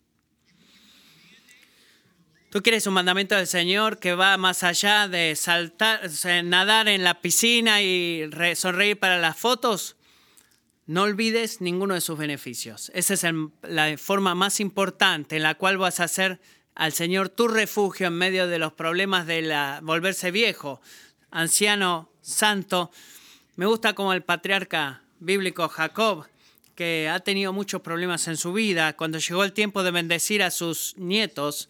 Tú 2.50 2.64
quieres 2.64 2.84
un 2.88 2.94
mandamiento 2.94 3.36
del 3.36 3.46
Señor 3.46 4.00
que 4.00 4.16
va 4.16 4.36
más 4.38 4.64
allá 4.64 5.06
de 5.06 5.36
saltar, 5.36 6.00
nadar 6.42 6.88
en 6.88 7.04
la 7.04 7.20
piscina 7.20 7.80
y 7.80 8.28
sonreír 8.56 8.98
para 8.98 9.18
las 9.18 9.38
fotos. 9.38 9.94
No 10.86 11.02
olvides 11.02 11.60
ninguno 11.60 11.94
de 11.94 12.00
sus 12.00 12.18
beneficios. 12.18 12.90
Esa 12.92 13.14
es 13.14 13.24
la 13.62 13.96
forma 13.98 14.34
más 14.34 14.58
importante 14.58 15.36
en 15.36 15.44
la 15.44 15.54
cual 15.54 15.78
vas 15.78 16.00
a 16.00 16.04
hacer 16.04 16.40
al 16.74 16.92
Señor 16.92 17.28
tu 17.28 17.48
refugio 17.48 18.08
en 18.08 18.14
medio 18.14 18.46
de 18.48 18.58
los 18.58 18.72
problemas 18.72 19.26
de 19.26 19.42
la, 19.42 19.80
volverse 19.82 20.30
viejo, 20.30 20.80
anciano, 21.30 22.10
santo. 22.20 22.90
Me 23.56 23.66
gusta 23.66 23.94
como 23.94 24.12
el 24.12 24.22
patriarca 24.22 25.02
bíblico 25.20 25.68
Jacob, 25.68 26.26
que 26.74 27.08
ha 27.08 27.20
tenido 27.20 27.52
muchos 27.52 27.80
problemas 27.82 28.26
en 28.26 28.36
su 28.36 28.52
vida, 28.52 28.96
cuando 28.96 29.18
llegó 29.18 29.44
el 29.44 29.52
tiempo 29.52 29.82
de 29.82 29.92
bendecir 29.92 30.42
a 30.42 30.50
sus 30.50 30.96
nietos, 30.96 31.68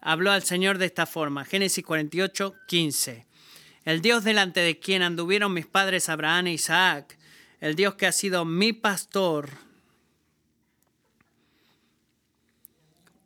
habló 0.00 0.32
al 0.32 0.42
Señor 0.42 0.78
de 0.78 0.86
esta 0.86 1.04
forma. 1.04 1.44
Génesis 1.44 1.84
48, 1.84 2.54
15. 2.66 3.26
El 3.84 4.00
Dios 4.00 4.24
delante 4.24 4.60
de 4.60 4.78
quien 4.78 5.02
anduvieron 5.02 5.52
mis 5.52 5.66
padres 5.66 6.08
Abraham 6.08 6.48
e 6.48 6.52
Isaac, 6.52 7.18
el 7.60 7.74
Dios 7.74 7.94
que 7.96 8.06
ha 8.06 8.12
sido 8.12 8.46
mi 8.46 8.72
pastor 8.72 9.50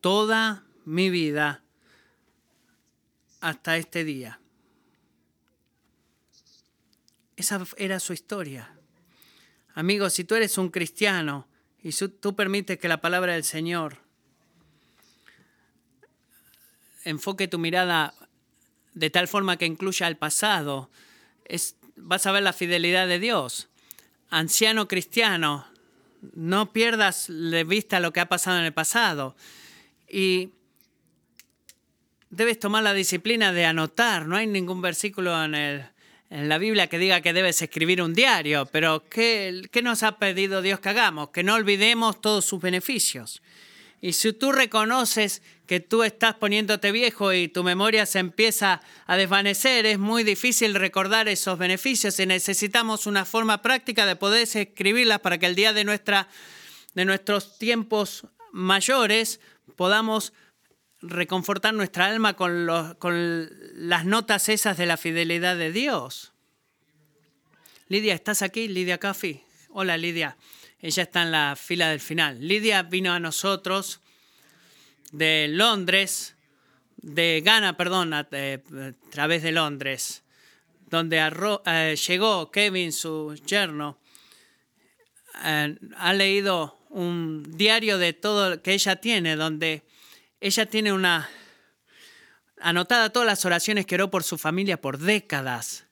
toda 0.00 0.63
mi 0.84 1.10
vida 1.10 1.62
hasta 3.40 3.76
este 3.76 4.04
día. 4.04 4.40
Esa 7.36 7.64
era 7.76 8.00
su 8.00 8.12
historia. 8.12 8.74
Amigos, 9.74 10.14
si 10.14 10.24
tú 10.24 10.34
eres 10.34 10.56
un 10.56 10.70
cristiano 10.70 11.48
y 11.82 11.90
tú 11.92 12.36
permites 12.36 12.78
que 12.78 12.88
la 12.88 13.00
palabra 13.00 13.34
del 13.34 13.44
Señor 13.44 13.98
enfoque 17.04 17.48
tu 17.48 17.58
mirada 17.58 18.14
de 18.94 19.10
tal 19.10 19.28
forma 19.28 19.56
que 19.56 19.66
incluya 19.66 20.06
el 20.08 20.16
pasado, 20.16 20.90
es, 21.44 21.76
vas 21.96 22.26
a 22.26 22.32
ver 22.32 22.42
la 22.42 22.52
fidelidad 22.52 23.06
de 23.08 23.18
Dios. 23.18 23.68
Anciano 24.30 24.88
cristiano, 24.88 25.66
no 26.34 26.72
pierdas 26.72 27.26
de 27.28 27.64
vista 27.64 28.00
lo 28.00 28.12
que 28.12 28.20
ha 28.20 28.28
pasado 28.28 28.58
en 28.58 28.64
el 28.64 28.72
pasado. 28.72 29.36
Y 30.08 30.50
debes 32.36 32.58
tomar 32.58 32.82
la 32.82 32.94
disciplina 32.94 33.52
de 33.52 33.64
anotar. 33.64 34.26
No 34.26 34.36
hay 34.36 34.46
ningún 34.46 34.82
versículo 34.82 35.42
en, 35.44 35.54
el, 35.54 35.84
en 36.30 36.48
la 36.48 36.58
Biblia 36.58 36.88
que 36.88 36.98
diga 36.98 37.20
que 37.20 37.32
debes 37.32 37.62
escribir 37.62 38.02
un 38.02 38.14
diario, 38.14 38.66
pero 38.66 39.04
¿qué, 39.08 39.62
¿qué 39.70 39.82
nos 39.82 40.02
ha 40.02 40.18
pedido 40.18 40.62
Dios 40.62 40.80
que 40.80 40.88
hagamos? 40.88 41.30
Que 41.30 41.42
no 41.42 41.54
olvidemos 41.54 42.20
todos 42.20 42.44
sus 42.44 42.60
beneficios. 42.60 43.42
Y 44.00 44.12
si 44.12 44.32
tú 44.34 44.52
reconoces 44.52 45.40
que 45.66 45.80
tú 45.80 46.02
estás 46.02 46.34
poniéndote 46.34 46.92
viejo 46.92 47.32
y 47.32 47.48
tu 47.48 47.64
memoria 47.64 48.04
se 48.04 48.18
empieza 48.18 48.82
a 49.06 49.16
desvanecer, 49.16 49.86
es 49.86 49.98
muy 49.98 50.24
difícil 50.24 50.74
recordar 50.74 51.26
esos 51.28 51.58
beneficios 51.58 52.18
y 52.20 52.26
necesitamos 52.26 53.06
una 53.06 53.24
forma 53.24 53.62
práctica 53.62 54.04
de 54.04 54.16
poder 54.16 54.42
escribirlas 54.42 55.20
para 55.20 55.38
que 55.38 55.46
el 55.46 55.54
día 55.54 55.72
de, 55.72 55.84
nuestra, 55.84 56.28
de 56.92 57.06
nuestros 57.06 57.56
tiempos 57.58 58.26
mayores 58.52 59.40
podamos 59.74 60.34
reconfortar 61.08 61.74
nuestra 61.74 62.06
alma 62.06 62.34
con, 62.34 62.68
con 62.98 63.50
las 63.74 64.04
notas 64.04 64.48
esas 64.48 64.76
de 64.76 64.86
la 64.86 64.96
fidelidad 64.96 65.56
de 65.56 65.72
Dios. 65.72 66.32
Lidia, 67.88 68.14
¿estás 68.14 68.42
aquí? 68.42 68.68
Lidia 68.68 68.98
Caffi. 68.98 69.42
Hola, 69.70 69.96
Lidia. 69.96 70.36
Ella 70.80 71.02
está 71.02 71.22
en 71.22 71.30
la 71.30 71.56
fila 71.56 71.90
del 71.90 72.00
final. 72.00 72.46
Lidia 72.46 72.82
vino 72.82 73.12
a 73.12 73.20
nosotros 73.20 74.00
de 75.12 75.46
Londres, 75.48 76.34
de 76.96 77.40
Ghana, 77.44 77.76
perdón, 77.76 78.12
a, 78.14 78.28
través 79.10 79.42
de 79.42 79.52
Londres, 79.52 80.24
donde 80.90 81.18
eh, 81.66 81.96
llegó 81.96 82.50
Kevin, 82.50 82.92
su 82.92 83.34
yerno. 83.46 83.98
Eh, 85.44 85.76
ha 85.96 86.12
leído 86.12 86.78
un 86.90 87.44
diario 87.56 87.98
de 87.98 88.12
todo 88.12 88.60
que 88.60 88.74
ella 88.74 88.96
tiene, 88.96 89.36
donde 89.36 89.83
ella 90.46 90.66
tiene 90.66 90.92
una 90.92 91.30
anotada 92.60 93.10
todas 93.10 93.24
las 93.24 93.46
oraciones 93.46 93.86
que 93.86 93.94
oró 93.94 94.10
por 94.10 94.24
su 94.24 94.36
familia 94.36 94.78
por 94.78 94.98
décadas. 94.98 95.86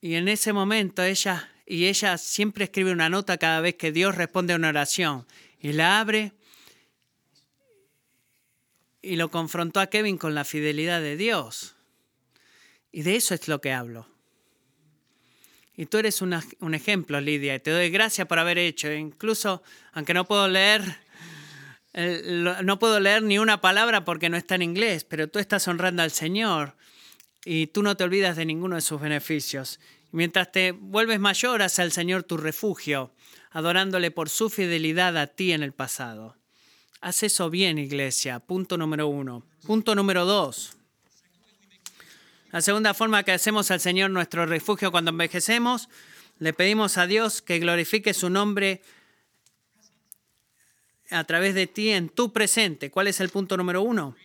Y 0.00 0.14
en 0.14 0.28
ese 0.28 0.52
momento 0.52 1.02
ella 1.02 1.50
y 1.66 1.86
ella 1.86 2.16
siempre 2.18 2.66
escribe 2.66 2.92
una 2.92 3.08
nota 3.08 3.36
cada 3.36 3.60
vez 3.60 3.74
que 3.74 3.90
Dios 3.90 4.14
responde 4.14 4.52
a 4.52 4.56
una 4.56 4.68
oración. 4.68 5.26
Y 5.58 5.72
la 5.72 5.98
abre 5.98 6.34
y 9.02 9.16
lo 9.16 9.28
confrontó 9.28 9.80
a 9.80 9.88
Kevin 9.88 10.16
con 10.16 10.36
la 10.36 10.44
fidelidad 10.44 11.00
de 11.00 11.16
Dios. 11.16 11.74
Y 12.92 13.02
de 13.02 13.16
eso 13.16 13.34
es 13.34 13.48
lo 13.48 13.60
que 13.60 13.72
hablo. 13.72 14.06
Y 15.74 15.86
tú 15.86 15.98
eres 15.98 16.22
un 16.22 16.74
ejemplo, 16.74 17.20
Lidia, 17.20 17.56
y 17.56 17.60
te 17.60 17.72
doy 17.72 17.90
gracias 17.90 18.28
por 18.28 18.38
haber 18.38 18.58
hecho. 18.58 18.92
Incluso, 18.92 19.64
aunque 19.92 20.14
no 20.14 20.26
puedo 20.26 20.46
leer, 20.46 21.07
no 21.94 22.78
puedo 22.78 23.00
leer 23.00 23.22
ni 23.22 23.38
una 23.38 23.60
palabra 23.60 24.04
porque 24.04 24.28
no 24.28 24.36
está 24.36 24.54
en 24.54 24.62
inglés, 24.62 25.04
pero 25.04 25.28
tú 25.28 25.38
estás 25.38 25.66
honrando 25.68 26.02
al 26.02 26.10
Señor 26.10 26.76
y 27.44 27.68
tú 27.68 27.82
no 27.82 27.96
te 27.96 28.04
olvidas 28.04 28.36
de 28.36 28.44
ninguno 28.44 28.76
de 28.76 28.82
sus 28.82 29.00
beneficios. 29.00 29.80
Mientras 30.10 30.52
te 30.52 30.72
vuelves 30.72 31.20
mayor, 31.20 31.62
hace 31.62 31.82
al 31.82 31.92
Señor 31.92 32.22
tu 32.22 32.36
refugio, 32.36 33.12
adorándole 33.50 34.10
por 34.10 34.28
su 34.28 34.48
fidelidad 34.50 35.16
a 35.16 35.26
ti 35.26 35.52
en 35.52 35.62
el 35.62 35.72
pasado. 35.72 36.36
Haz 37.00 37.22
eso 37.22 37.50
bien, 37.50 37.78
iglesia. 37.78 38.40
Punto 38.40 38.76
número 38.76 39.06
uno. 39.06 39.46
Punto 39.66 39.94
número 39.94 40.24
dos. 40.24 40.76
La 42.50 42.62
segunda 42.62 42.94
forma 42.94 43.22
que 43.22 43.32
hacemos 43.32 43.70
al 43.70 43.80
Señor 43.80 44.10
nuestro 44.10 44.46
refugio 44.46 44.90
cuando 44.90 45.10
envejecemos, 45.10 45.88
le 46.38 46.52
pedimos 46.52 46.96
a 46.96 47.06
Dios 47.06 47.42
que 47.42 47.58
glorifique 47.58 48.14
su 48.14 48.30
nombre 48.30 48.80
a 51.10 51.24
través 51.24 51.54
de 51.54 51.66
ti 51.66 51.90
en 51.90 52.08
tu 52.08 52.32
presente. 52.32 52.90
¿Cuál 52.90 53.08
es 53.08 53.20
el 53.20 53.28
punto 53.28 53.56
número 53.56 53.82
uno? 53.82 54.16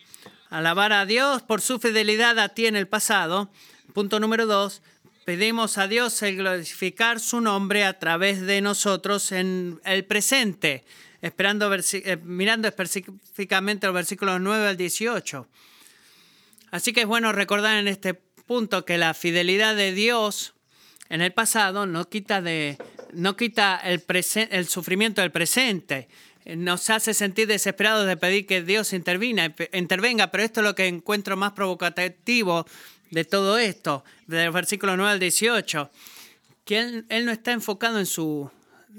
Alabar 0.49 0.93
a 0.93 1.05
Dios 1.05 1.41
por 1.41 1.61
su 1.61 1.79
fidelidad 1.79 2.37
a 2.39 2.49
ti 2.49 2.65
en 2.65 2.75
el 2.75 2.87
pasado. 2.87 3.49
Punto 3.93 4.19
número 4.19 4.45
dos, 4.45 4.81
Pedimos 5.25 5.77
a 5.77 5.87
Dios 5.87 6.21
el 6.21 6.35
glorificar 6.35 7.21
su 7.21 7.39
nombre 7.39 7.85
a 7.85 7.97
través 7.97 8.41
de 8.41 8.59
nosotros 8.59 9.31
en 9.31 9.79
el 9.85 10.03
presente, 10.03 10.83
esperando 11.21 11.73
eh, 11.73 12.17
mirando 12.23 12.67
específicamente 12.67 13.87
los 13.87 13.93
versículos 13.93 14.41
9 14.41 14.67
al 14.67 14.75
18. 14.75 15.47
Así 16.71 16.91
que 16.91 17.01
es 17.01 17.07
bueno 17.07 17.31
recordar 17.31 17.77
en 17.77 17.87
este 17.87 18.15
punto 18.15 18.83
que 18.83 18.97
la 18.97 19.13
fidelidad 19.13 19.77
de 19.77 19.93
Dios 19.93 20.55
en 21.07 21.21
el 21.21 21.31
pasado 21.31 21.85
no 21.85 22.09
quita, 22.09 22.41
de, 22.41 22.77
no 23.13 23.37
quita 23.37 23.79
el, 23.81 24.03
el 24.49 24.67
sufrimiento 24.67 25.21
del 25.21 25.31
presente. 25.31 26.09
Nos 26.45 26.89
hace 26.89 27.13
sentir 27.13 27.47
desesperados 27.47 28.05
de 28.05 28.17
pedir 28.17 28.45
que 28.45 28.61
Dios 28.61 28.93
intervenga, 28.93 29.53
intervenga, 29.71 30.31
pero 30.31 30.43
esto 30.43 30.59
es 30.59 30.65
lo 30.65 30.75
que 30.75 30.87
encuentro 30.87 31.37
más 31.37 31.53
provocativo 31.53 32.65
de 33.11 33.23
todo 33.25 33.57
esto, 33.57 34.03
del 34.27 34.51
versículo 34.51 34.97
9 34.97 35.11
al 35.13 35.19
18, 35.19 35.89
que 36.65 37.03
él, 37.07 37.25
no 37.25 37.31
está 37.31 37.51
enfocado 37.51 37.99
en 37.99 38.05
su 38.05 38.49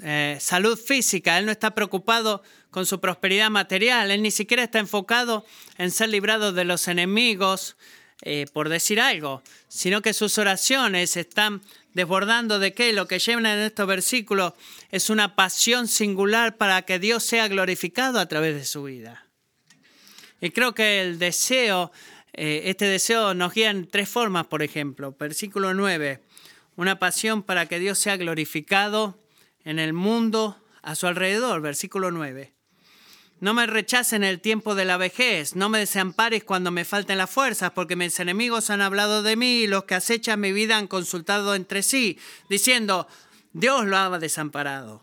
eh, 0.03 0.39
salud 0.41 0.79
física, 0.79 1.39
él 1.39 1.47
no 1.47 1.53
está 1.53 1.75
preocupado 1.75 2.43
con 2.71 2.87
su 2.87 3.01
prosperidad 3.01 3.51
material, 3.51 4.11
él 4.11 4.23
ni 4.23 4.31
siquiera 4.31 4.63
está 4.63 4.79
enfocado 4.79 5.45
en 5.79 5.91
ser 5.91 6.09
librado 6.09 6.53
de 6.53 6.65
los 6.65 6.89
enemigos, 6.89 7.77
eh, 8.23 8.47
por 8.53 8.69
decir 8.69 9.01
algo, 9.01 9.43
sino 9.69 10.01
que 10.01 10.15
sus 10.15 10.39
oraciones 10.39 11.17
están 11.17 11.61
desbordando 11.95 12.59
de 12.59 12.75
que 12.75 12.93
lo 12.93 13.09
que 13.09 13.19
llevan 13.19 13.47
en 13.47 13.61
estos 13.61 13.87
versículos 13.87 14.53
es 14.91 15.11
una 15.11 15.35
pasión 15.35 15.89
singular 15.89 16.57
para 16.57 16.83
que 16.83 16.99
Dios 16.99 17.25
sea 17.25 17.49
glorificado 17.49 18.21
a 18.21 18.27
través 18.27 18.55
de 18.55 18.65
su 18.65 18.83
vida. 18.83 19.27
Y 20.41 20.51
creo 20.51 20.75
que 20.75 21.01
el 21.01 21.19
deseo 21.19 21.91
eh, 22.37 22.69
este 22.71 22.87
deseo 22.87 23.33
nos 23.33 23.55
guía 23.55 23.71
en 23.71 23.87
tres 23.87 24.09
formas, 24.09 24.47
por 24.47 24.63
ejemplo. 24.63 25.17
Versículo 25.19 25.73
9, 25.73 26.21
una 26.77 26.99
pasión 26.99 27.43
para 27.43 27.67
que 27.67 27.79
Dios 27.79 27.99
sea 27.99 28.17
glorificado 28.17 29.19
en 29.65 29.79
el 29.79 29.93
mundo 29.93 30.61
a 30.83 30.97
su 30.97 31.07
alrededor. 31.07 31.61
Versículo 31.61 32.11
9. 32.11 32.53
No 33.45 33.53
me 33.53 33.67
rechacen 33.67 34.25
el 34.25 34.41
tiempo 34.41 34.75
de 34.75 34.87
la 34.87 34.97
vejez, 34.97 35.55
no 35.55 35.69
me 35.69 35.79
desampares 35.79 36.45
cuando 36.45 36.71
me 36.71 36.87
falten 36.87 37.19
las 37.19 37.29
fuerzas, 37.29 37.73
porque 37.73 37.95
mis 37.95 38.19
enemigos 38.19 38.71
han 38.71 38.81
hablado 38.81 39.23
de 39.23 39.37
mí 39.37 39.57
y 39.57 39.67
los 39.67 39.85
que 39.85 39.95
acechan 39.95 40.41
mi 40.41 40.51
vida 40.51 40.79
han 40.79 40.87
consultado 40.87 41.55
entre 41.55 41.83
sí, 41.83 42.19
diciendo, 42.49 43.07
Dios 43.53 43.85
lo 43.85 43.99
ha 43.99 44.19
desamparado. 44.19 45.03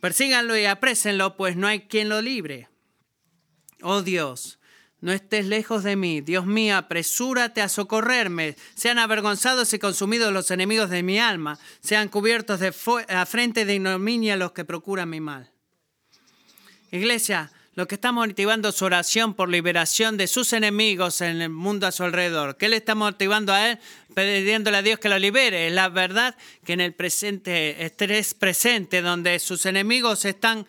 Persíganlo 0.00 0.56
y 0.56 0.66
aprésenlo, 0.66 1.36
pues 1.36 1.56
no 1.56 1.66
hay 1.66 1.80
quien 1.80 2.08
lo 2.08 2.22
libre. 2.22 2.68
Oh 3.82 4.02
Dios, 4.02 4.60
no 5.00 5.10
estés 5.10 5.44
lejos 5.44 5.82
de 5.82 5.96
mí. 5.96 6.20
Dios 6.20 6.46
mío, 6.46 6.76
apresúrate 6.76 7.60
a 7.60 7.68
socorrerme. 7.68 8.54
Sean 8.76 9.00
avergonzados 9.00 9.72
y 9.72 9.80
consumidos 9.80 10.32
los 10.32 10.52
enemigos 10.52 10.90
de 10.90 11.02
mi 11.02 11.18
alma. 11.18 11.58
Sean 11.80 12.08
cubiertos 12.08 12.60
de 12.60 12.72
a 13.08 13.26
frente 13.26 13.64
de 13.64 13.74
ignominia 13.74 14.36
los 14.36 14.52
que 14.52 14.64
procuran 14.64 15.10
mi 15.10 15.20
mal. 15.20 15.50
Iglesia, 16.92 17.50
lo 17.74 17.88
que 17.88 17.96
está 17.96 18.12
motivando 18.12 18.70
su 18.70 18.84
oración 18.84 19.34
por 19.34 19.48
liberación 19.48 20.16
de 20.16 20.26
sus 20.28 20.52
enemigos 20.52 21.20
en 21.20 21.42
el 21.42 21.50
mundo 21.50 21.86
a 21.86 21.92
su 21.92 22.04
alrededor. 22.04 22.56
¿Qué 22.56 22.68
le 22.68 22.76
está 22.76 22.94
motivando 22.94 23.52
a 23.52 23.70
él? 23.70 23.78
Pidiéndole 24.14 24.76
a 24.76 24.82
Dios 24.82 24.98
que 25.00 25.08
lo 25.08 25.18
libere. 25.18 25.66
Es 25.66 25.72
la 25.72 25.88
verdad 25.88 26.36
que 26.64 26.74
en 26.74 26.80
el 26.80 26.92
presente, 26.92 27.84
estrés 27.84 28.34
presente, 28.34 29.02
donde 29.02 29.40
sus 29.40 29.66
enemigos 29.66 30.24
están 30.24 30.66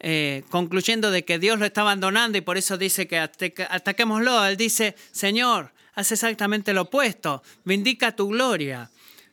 eh, 0.00 0.42
concluyendo 0.50 1.10
de 1.12 1.24
que 1.24 1.38
Dios 1.38 1.58
lo 1.58 1.66
está 1.66 1.82
abandonando 1.82 2.36
y 2.36 2.40
por 2.40 2.58
eso 2.58 2.76
dice 2.76 3.06
que 3.06 3.18
ataquémoslo. 3.18 4.44
Él 4.44 4.56
dice, 4.56 4.96
Señor, 5.12 5.72
haz 5.94 6.10
exactamente 6.10 6.72
lo 6.72 6.82
opuesto, 6.82 7.44
vindica 7.64 8.14
tu 8.14 8.28
gloria, 8.28 8.90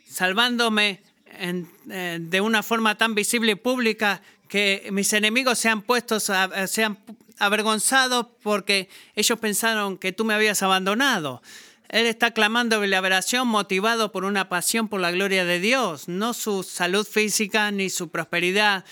salvándome 0.08 1.02
eh, 1.38 2.18
de 2.22 2.42
una 2.42 2.62
forma 2.62 2.96
tan 2.96 3.16
visible 3.16 3.54
y 3.54 3.56
pública 3.56 4.22
que 4.48 4.88
mis 4.92 5.12
enemigos 5.14 5.60
sean 5.60 5.82
puestos, 5.82 6.32
sean 6.68 6.98
avergonzados 7.40 8.28
porque 8.42 8.90
ellos 9.16 9.40
pensaron 9.40 9.98
que 9.98 10.12
tú 10.12 10.26
me 10.26 10.34
habías 10.34 10.64
abandonado. 10.64 11.42
Él 11.90 12.08
está 12.08 12.32
clamando 12.32 12.80
de 12.80 12.88
liberación 12.88 13.48
motivado 13.48 14.12
por 14.12 14.26
una 14.26 14.50
pasión 14.50 14.88
por 14.88 15.02
la 15.02 15.12
gloria 15.12 15.46
de 15.46 15.60
Dios, 15.60 16.08
no 16.08 16.34
su 16.34 16.64
salud 16.64 17.06
física 17.06 17.72
ni 17.72 17.90
su 17.90 18.10
prosperidad 18.10 18.86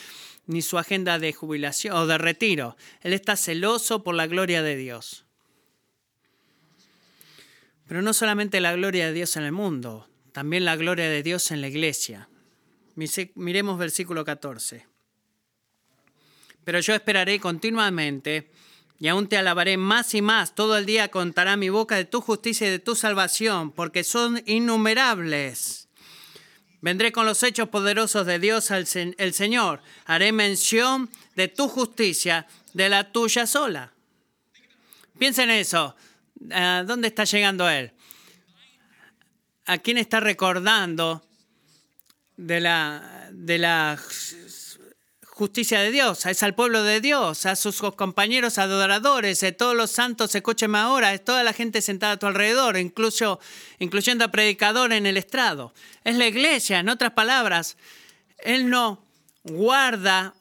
ni 0.46 0.62
su 0.62 0.78
agenda 0.78 1.20
de 1.20 1.34
jubilación 1.34 1.96
o 1.96 2.06
de 2.06 2.18
retiro. 2.18 2.76
Él 3.02 3.14
está 3.14 3.36
celoso 3.36 4.04
por 4.04 4.16
la 4.16 4.28
gloria 4.28 4.62
de 4.62 4.76
Dios. 4.76 5.26
Pero 7.88 8.02
no 8.02 8.14
solamente 8.14 8.60
la 8.60 8.74
gloria 8.74 9.08
de 9.08 9.14
Dios 9.14 9.38
en 9.38 9.44
el 9.44 9.52
mundo, 9.52 10.10
también 10.32 10.66
la 10.66 10.76
gloria 10.76 11.10
de 11.10 11.24
Dios 11.24 11.52
en 11.52 11.62
la 11.62 11.68
iglesia. 11.68 12.30
Miremos 13.36 13.78
versículo 13.78 14.26
14. 14.26 14.93
Pero 16.64 16.80
yo 16.80 16.94
esperaré 16.94 17.40
continuamente 17.40 18.50
y 19.00 19.08
aún 19.08 19.28
te 19.28 19.38
alabaré 19.38 19.78
más 19.78 20.14
y 20.14 20.22
más. 20.22 20.56
Todo 20.56 20.78
el 20.78 20.86
día 20.86 21.10
contará 21.10 21.58
mi 21.58 21.70
boca 21.70 21.96
de 21.96 22.06
tu 22.06 22.22
justicia 22.22 22.68
y 22.68 22.72
de 22.72 22.80
tu 22.80 22.96
salvación, 22.96 23.72
porque 23.72 24.04
son 24.04 24.42
innumerables. 24.46 25.90
Vendré 26.82 27.12
con 27.12 27.26
los 27.26 27.44
hechos 27.44 27.70
poderosos 27.70 28.26
de 28.26 28.40
Dios 28.40 28.70
el 28.72 29.34
Señor. 29.34 29.82
Haré 30.06 30.32
mención 30.32 31.10
de 31.36 31.48
tu 31.48 31.68
justicia, 31.68 32.48
de 32.74 32.90
la 32.90 33.12
tuya 33.12 33.48
sola. 33.48 33.94
Piensa 35.18 35.44
en 35.44 35.52
eso. 35.52 35.96
¿A 36.52 36.84
dónde 36.86 37.08
está 37.08 37.24
llegando 37.24 37.70
Él? 37.70 37.92
¿A 39.66 39.78
quién 39.78 39.98
está 39.98 40.20
recordando 40.20 41.26
de 42.36 42.60
la, 42.60 43.30
de 43.32 43.58
la 43.58 43.98
justicia 45.44 45.82
de 45.82 45.92
Dios? 45.92 46.26
Es 46.26 46.42
al 46.42 46.56
pueblo 46.56 46.84
de 46.84 47.02
Dios, 47.02 47.46
a 47.46 47.58
sus 47.58 47.82
compañeros 47.98 48.58
adoradores, 48.58 49.44
a 49.44 49.52
todos 49.52 49.76
los 49.76 49.92
santos, 49.92 50.34
escúcheme 50.36 50.78
ahora, 50.78 51.14
es 51.14 51.22
toda 51.26 51.44
la 51.44 51.52
gente 51.52 51.82
sentada 51.82 52.14
a 52.14 52.18
tu 52.18 52.28
alrededor, 52.28 52.78
incluso, 52.78 53.42
incluyendo 53.78 54.24
a 54.24 54.30
predicador 54.30 54.94
en 54.94 55.06
el 55.06 55.18
estrado. 55.18 55.74
Es 56.06 56.16
la 56.16 56.28
iglesia, 56.28 56.80
en 56.80 56.88
otras 56.88 57.12
palabras. 57.12 57.76
Él 58.38 58.70
no 58.70 59.06
guarda 59.44 60.34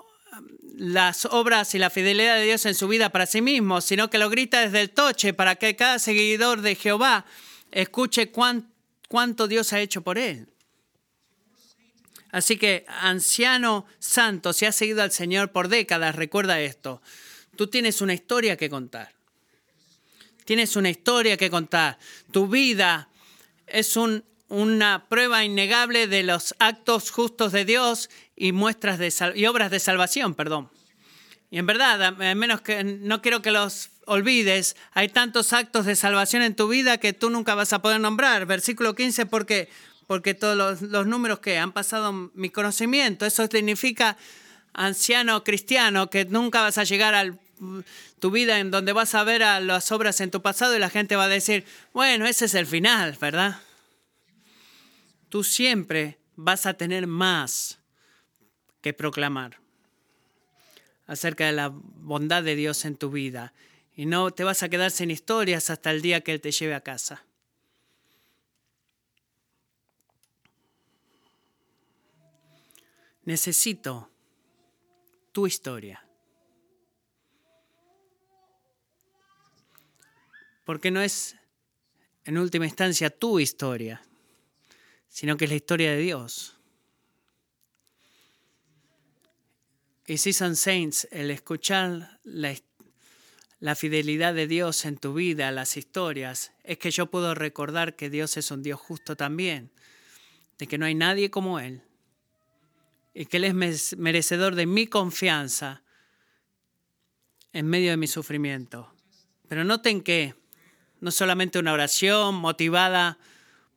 las 0.76 1.24
obras 1.24 1.74
y 1.74 1.80
la 1.80 1.90
fidelidad 1.90 2.36
de 2.36 2.44
Dios 2.44 2.64
en 2.64 2.76
su 2.76 2.86
vida 2.86 3.10
para 3.10 3.26
sí 3.26 3.42
mismo, 3.42 3.80
sino 3.80 4.08
que 4.08 4.18
lo 4.18 4.30
grita 4.30 4.60
desde 4.60 4.82
el 4.82 4.90
toche 4.90 5.34
para 5.34 5.56
que 5.56 5.74
cada 5.74 5.98
seguidor 5.98 6.60
de 6.60 6.76
Jehová 6.76 7.24
escuche 7.72 8.30
cuánto 8.30 9.48
Dios 9.48 9.72
ha 9.72 9.80
hecho 9.80 10.02
por 10.02 10.16
él. 10.16 10.51
Así 12.32 12.56
que, 12.56 12.84
anciano 13.00 13.86
santo, 13.98 14.52
si 14.52 14.64
has 14.64 14.74
seguido 14.74 15.02
al 15.02 15.12
Señor 15.12 15.52
por 15.52 15.68
décadas, 15.68 16.16
recuerda 16.16 16.60
esto. 16.60 17.00
Tú 17.56 17.66
tienes 17.66 18.00
una 18.00 18.14
historia 18.14 18.56
que 18.56 18.70
contar. 18.70 19.12
Tienes 20.44 20.74
una 20.74 20.90
historia 20.90 21.36
que 21.36 21.50
contar. 21.50 21.98
Tu 22.32 22.48
vida 22.48 23.08
es 23.66 23.96
una 24.48 25.06
prueba 25.08 25.44
innegable 25.44 26.06
de 26.06 26.22
los 26.22 26.54
actos 26.58 27.10
justos 27.10 27.52
de 27.52 27.64
Dios 27.66 28.10
y 28.34 28.52
muestras 28.52 28.98
de 28.98 29.12
y 29.34 29.46
obras 29.46 29.70
de 29.70 29.78
salvación, 29.78 30.34
perdón. 30.34 30.70
Y 31.50 31.58
en 31.58 31.66
verdad, 31.66 32.16
menos 32.34 32.62
que 32.62 32.82
no 32.82 33.20
quiero 33.20 33.42
que 33.42 33.50
los 33.50 33.90
olvides, 34.06 34.74
hay 34.92 35.10
tantos 35.10 35.52
actos 35.52 35.84
de 35.84 35.96
salvación 35.96 36.42
en 36.42 36.56
tu 36.56 36.66
vida 36.66 36.96
que 36.96 37.12
tú 37.12 37.28
nunca 37.28 37.54
vas 37.54 37.74
a 37.74 37.82
poder 37.82 38.00
nombrar. 38.00 38.46
Versículo 38.46 38.94
15, 38.94 39.26
porque 39.26 39.68
porque 40.12 40.34
todos 40.34 40.82
los, 40.82 41.06
números 41.06 41.38
que 41.38 41.56
han 41.56 41.72
pasado 41.72 42.12
mi 42.34 42.50
conocimiento, 42.50 43.24
eso 43.24 43.46
significa 43.46 44.18
anciano 44.74 45.42
cristiano, 45.42 46.10
que 46.10 46.26
nunca 46.26 46.60
vas 46.60 46.76
a 46.76 46.84
llegar 46.84 47.14
a 47.14 47.34
tu 48.20 48.30
vida 48.30 48.58
en 48.58 48.70
donde 48.70 48.92
vas 48.92 49.14
a 49.14 49.24
ver 49.24 49.42
a 49.42 49.58
las 49.60 49.90
obras 49.90 50.20
en 50.20 50.30
tu 50.30 50.42
pasado 50.42 50.76
y 50.76 50.80
la 50.80 50.90
gente 50.90 51.16
va 51.16 51.24
a 51.24 51.28
decir, 51.28 51.64
bueno, 51.94 52.26
ese 52.26 52.44
es 52.44 52.52
el 52.52 52.66
final, 52.66 53.16
¿verdad? 53.22 53.58
Tú 55.30 55.44
siempre 55.44 56.18
vas 56.36 56.66
a 56.66 56.74
tener 56.74 57.06
más 57.06 57.78
que 58.82 58.92
proclamar 58.92 59.60
acerca 61.06 61.46
de 61.46 61.52
la 61.52 61.70
bondad 61.72 62.42
de 62.42 62.54
Dios 62.54 62.84
en 62.84 62.96
tu 62.96 63.10
vida. 63.10 63.54
Y 63.96 64.04
no 64.04 64.30
te 64.30 64.44
vas 64.44 64.62
a 64.62 64.68
quedar 64.68 64.90
sin 64.90 65.10
historias 65.10 65.70
hasta 65.70 65.90
el 65.90 66.02
día 66.02 66.20
que 66.20 66.34
Él 66.34 66.42
te 66.42 66.52
lleve 66.52 66.74
a 66.74 66.82
casa. 66.82 67.24
Necesito 73.24 74.10
tu 75.32 75.46
historia. 75.46 76.04
Porque 80.64 80.90
no 80.90 81.00
es 81.00 81.36
en 82.24 82.38
última 82.38 82.66
instancia 82.66 83.10
tu 83.10 83.38
historia, 83.38 84.02
sino 85.08 85.36
que 85.36 85.44
es 85.44 85.50
la 85.50 85.56
historia 85.56 85.92
de 85.92 85.98
Dios. 85.98 86.56
Y 90.06 90.18
si 90.18 90.32
son 90.32 90.56
saints, 90.56 91.06
el 91.12 91.30
escuchar 91.30 92.20
la, 92.24 92.54
la 93.60 93.74
fidelidad 93.76 94.34
de 94.34 94.48
Dios 94.48 94.84
en 94.84 94.98
tu 94.98 95.14
vida, 95.14 95.52
las 95.52 95.76
historias, 95.76 96.52
es 96.64 96.78
que 96.78 96.90
yo 96.90 97.06
puedo 97.06 97.34
recordar 97.34 97.94
que 97.94 98.10
Dios 98.10 98.36
es 98.36 98.50
un 98.50 98.62
Dios 98.62 98.80
justo 98.80 99.16
también, 99.16 99.70
de 100.58 100.66
que 100.66 100.76
no 100.76 100.86
hay 100.86 100.96
nadie 100.96 101.30
como 101.30 101.60
Él 101.60 101.82
y 103.14 103.26
que 103.26 103.36
Él 103.38 103.44
es 103.44 103.96
merecedor 103.96 104.54
de 104.54 104.66
mi 104.66 104.86
confianza 104.86 105.82
en 107.52 107.66
medio 107.66 107.90
de 107.90 107.96
mi 107.96 108.06
sufrimiento. 108.06 108.92
Pero 109.48 109.64
noten 109.64 110.02
que 110.02 110.34
no 111.00 111.10
solamente 111.10 111.58
una 111.58 111.72
oración 111.72 112.34
motivada 112.34 113.18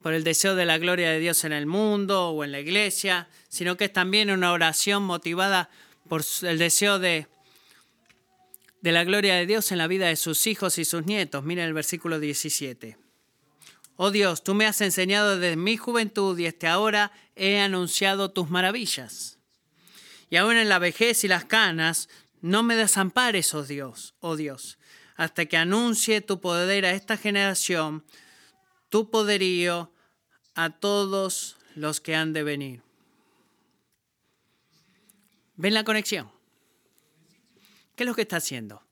por 0.01 0.13
el 0.13 0.23
deseo 0.23 0.55
de 0.55 0.65
la 0.65 0.77
gloria 0.77 1.09
de 1.09 1.19
Dios 1.19 1.43
en 1.43 1.51
el 1.51 1.65
mundo 1.65 2.29
o 2.29 2.43
en 2.43 2.51
la 2.51 2.59
iglesia, 2.59 3.27
sino 3.49 3.75
que 3.75 3.85
es 3.85 3.93
también 3.93 4.29
una 4.29 4.51
oración 4.51 5.03
motivada 5.03 5.69
por 6.07 6.21
el 6.43 6.59
deseo 6.59 6.99
de, 6.99 7.27
de 8.81 8.91
la 8.91 9.03
gloria 9.03 9.35
de 9.35 9.47
Dios 9.47 9.71
en 9.71 9.79
la 9.79 9.87
vida 9.87 10.07
de 10.07 10.15
sus 10.15 10.45
hijos 10.47 10.77
y 10.77 10.85
sus 10.85 11.05
nietos. 11.05 11.43
Miren 11.43 11.65
el 11.65 11.73
versículo 11.73 12.19
17. 12.19 13.04
Oh 13.97 14.11
Dios, 14.11 14.43
tú 14.43 14.53
me 14.55 14.65
has 14.65 14.81
enseñado 14.81 15.37
desde 15.37 15.55
mi 15.55 15.77
juventud 15.77 16.37
y 16.37 16.47
hasta 16.47 16.71
ahora 16.71 17.11
he 17.35 17.59
anunciado 17.59 18.31
tus 18.31 18.49
maravillas. 18.49 19.39
Y 20.29 20.35
aún 20.35 20.57
en 20.57 20.69
la 20.69 20.79
vejez 20.79 21.23
y 21.23 21.27
las 21.27 21.45
canas, 21.45 22.09
no 22.41 22.61
me 22.61 22.75
desampares, 22.75 23.53
oh 23.53 23.63
Dios, 23.63 24.15
oh 24.19 24.35
Dios, 24.35 24.77
hasta 25.15 25.45
que 25.45 25.57
anuncie 25.57 26.21
tu 26.21 26.41
poder 26.41 26.85
a 26.85 26.91
esta 26.91 27.15
generación, 27.15 28.03
tu 28.89 29.09
poderío 29.09 29.93
a 30.55 30.69
todos 30.71 31.57
los 31.75 32.01
que 32.01 32.15
han 32.15 32.33
de 32.33 32.43
venir. 32.43 32.81
¿Ven 35.55 35.73
la 35.73 35.85
conexión? 35.85 36.29
¿Qué 37.95 38.03
es 38.03 38.07
lo 38.07 38.15
que 38.15 38.23
está 38.23 38.37
haciendo? 38.37 38.83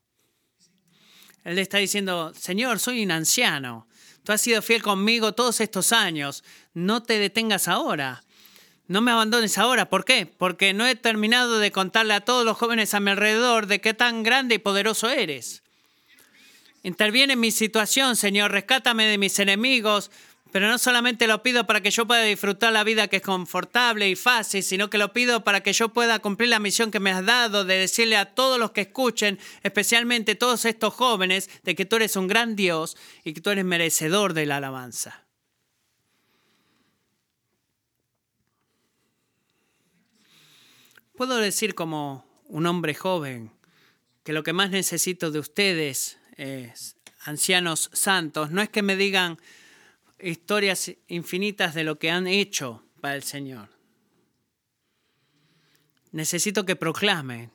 Él 1.44 1.56
le 1.56 1.62
está 1.62 1.76
diciendo, 1.76 2.32
Señor, 2.34 2.78
soy 2.78 3.04
un 3.04 3.10
anciano. 3.10 3.86
Tú 4.24 4.32
has 4.32 4.40
sido 4.40 4.62
fiel 4.62 4.82
conmigo 4.82 5.32
todos 5.32 5.60
estos 5.60 5.92
años. 5.92 6.44
No 6.72 7.02
te 7.02 7.18
detengas 7.18 7.68
ahora. 7.68 8.24
No 8.88 9.02
me 9.02 9.10
abandones 9.10 9.58
ahora. 9.58 9.90
¿Por 9.90 10.06
qué? 10.06 10.26
Porque 10.26 10.72
no 10.72 10.86
he 10.86 10.94
terminado 10.94 11.58
de 11.58 11.70
contarle 11.70 12.14
a 12.14 12.22
todos 12.22 12.44
los 12.44 12.56
jóvenes 12.56 12.94
a 12.94 13.00
mi 13.00 13.10
alrededor 13.10 13.66
de 13.66 13.82
qué 13.82 13.92
tan 13.92 14.22
grande 14.22 14.56
y 14.56 14.58
poderoso 14.58 15.10
eres. 15.10 15.62
Interviene 16.82 17.34
en 17.34 17.40
mi 17.40 17.50
situación, 17.50 18.16
Señor. 18.16 18.50
Rescátame 18.50 19.06
de 19.06 19.18
mis 19.18 19.38
enemigos. 19.38 20.10
Pero 20.54 20.68
no 20.68 20.78
solamente 20.78 21.26
lo 21.26 21.42
pido 21.42 21.66
para 21.66 21.80
que 21.80 21.90
yo 21.90 22.06
pueda 22.06 22.22
disfrutar 22.22 22.72
la 22.72 22.84
vida 22.84 23.08
que 23.08 23.16
es 23.16 23.22
confortable 23.22 24.08
y 24.08 24.14
fácil, 24.14 24.62
sino 24.62 24.88
que 24.88 24.98
lo 24.98 25.12
pido 25.12 25.42
para 25.42 25.64
que 25.64 25.72
yo 25.72 25.88
pueda 25.88 26.20
cumplir 26.20 26.48
la 26.48 26.60
misión 26.60 26.92
que 26.92 27.00
me 27.00 27.10
has 27.10 27.26
dado 27.26 27.64
de 27.64 27.76
decirle 27.76 28.16
a 28.16 28.36
todos 28.36 28.60
los 28.60 28.70
que 28.70 28.82
escuchen, 28.82 29.40
especialmente 29.64 30.36
todos 30.36 30.64
estos 30.64 30.94
jóvenes, 30.94 31.50
de 31.64 31.74
que 31.74 31.86
tú 31.86 31.96
eres 31.96 32.14
un 32.14 32.28
gran 32.28 32.54
Dios 32.54 32.96
y 33.24 33.34
que 33.34 33.40
tú 33.40 33.50
eres 33.50 33.64
merecedor 33.64 34.32
de 34.32 34.46
la 34.46 34.58
alabanza. 34.58 35.24
Puedo 41.16 41.38
decir 41.38 41.74
como 41.74 42.24
un 42.44 42.66
hombre 42.66 42.94
joven 42.94 43.50
que 44.22 44.32
lo 44.32 44.44
que 44.44 44.52
más 44.52 44.70
necesito 44.70 45.32
de 45.32 45.40
ustedes, 45.40 46.16
ancianos 47.24 47.90
santos, 47.92 48.52
no 48.52 48.62
es 48.62 48.68
que 48.68 48.82
me 48.82 48.94
digan, 48.94 49.40
historias 50.20 50.92
infinitas 51.08 51.74
de 51.74 51.84
lo 51.84 51.98
que 51.98 52.10
han 52.10 52.26
hecho 52.26 52.84
para 53.00 53.16
el 53.16 53.22
Señor. 53.22 53.68
Necesito 56.12 56.64
que 56.64 56.76
proclamen 56.76 57.50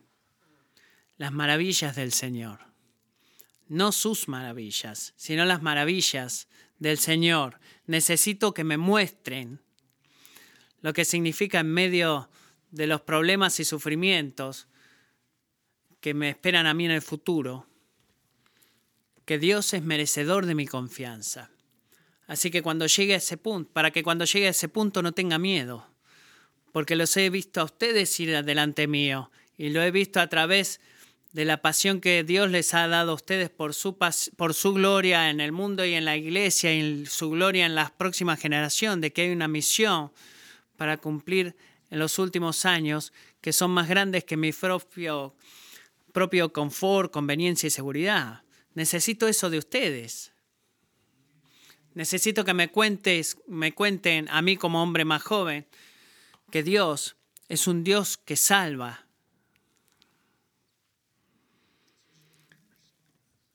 las 1.18 1.32
maravillas 1.32 1.95
del 1.95 2.12
Señor. 2.12 2.60
No 3.68 3.91
sus 3.91 4.28
maravillas, 4.28 5.14
sino 5.16 5.45
las 5.45 5.62
maravillas 5.62 6.47
del 6.80 6.97
Señor. 6.97 7.60
Necesito 7.86 8.53
que 8.53 8.64
me 8.64 8.78
muestren 8.78 9.62
lo 10.82 10.93
que 10.93 11.05
significa 11.05 11.60
en 11.60 11.72
medio 11.72 12.30
de 12.72 12.88
los 12.88 13.01
problemas 13.01 13.60
y 13.60 13.66
sufrimientos 13.66 14.68
que 15.99 16.14
me 16.14 16.30
esperan 16.30 16.68
a 16.68 16.74
mí 16.74 16.86
en 16.86 16.91
el 16.91 17.01
futuro, 17.01 17.68
que 19.26 19.38
Dios 19.38 19.74
es 19.74 19.84
merecedor 19.84 20.45
de 20.45 20.55
mi 20.55 20.66
confianza. 20.66 21.51
Así 22.30 22.51
que 22.51 22.61
cuando 22.61 22.86
llegue 22.86 23.15
a 23.15 23.17
ese 23.17 23.38
punto, 23.38 23.71
para 23.73 23.89
que 23.89 24.03
cuando 24.03 24.23
llegue 24.23 24.45
a 24.45 24.51
ese 24.51 24.69
punto 24.69 25.01
no 25.01 25.13
tenga 25.13 25.39
miedo, 25.39 25.89
porque 26.71 26.95
los 26.95 27.17
he 27.17 27.32
visto 27.32 27.59
a 27.59 27.63
ustedes 27.63 28.19
ir 28.19 28.36
adelante 28.36 28.86
mío 28.86 29.32
y 29.57 29.71
lo 29.71 29.82
he 29.82 29.89
visto 29.89 30.19
a 30.19 30.27
través 30.27 30.80
de 31.32 31.43
la 31.43 31.63
pasión 31.63 31.99
que 31.99 32.23
Dios 32.23 32.51
les 32.51 32.75
ha 32.75 32.88
dado 32.88 33.13
a 33.13 33.15
ustedes 33.15 33.49
por 33.49 33.73
su, 33.73 33.97
por 34.38 34.53
su 34.53 34.73
gloria 34.75 35.32
en 35.32 35.41
el 35.41 35.51
mundo 35.51 35.84
y 35.84 35.95
en 35.95 36.05
la 36.05 36.17
iglesia 36.17 36.71
y 36.71 37.07
su 37.07 37.32
gloria 37.32 37.65
en 37.65 37.73
la 37.73 37.89
próxima 37.97 38.38
generación, 38.38 39.01
de 39.01 39.11
que 39.11 39.23
hay 39.23 39.32
una 39.32 39.47
misión 39.47 40.11
para 40.77 40.97
cumplir 40.97 41.55
en 41.89 41.97
los 41.97 42.19
últimos 42.19 42.63
años 42.63 43.11
que 43.41 43.53
son 43.53 43.71
más 43.71 43.89
grandes 43.89 44.23
que 44.23 44.38
mi 44.38 44.51
propio, 44.51 45.34
propio 46.13 46.53
confort, 46.53 47.11
conveniencia 47.11 47.65
y 47.65 47.71
seguridad. 47.71 48.43
Necesito 48.75 49.27
eso 49.27 49.49
de 49.49 49.57
ustedes. 49.57 50.32
Necesito 51.93 52.45
que 52.45 52.53
me, 52.53 52.69
cuentes, 52.69 53.37
me 53.47 53.73
cuenten 53.73 54.29
a 54.29 54.41
mí 54.41 54.57
como 54.57 54.81
hombre 54.81 55.05
más 55.05 55.23
joven 55.23 55.67
que 56.51 56.63
Dios 56.63 57.15
es 57.47 57.67
un 57.67 57.83
Dios 57.83 58.17
que 58.17 58.35
salva. 58.35 59.05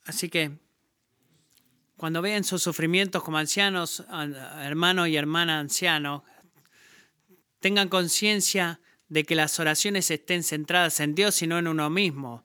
Así 0.05 0.29
que 0.29 0.59
cuando 1.97 2.21
vean 2.21 2.45
sus 2.45 2.63
sufrimientos 2.63 3.23
como 3.23 3.39
ancianos, 3.39 4.05
hermano 4.61 5.07
y 5.07 5.17
hermana 5.17 5.61
ancianos, 5.61 6.23
tengan 7.61 7.89
conciencia 7.89 8.81
de 9.09 9.25
que 9.25 9.35
las 9.35 9.59
oraciones 9.61 10.11
estén 10.11 10.43
centradas 10.43 11.01
en 11.01 11.15
Dios 11.15 11.41
y 11.41 11.47
no 11.47 11.59
en 11.59 11.69
uno 11.69 11.89
mismo. 11.89 12.45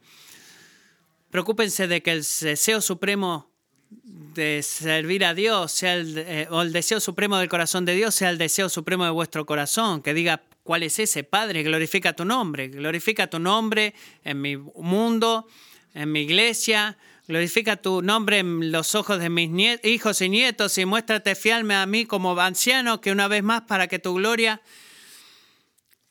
Preocúpense 1.31 1.87
de 1.87 2.01
que 2.01 2.11
el 2.11 2.19
deseo 2.19 2.79
supremo 2.79 3.51
de 3.89 4.61
servir 4.63 5.25
a 5.25 5.33
Dios 5.33 5.71
sea 5.71 5.95
el, 5.95 6.17
eh, 6.17 6.47
o 6.49 6.61
el 6.61 6.71
deseo 6.71 6.99
supremo 6.99 7.37
del 7.37 7.49
corazón 7.49 7.85
de 7.85 7.95
Dios 7.95 8.15
sea 8.15 8.29
el 8.29 8.37
deseo 8.37 8.69
supremo 8.69 9.03
de 9.03 9.09
vuestro 9.09 9.45
corazón, 9.45 10.01
que 10.01 10.13
diga 10.13 10.43
cuál 10.63 10.83
es 10.83 10.99
ese 10.99 11.23
Padre, 11.23 11.63
glorifica 11.63 12.13
tu 12.13 12.25
nombre, 12.25 12.67
glorifica 12.67 13.27
tu 13.27 13.39
nombre 13.39 13.93
en 14.23 14.41
mi 14.41 14.57
mundo, 14.57 15.47
en 15.93 16.11
mi 16.11 16.21
iglesia, 16.21 16.97
glorifica 17.27 17.75
tu 17.77 18.01
nombre 18.01 18.39
en 18.39 18.71
los 18.71 18.95
ojos 18.95 19.19
de 19.19 19.29
mis 19.29 19.49
hijos 19.83 20.21
y 20.21 20.29
nietos 20.29 20.77
y 20.77 20.85
muéstrate 20.85 21.35
fielme 21.35 21.75
a 21.75 21.85
mí 21.85 22.05
como 22.05 22.39
anciano, 22.39 23.01
que 23.01 23.11
una 23.11 23.27
vez 23.27 23.43
más 23.43 23.61
para 23.63 23.87
que 23.87 23.99
tu 23.99 24.13
gloria 24.13 24.61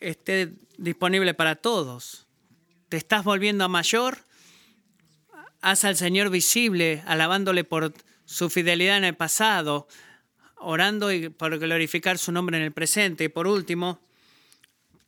esté 0.01 0.53
disponible 0.77 1.35
para 1.35 1.57
todos. 1.57 2.27
¿Te 2.89 2.97
estás 2.97 3.25
volviendo 3.25 3.69
mayor? 3.69 4.28
Haz 5.71 5.85
al 5.85 5.97
Señor 5.97 6.31
visible, 6.31 7.03
alabándole 7.07 7.63
por 7.63 7.93
su 8.25 8.49
fidelidad 8.49 8.97
en 8.97 9.05
el 9.05 9.17
pasado, 9.17 9.87
orando 10.57 11.13
y 11.13 11.29
por 11.29 11.59
glorificar 11.59 12.17
su 12.17 12.33
nombre 12.33 12.57
en 12.57 12.65
el 12.65 12.73
presente. 12.73 13.25
Y 13.25 13.29
por 13.29 13.47
último, 13.47 14.01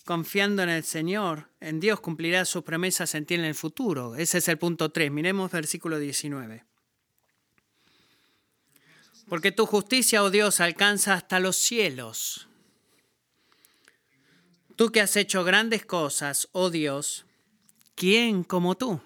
confiando 0.04 0.62
en 0.62 0.68
el 0.68 0.84
Señor, 0.84 1.48
en 1.60 1.80
Dios 1.80 2.00
cumplirá 2.00 2.44
sus 2.44 2.62
promesas 2.62 3.14
en 3.14 3.24
ti 3.24 3.36
en 3.36 3.44
el 3.44 3.54
futuro. 3.54 4.16
Ese 4.16 4.36
es 4.38 4.48
el 4.48 4.58
punto 4.58 4.90
3. 4.90 5.10
Miremos 5.10 5.50
versículo 5.50 5.98
19. 5.98 6.64
Porque 9.30 9.52
tu 9.52 9.64
justicia, 9.64 10.22
oh 10.22 10.28
Dios, 10.28 10.60
alcanza 10.60 11.14
hasta 11.14 11.40
los 11.40 11.56
cielos 11.56 12.48
Tú 14.80 14.90
que 14.92 15.02
has 15.02 15.14
hecho 15.16 15.44
grandes 15.44 15.84
cosas, 15.84 16.48
oh 16.52 16.70
Dios, 16.70 17.26
¿quién 17.94 18.44
como 18.44 18.76
tú? 18.76 18.98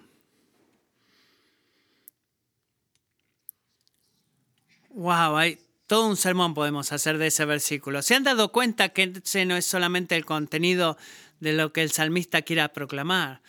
Wow, 4.95 5.37
hay 5.37 5.59
todo 5.89 6.07
un 6.07 6.17
sermón 6.17 6.55
podemos 6.55 6.93
hacer 6.93 7.19
de 7.19 7.27
ese 7.27 7.45
versículo. 7.45 8.01
¿Se 8.01 8.15
han 8.15 8.23
dado 8.23 8.53
cuenta 8.53 8.91
que 8.91 9.13
ese 9.25 9.45
no 9.45 9.57
es 9.57 9.67
solamente 9.67 10.15
el 10.15 10.25
contenido 10.25 10.97
de 11.41 11.53
lo 11.53 11.73
que 11.73 11.83
el 11.83 11.91
salmista 11.91 12.43
quiera 12.43 12.73
proclamar 12.73 13.43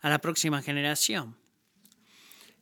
a 0.00 0.08
la 0.08 0.20
próxima 0.20 0.62
generación? 0.62 1.36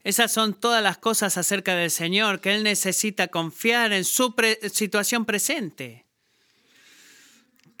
Esas 0.03 0.31
son 0.31 0.55
todas 0.55 0.81
las 0.81 0.97
cosas 0.97 1.37
acerca 1.37 1.75
del 1.75 1.91
Señor 1.91 2.41
que 2.41 2.55
Él 2.55 2.63
necesita 2.63 3.27
confiar 3.27 3.93
en 3.93 4.05
su 4.05 4.33
situación 4.73 5.25
presente. 5.25 6.07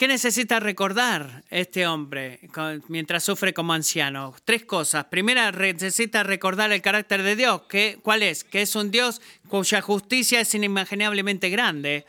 ¿Qué 0.01 0.07
necesita 0.07 0.59
recordar 0.59 1.43
este 1.51 1.85
hombre 1.85 2.39
mientras 2.87 3.23
sufre 3.23 3.53
como 3.53 3.71
anciano? 3.71 4.33
Tres 4.45 4.65
cosas. 4.65 5.05
Primera, 5.05 5.51
necesita 5.51 6.23
recordar 6.23 6.71
el 6.71 6.81
carácter 6.81 7.21
de 7.21 7.35
Dios. 7.35 7.61
¿Cuál 8.01 8.23
es? 8.23 8.43
Que 8.43 8.63
es 8.63 8.75
un 8.75 8.89
Dios 8.89 9.21
cuya 9.47 9.79
justicia 9.79 10.39
es 10.39 10.55
inimaginablemente 10.55 11.49
grande. 11.49 12.07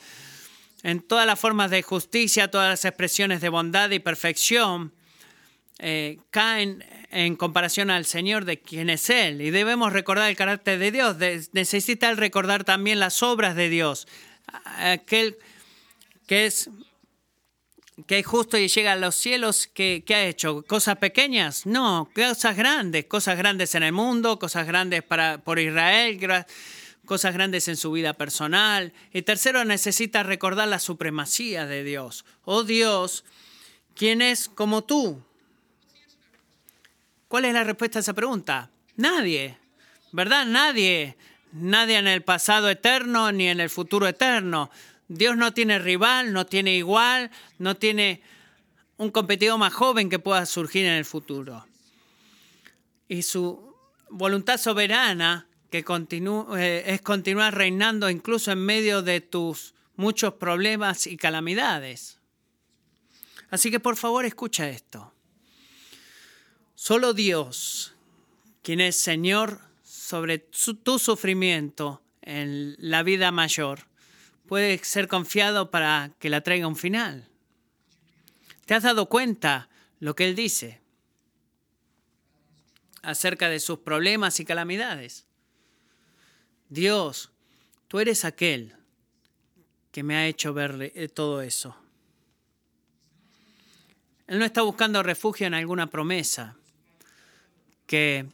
En 0.83 1.03
todas 1.03 1.27
las 1.27 1.39
formas 1.39 1.71
de 1.71 1.83
justicia, 1.83 2.51
todas 2.51 2.71
las 2.71 2.85
expresiones 2.87 3.43
de 3.43 3.51
bondad 3.51 3.91
y 3.91 3.99
perfección 3.99 4.95
eh, 5.79 6.17
caen 6.31 6.83
en 7.11 7.37
comparación 7.37 7.91
al 7.91 8.07
Señor 8.07 8.47
de 8.47 8.59
quien 8.59 8.89
es 8.89 9.11
Él. 9.11 9.43
Y 9.43 9.51
debemos 9.51 9.93
recordar 9.93 10.31
el 10.31 10.37
carácter 10.37 10.79
de 10.79 10.93
Dios. 10.93 11.19
necesita 11.53 12.15
recordar 12.15 12.65
también 12.65 13.01
las 13.01 13.23
obras 13.23 13.55
de 13.55 13.69
Dios. 13.69 14.09
Aquel 14.65 15.37
que 16.27 16.47
es 16.47 16.71
que 18.07 18.19
es 18.19 18.27
justo 18.27 18.57
y 18.57 18.69
llega 18.69 18.93
a 18.93 18.97
los 18.97 19.15
cielos, 19.15 19.69
¿qué, 19.73 20.03
ha 20.11 20.25
hecho? 20.25 20.63
¿Cosas 20.63 20.97
pequeñas? 20.97 21.67
No, 21.67 22.09
cosas 22.15 22.57
grandes, 22.57 23.05
cosas 23.05 23.37
grandes 23.37 23.75
en 23.75 23.83
el 23.83 23.93
mundo, 23.93 24.39
cosas 24.39 24.67
grandes 24.67 25.03
para, 25.03 25.39
por 25.39 25.59
Israel, 25.59 26.19
cosas 27.05 27.35
grandes 27.35 27.69
en 27.69 27.77
su 27.77 27.93
vida 27.93 28.15
personal. 28.15 28.93
Y 29.13 29.23
tercero, 29.23 29.65
necesita 29.65 30.23
recordar 30.23 30.69
la 30.69 30.79
supremacía 30.79 31.67
de 31.67 31.85
Dios. 31.85 32.25
Oh 32.45 32.65
Dios, 32.65 33.25
¿quién 33.95 34.23
es 34.23 34.49
como 34.49 34.83
tú? 34.83 35.23
¿Cuál 37.29 37.45
es 37.45 37.55
la 37.55 37.65
respuesta 37.65 37.99
a 37.99 38.01
esa 38.01 38.15
pregunta? 38.15 38.71
Nadie, 38.97 39.59
¿verdad? 40.13 40.47
Nadie. 40.47 41.17
Nadie 41.53 41.99
en 41.99 42.09
el 42.09 42.23
pasado 42.23 42.71
eterno 42.71 43.31
ni 43.31 43.49
en 43.49 43.61
el 43.61 43.69
futuro 43.69 44.09
eterno. 44.09 44.71
Dios 45.13 45.37
no 45.37 45.53
tiene 45.53 45.79
rival, 45.79 46.33
no 46.33 46.47
tiene 46.47 46.75
igual, 46.75 47.31
no 47.59 47.77
tiene 47.77 48.23
un 48.97 49.11
competidor 49.11 49.59
más 49.59 49.73
joven 49.75 50.09
que 50.09 50.19
pueda 50.19 50.47
surgir 50.47 50.87
en 50.87 50.95
el 50.95 51.05
futuro. 51.05 51.67
Y 53.09 53.23
su 53.23 53.75
voluntad 54.09 54.57
soberana 54.59 55.47
que 55.71 55.85
eh, 56.57 56.85
es 56.87 57.03
continuar 57.03 57.55
reinando 57.55 58.09
incluso 58.09 58.53
en 58.53 58.61
medio 58.61 59.03
de 59.03 59.21
tus 59.21 59.75
muchos 59.97 60.35
problemas 60.35 61.07
y 61.07 61.19
calamidades. 61.19 62.19
Así 63.51 63.71
que 63.71 63.81
por 63.81 63.97
favor 63.97 64.25
escucha 64.25 64.71
esto. 64.71 65.13
Solo 66.75 67.13
Dios, 67.13 67.95
quien 68.63 68.81
es 68.81 68.97
Señor 68.97 69.61
sobre 69.83 70.39
tu 70.39 70.99
sufrimiento 70.99 72.03
en 72.23 72.77
la 72.79 73.03
vida 73.03 73.31
mayor, 73.31 73.92
puede 74.47 74.79
ser 74.85 75.09
confiado 75.09 75.71
para 75.71 76.13
que 76.19 76.31
la 76.31 76.43
traiga 76.43 76.67
un 76.67 76.77
final. 76.77 77.29
¿Te 78.67 78.75
has 78.75 78.83
dado 78.83 79.09
cuenta 79.09 79.69
lo 80.01 80.15
que 80.15 80.25
él 80.25 80.35
dice 80.35 80.81
acerca 83.03 83.49
de 83.49 83.61
sus 83.61 83.81
problemas 83.81 84.41
y 84.41 84.45
calamidades? 84.45 85.27
Dios, 86.69 87.31
tú 87.89 88.01
eres 88.01 88.25
aquel 88.25 88.75
que 89.91 90.03
me 90.03 90.17
ha 90.17 90.27
hecho 90.27 90.55
ver 90.55 90.93
eh, 90.95 91.09
todo 91.09 91.43
eso. 91.43 91.77
Él 94.27 94.39
no 94.39 94.45
está 94.45 94.63
buscando 94.63 95.03
refugio 95.03 95.47
en 95.47 95.55
alguna 95.55 95.89
promesa 95.89 96.57
que, 97.87 98.25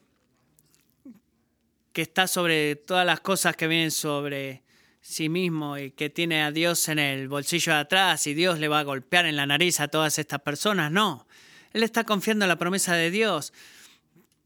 que 1.92 2.02
está 2.02 2.28
sobre 2.28 2.76
todas 2.76 3.04
las 3.04 3.18
cosas 3.20 3.56
que 3.56 3.66
vienen 3.66 3.90
sobre 3.90 4.62
sí 5.08 5.30
mismo 5.30 5.78
y 5.78 5.90
que 5.90 6.10
tiene 6.10 6.42
a 6.42 6.52
Dios 6.52 6.86
en 6.88 6.98
el 6.98 7.28
bolsillo 7.28 7.72
de 7.72 7.78
atrás 7.78 8.26
y 8.26 8.34
Dios 8.34 8.58
le 8.58 8.68
va 8.68 8.80
a 8.80 8.84
golpear 8.84 9.24
en 9.24 9.36
la 9.36 9.46
nariz 9.46 9.80
a 9.80 9.88
todas 9.88 10.18
estas 10.18 10.42
personas. 10.42 10.92
No, 10.92 11.26
Él 11.72 11.82
está 11.82 12.04
confiando 12.04 12.44
en 12.44 12.50
la 12.50 12.58
promesa 12.58 12.94
de 12.94 13.10
Dios 13.10 13.54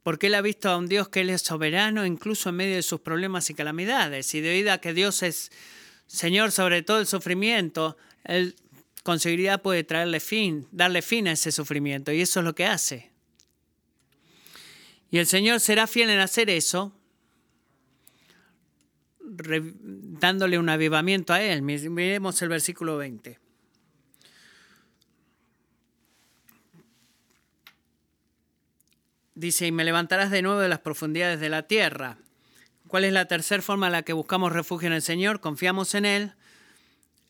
porque 0.04 0.28
Él 0.28 0.36
ha 0.36 0.40
visto 0.40 0.70
a 0.70 0.76
un 0.76 0.86
Dios 0.86 1.08
que 1.08 1.22
Él 1.22 1.30
es 1.30 1.42
soberano 1.42 2.06
incluso 2.06 2.50
en 2.50 2.56
medio 2.56 2.76
de 2.76 2.82
sus 2.82 3.00
problemas 3.00 3.50
y 3.50 3.54
calamidades. 3.54 4.32
Y 4.34 4.40
debido 4.40 4.72
a 4.72 4.78
que 4.78 4.94
Dios 4.94 5.24
es 5.24 5.50
Señor 6.06 6.52
sobre 6.52 6.82
todo 6.82 7.00
el 7.00 7.08
sufrimiento, 7.08 7.96
Él 8.22 8.54
con 9.02 9.18
seguridad 9.18 9.62
puede 9.62 9.82
traerle 9.82 10.20
fin, 10.20 10.68
darle 10.70 11.02
fin 11.02 11.26
a 11.26 11.32
ese 11.32 11.50
sufrimiento 11.50 12.12
y 12.12 12.20
eso 12.20 12.38
es 12.38 12.44
lo 12.44 12.54
que 12.54 12.66
hace. 12.66 13.10
Y 15.10 15.18
el 15.18 15.26
Señor 15.26 15.58
será 15.58 15.88
fiel 15.88 16.08
en 16.10 16.20
hacer 16.20 16.50
eso 16.50 16.92
dándole 19.34 20.58
un 20.58 20.68
avivamiento 20.68 21.32
a 21.32 21.42
él. 21.42 21.62
Miremos 21.62 22.42
el 22.42 22.48
versículo 22.48 22.96
20. 22.96 23.38
Dice, 29.34 29.66
y 29.66 29.72
me 29.72 29.84
levantarás 29.84 30.30
de 30.30 30.42
nuevo 30.42 30.60
de 30.60 30.68
las 30.68 30.80
profundidades 30.80 31.40
de 31.40 31.48
la 31.48 31.62
tierra. 31.62 32.18
¿Cuál 32.86 33.04
es 33.04 33.12
la 33.12 33.26
tercera 33.26 33.62
forma 33.62 33.86
en 33.86 33.92
la 33.92 34.02
que 34.02 34.12
buscamos 34.12 34.52
refugio 34.52 34.88
en 34.88 34.92
el 34.92 35.02
Señor? 35.02 35.40
Confiamos 35.40 35.94
en 35.94 36.04
Él, 36.04 36.32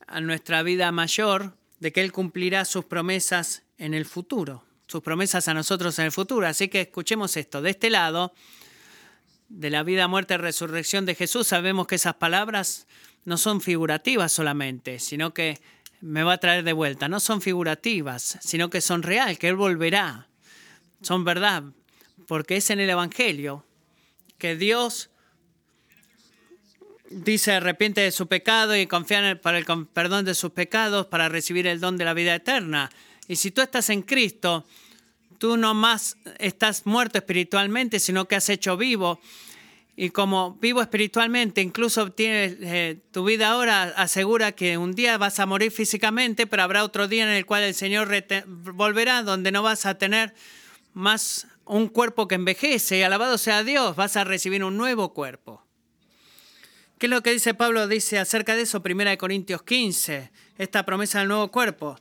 a 0.08 0.20
nuestra 0.20 0.64
vida 0.64 0.90
mayor, 0.90 1.54
de 1.78 1.92
que 1.92 2.00
Él 2.00 2.10
cumplirá 2.10 2.64
sus 2.64 2.84
promesas 2.84 3.62
en 3.78 3.94
el 3.94 4.04
futuro. 4.04 4.64
sus 4.88 5.02
promesas 5.02 5.48
a 5.48 5.54
nosotros 5.54 5.98
en 6.00 6.06
el 6.06 6.12
futuro. 6.12 6.46
Así 6.46 6.68
que 6.68 6.82
escuchemos 6.82 7.36
esto. 7.38 7.62
De 7.62 7.70
este 7.70 7.88
lado, 7.88 8.34
de 9.52 9.70
la 9.70 9.82
vida, 9.82 10.08
muerte 10.08 10.34
y 10.34 10.38
resurrección 10.38 11.04
de 11.04 11.14
Jesús, 11.14 11.46
sabemos 11.46 11.86
que 11.86 11.96
esas 11.96 12.14
palabras 12.14 12.86
no 13.24 13.36
son 13.36 13.60
figurativas 13.60 14.32
solamente, 14.32 14.98
sino 14.98 15.34
que 15.34 15.60
me 16.00 16.22
va 16.22 16.34
a 16.34 16.38
traer 16.38 16.64
de 16.64 16.72
vuelta. 16.72 17.08
No 17.08 17.20
son 17.20 17.42
figurativas, 17.42 18.38
sino 18.40 18.70
que 18.70 18.80
son 18.80 19.02
real, 19.02 19.38
que 19.38 19.48
Él 19.48 19.56
volverá. 19.56 20.28
Son 21.02 21.24
verdad, 21.24 21.64
porque 22.26 22.56
es 22.56 22.70
en 22.70 22.80
el 22.80 22.88
Evangelio 22.88 23.64
que 24.38 24.56
Dios 24.56 25.10
dice 27.10 27.52
arrepiente 27.52 28.00
de 28.00 28.10
su 28.10 28.26
pecado 28.26 28.74
y 28.74 28.86
confía 28.86 29.38
para 29.40 29.58
el 29.58 29.66
perdón 29.92 30.24
de 30.24 30.34
sus 30.34 30.52
pecados 30.52 31.06
para 31.06 31.28
recibir 31.28 31.66
el 31.66 31.78
don 31.78 31.98
de 31.98 32.06
la 32.06 32.14
vida 32.14 32.34
eterna. 32.34 32.90
Y 33.28 33.36
si 33.36 33.50
tú 33.50 33.60
estás 33.60 33.90
en 33.90 34.02
Cristo, 34.02 34.66
tú 35.42 35.56
no 35.56 35.74
más 35.74 36.16
estás 36.38 36.86
muerto 36.86 37.18
espiritualmente, 37.18 37.98
sino 37.98 38.28
que 38.28 38.36
has 38.36 38.48
hecho 38.48 38.76
vivo. 38.76 39.18
Y 39.96 40.10
como 40.10 40.54
vivo 40.60 40.80
espiritualmente, 40.80 41.60
incluso 41.60 42.12
tienes, 42.12 42.58
eh, 42.60 43.00
tu 43.10 43.24
vida 43.24 43.48
ahora 43.48 43.92
asegura 43.96 44.52
que 44.52 44.78
un 44.78 44.94
día 44.94 45.18
vas 45.18 45.40
a 45.40 45.46
morir 45.46 45.72
físicamente, 45.72 46.46
pero 46.46 46.62
habrá 46.62 46.84
otro 46.84 47.08
día 47.08 47.24
en 47.24 47.30
el 47.30 47.44
cual 47.44 47.64
el 47.64 47.74
Señor 47.74 48.08
volverá, 48.46 49.24
donde 49.24 49.50
no 49.50 49.64
vas 49.64 49.84
a 49.84 49.98
tener 49.98 50.32
más 50.92 51.48
un 51.64 51.88
cuerpo 51.88 52.28
que 52.28 52.36
envejece. 52.36 52.98
Y 52.98 53.02
alabado 53.02 53.36
sea 53.36 53.64
Dios, 53.64 53.96
vas 53.96 54.16
a 54.16 54.22
recibir 54.22 54.62
un 54.62 54.76
nuevo 54.76 55.12
cuerpo. 55.12 55.66
¿Qué 56.98 57.06
es 57.06 57.10
lo 57.10 57.20
que 57.24 57.32
dice 57.32 57.52
Pablo? 57.52 57.88
Dice 57.88 58.20
acerca 58.20 58.54
de 58.54 58.62
eso, 58.62 58.80
1 58.80 59.18
Corintios 59.18 59.64
15, 59.64 60.30
esta 60.56 60.84
promesa 60.84 61.18
del 61.18 61.26
nuevo 61.26 61.50
cuerpo. 61.50 61.98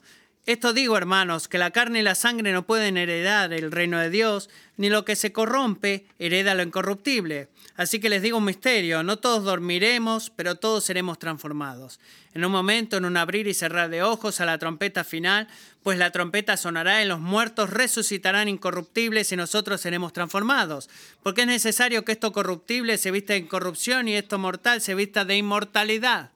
Esto 0.52 0.74
digo, 0.74 0.98
hermanos, 0.98 1.48
que 1.48 1.58
la 1.58 1.72
carne 1.72 2.00
y 2.00 2.02
la 2.02 2.14
sangre 2.14 2.52
no 2.52 2.66
pueden 2.66 2.98
heredar 2.98 3.54
el 3.54 3.72
reino 3.72 4.00
de 4.00 4.10
Dios, 4.10 4.50
ni 4.76 4.90
lo 4.90 5.06
que 5.06 5.16
se 5.16 5.32
corrompe 5.32 6.08
hereda 6.20 6.56
lo 6.56 6.62
incorruptible. 6.62 7.48
Así 7.78 8.02
que 8.02 8.10
les 8.10 8.22
digo 8.22 8.38
un 8.38 8.44
misterio, 8.44 9.02
no 9.02 9.18
todos 9.18 9.46
dormiremos, 9.46 10.30
pero 10.36 10.56
todos 10.56 10.84
seremos 10.84 11.20
transformados. 11.20 12.02
En 12.34 12.44
un 12.44 12.52
momento, 12.52 12.98
en 12.98 13.06
un 13.06 13.16
abrir 13.16 13.48
y 13.48 13.54
cerrar 13.54 13.90
de 13.90 14.04
ojos 14.04 14.42
a 14.42 14.46
la 14.46 14.58
trompeta 14.58 15.06
final, 15.06 15.48
pues 15.84 15.98
la 15.98 16.12
trompeta 16.12 16.58
sonará 16.58 17.02
y 17.02 17.08
los 17.08 17.22
muertos 17.22 17.70
resucitarán 17.70 18.50
incorruptibles 18.50 19.32
y 19.32 19.38
nosotros 19.38 19.80
seremos 19.80 20.12
transformados. 20.12 20.90
Porque 21.24 21.44
es 21.44 21.48
necesario 21.48 22.04
que 22.04 22.12
esto 22.12 22.34
corruptible 22.34 22.98
se 22.98 23.12
vista 23.12 23.32
de 23.32 23.40
incorrupción 23.40 24.10
y 24.10 24.16
esto 24.16 24.38
mortal 24.38 24.82
se 24.82 24.96
vista 24.96 25.24
de 25.24 25.38
inmortalidad. 25.38 26.32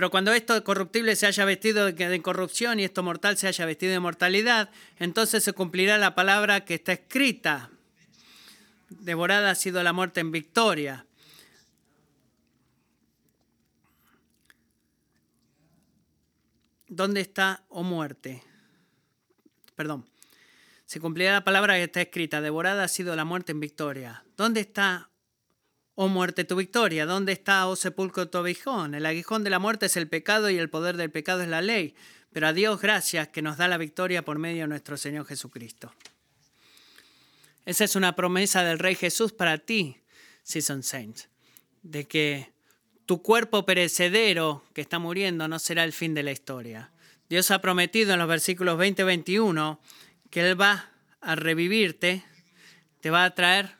Pero 0.00 0.10
cuando 0.10 0.32
esto 0.32 0.64
corruptible 0.64 1.14
se 1.14 1.26
haya 1.26 1.44
vestido 1.44 1.92
de 1.92 2.16
incorrupción 2.16 2.80
y 2.80 2.84
esto 2.84 3.02
mortal 3.02 3.36
se 3.36 3.48
haya 3.48 3.66
vestido 3.66 3.92
de 3.92 4.00
mortalidad, 4.00 4.70
entonces 4.98 5.44
se 5.44 5.52
cumplirá 5.52 5.98
la 5.98 6.14
palabra 6.14 6.64
que 6.64 6.72
está 6.72 6.94
escrita. 6.94 7.68
Devorada 8.88 9.50
ha 9.50 9.54
sido 9.54 9.82
la 9.82 9.92
muerte 9.92 10.20
en 10.20 10.32
victoria. 10.32 11.04
¿Dónde 16.88 17.20
está, 17.20 17.64
oh 17.68 17.82
muerte? 17.82 18.42
Perdón. 19.76 20.08
Se 20.86 20.98
cumplirá 20.98 21.32
la 21.32 21.44
palabra 21.44 21.74
que 21.74 21.82
está 21.82 22.00
escrita. 22.00 22.40
Devorada 22.40 22.84
ha 22.84 22.88
sido 22.88 23.14
la 23.16 23.26
muerte 23.26 23.52
en 23.52 23.60
victoria. 23.60 24.24
¿Dónde 24.38 24.60
está, 24.60 25.09
oh 26.02 26.08
muerte, 26.08 26.44
tu 26.44 26.56
victoria? 26.56 27.04
¿Dónde 27.04 27.32
está, 27.32 27.66
oh 27.66 27.76
sepulcro, 27.76 28.26
tu 28.26 28.38
aguijón? 28.38 28.94
El 28.94 29.04
aguijón 29.04 29.44
de 29.44 29.50
la 29.50 29.58
muerte 29.58 29.84
es 29.84 29.98
el 29.98 30.08
pecado 30.08 30.48
y 30.48 30.56
el 30.56 30.70
poder 30.70 30.96
del 30.96 31.10
pecado 31.10 31.42
es 31.42 31.48
la 31.48 31.60
ley. 31.60 31.94
Pero 32.32 32.46
a 32.46 32.54
Dios 32.54 32.80
gracias 32.80 33.28
que 33.28 33.42
nos 33.42 33.58
da 33.58 33.68
la 33.68 33.76
victoria 33.76 34.24
por 34.24 34.38
medio 34.38 34.62
de 34.62 34.68
nuestro 34.68 34.96
Señor 34.96 35.26
Jesucristo. 35.26 35.92
Esa 37.66 37.84
es 37.84 37.96
una 37.96 38.16
promesa 38.16 38.64
del 38.64 38.78
Rey 38.78 38.94
Jesús 38.94 39.32
para 39.32 39.58
ti, 39.58 39.98
Season 40.42 40.82
Saints, 40.82 41.28
de 41.82 42.08
que 42.08 42.50
tu 43.04 43.20
cuerpo 43.20 43.66
perecedero 43.66 44.64
que 44.72 44.80
está 44.80 44.98
muriendo 44.98 45.48
no 45.48 45.58
será 45.58 45.84
el 45.84 45.92
fin 45.92 46.14
de 46.14 46.22
la 46.22 46.32
historia. 46.32 46.92
Dios 47.28 47.50
ha 47.50 47.60
prometido 47.60 48.14
en 48.14 48.20
los 48.20 48.28
versículos 48.28 48.78
20 48.78 49.02
y 49.02 49.04
21 49.04 49.78
que 50.30 50.48
Él 50.48 50.58
va 50.58 50.92
a 51.20 51.34
revivirte, 51.34 52.24
te 53.02 53.10
va 53.10 53.26
a 53.26 53.34
traer 53.34 53.79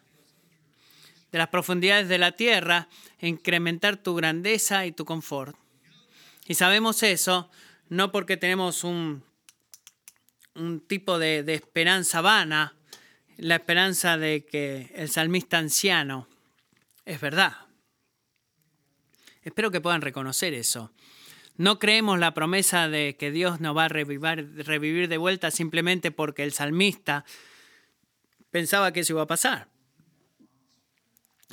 de 1.33 1.39
las 1.39 1.49
profundidades 1.49 2.09
de 2.09 2.19
la 2.19 2.33
tierra, 2.33 2.89
incrementar 3.21 3.97
tu 3.97 4.15
grandeza 4.15 4.87
y 4.87 4.93
tu 4.93 5.05
confort. 5.05 5.57
Y 6.47 6.55
sabemos 6.55 7.03
eso 7.03 7.51
no 7.89 8.13
porque 8.13 8.37
tenemos 8.37 8.85
un, 8.85 9.25
un 10.55 10.81
tipo 10.81 11.19
de, 11.19 11.43
de 11.43 11.55
esperanza 11.55 12.21
vana, 12.21 12.75
la 13.37 13.57
esperanza 13.57 14.17
de 14.17 14.45
que 14.45 14.93
el 14.95 15.11
salmista 15.11 15.59
anciano 15.59 16.29
es 17.05 17.21
verdad. 17.21 17.57
Espero 19.43 19.71
que 19.71 19.81
puedan 19.81 20.03
reconocer 20.03 20.55
eso. 20.55 20.93
No 21.57 21.79
creemos 21.79 22.19
la 22.19 22.33
promesa 22.33 22.89
de 22.89 23.17
que 23.17 23.31
Dios 23.31 23.61
nos 23.61 23.77
va 23.77 23.87
a 23.87 23.89
revivir, 23.89 24.65
revivir 24.67 25.09
de 25.09 25.19
vuelta 25.19 25.51
simplemente 25.51 26.11
porque 26.11 26.43
el 26.43 26.53
salmista 26.53 27.25
pensaba 28.51 28.93
que 28.93 29.01
eso 29.01 29.15
iba 29.15 29.23
a 29.23 29.27
pasar. 29.27 29.69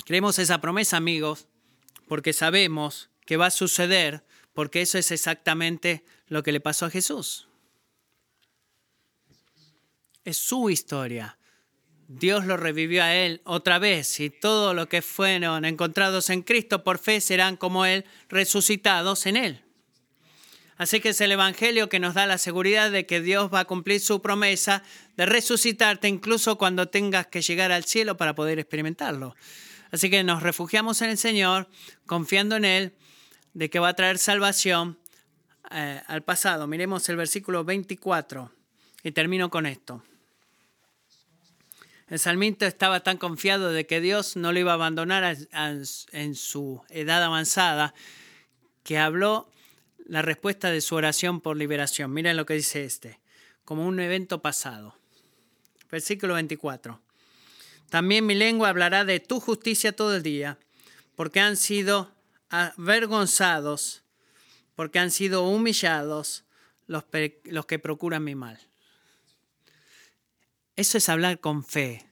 Creemos 0.08 0.38
esa 0.38 0.62
promesa, 0.62 0.96
amigos, 0.96 1.48
porque 2.06 2.32
sabemos 2.32 3.10
que 3.26 3.36
va 3.36 3.48
a 3.48 3.50
suceder, 3.50 4.24
porque 4.54 4.80
eso 4.80 4.96
es 4.96 5.10
exactamente 5.10 6.02
lo 6.28 6.42
que 6.42 6.50
le 6.50 6.60
pasó 6.60 6.86
a 6.86 6.90
Jesús. 6.90 7.46
Es 10.24 10.38
su 10.38 10.70
historia. 10.70 11.36
Dios 12.06 12.46
lo 12.46 12.56
revivió 12.56 13.04
a 13.04 13.14
él 13.14 13.42
otra 13.44 13.78
vez 13.78 14.18
y 14.20 14.30
todo 14.30 14.72
lo 14.72 14.88
que 14.88 15.02
fueron 15.02 15.66
encontrados 15.66 16.30
en 16.30 16.40
Cristo 16.40 16.82
por 16.82 16.98
fe 16.98 17.20
serán 17.20 17.58
como 17.58 17.84
él 17.84 18.06
resucitados 18.30 19.26
en 19.26 19.36
él. 19.36 19.62
Así 20.78 21.00
que 21.00 21.10
es 21.10 21.20
el 21.20 21.32
Evangelio 21.32 21.90
que 21.90 22.00
nos 22.00 22.14
da 22.14 22.24
la 22.24 22.38
seguridad 22.38 22.90
de 22.90 23.04
que 23.04 23.20
Dios 23.20 23.52
va 23.52 23.60
a 23.60 23.66
cumplir 23.66 24.00
su 24.00 24.22
promesa 24.22 24.82
de 25.18 25.26
resucitarte 25.26 26.08
incluso 26.08 26.56
cuando 26.56 26.88
tengas 26.88 27.26
que 27.26 27.42
llegar 27.42 27.72
al 27.72 27.84
cielo 27.84 28.16
para 28.16 28.34
poder 28.34 28.58
experimentarlo. 28.58 29.34
Así 29.90 30.10
que 30.10 30.22
nos 30.24 30.42
refugiamos 30.42 31.02
en 31.02 31.10
el 31.10 31.18
Señor, 31.18 31.68
confiando 32.06 32.56
en 32.56 32.64
Él, 32.64 32.94
de 33.54 33.70
que 33.70 33.78
va 33.78 33.88
a 33.88 33.94
traer 33.94 34.18
salvación 34.18 34.98
eh, 35.70 36.02
al 36.06 36.22
pasado. 36.22 36.66
Miremos 36.66 37.08
el 37.08 37.16
versículo 37.16 37.64
24 37.64 38.52
y 39.02 39.12
termino 39.12 39.50
con 39.50 39.66
esto. 39.66 40.02
El 42.08 42.18
salmista 42.18 42.66
estaba 42.66 43.00
tan 43.00 43.18
confiado 43.18 43.70
de 43.70 43.86
que 43.86 44.00
Dios 44.00 44.36
no 44.36 44.52
lo 44.52 44.58
iba 44.58 44.70
a 44.72 44.74
abandonar 44.74 45.36
en 46.12 46.34
su 46.34 46.82
edad 46.88 47.22
avanzada 47.22 47.94
que 48.82 48.96
habló 48.96 49.50
la 50.06 50.22
respuesta 50.22 50.70
de 50.70 50.80
su 50.80 50.94
oración 50.94 51.42
por 51.42 51.58
liberación. 51.58 52.12
Miren 52.12 52.38
lo 52.38 52.46
que 52.46 52.54
dice 52.54 52.84
este, 52.84 53.20
como 53.66 53.86
un 53.86 54.00
evento 54.00 54.40
pasado. 54.40 54.96
Versículo 55.90 56.34
24. 56.34 56.98
También 57.90 58.26
mi 58.26 58.34
lengua 58.34 58.68
hablará 58.68 59.04
de 59.04 59.20
tu 59.20 59.40
justicia 59.40 59.94
todo 59.94 60.16
el 60.16 60.22
día, 60.22 60.58
porque 61.16 61.40
han 61.40 61.56
sido 61.56 62.12
avergonzados, 62.50 64.02
porque 64.74 64.98
han 64.98 65.10
sido 65.10 65.44
humillados 65.44 66.44
los, 66.86 67.04
los 67.44 67.66
que 67.66 67.78
procuran 67.78 68.24
mi 68.24 68.34
mal. 68.34 68.58
Eso 70.76 70.98
es 70.98 71.08
hablar 71.08 71.40
con 71.40 71.64
fe. 71.64 72.06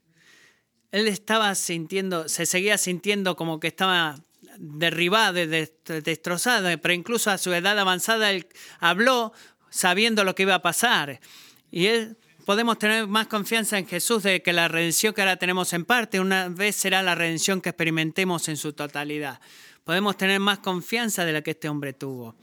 Él 0.91 1.09
estaba 1.09 1.55
sintiendo, 1.55 2.29
se 2.29 2.47
seguía 2.47 2.79
sintiendo 2.79 3.37
como 3.37 3.61
que 3.61 3.69
estaba 3.69 4.19
derribado, 4.59 5.39
destrozado, 5.87 6.69
pero 6.81 6.95
incluso 6.95 7.31
a 7.31 7.39
su 7.39 7.53
edad 7.53 7.79
avanzada 7.79 8.31
él 8.31 8.47
habló 8.81 9.33
sabiendo 9.71 10.25
lo 10.25 10.35
que 10.35 10.45
iba 10.45 10.55
a 10.55 10.63
pasar. 10.63 11.21
Y 11.71 11.87
él 11.87 12.17
podemos 12.47 12.79
tener 12.79 13.09
más 13.09 13.27
confianza 13.27 13.77
en 13.77 13.89
Jesús 13.89 14.23
de 14.23 14.41
que 14.41 14.53
la 14.53 14.69
redención 14.69 15.13
que 15.13 15.21
ahora 15.21 15.37
tenemos 15.37 15.73
en 15.73 15.85
parte, 15.85 16.21
una 16.21 16.49
vez 16.49 16.77
será 16.77 17.03
la 17.03 17.17
redención 17.17 17.61
que 17.61 17.71
experimentemos 17.71 18.49
en 18.49 18.57
su 18.57 18.73
totalidad. 18.73 19.41
Podemos 19.83 20.17
tener 20.17 20.39
más 20.39 20.61
confianza 20.61 21.25
de 21.25 21.33
la 21.33 21.43
que 21.43 21.51
este 21.51 21.69
hombre 21.69 21.93
tuvo. 21.93 22.37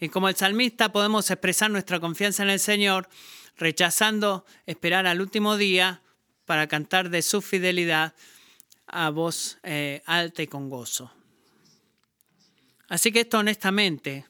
Y 0.00 0.10
como 0.10 0.28
el 0.28 0.36
salmista 0.36 0.92
podemos 0.92 1.28
expresar 1.32 1.72
nuestra 1.72 1.98
confianza 1.98 2.44
en 2.44 2.50
el 2.50 2.60
Señor 2.60 3.08
rechazando 3.56 4.46
esperar 4.64 5.08
al 5.08 5.20
último 5.20 5.56
día 5.56 6.02
para 6.46 6.68
cantar 6.68 7.10
de 7.10 7.22
su 7.22 7.42
fidelidad 7.42 8.14
a 8.86 9.10
voz 9.10 9.58
eh, 9.64 10.02
alta 10.06 10.40
y 10.40 10.46
con 10.46 10.70
gozo. 10.70 11.12
Así 12.88 13.10
que 13.10 13.22
esto 13.22 13.38
honestamente 13.38 14.24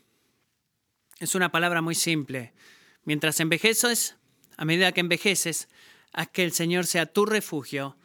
es 1.19 1.35
una 1.35 1.53
palabra 1.53 1.83
muy 1.83 1.95
simple. 1.95 2.55
Mientras 3.05 3.41
envejeces, 3.41 4.18
a 4.59 4.65
medida 4.65 4.93
que 4.93 5.01
envejeces, 5.01 5.69
haz 6.13 6.29
que 6.29 6.45
el 6.45 6.53
Señor 6.53 6.85
sea 6.85 7.07
tu 7.07 7.25
refugio, 7.25 7.97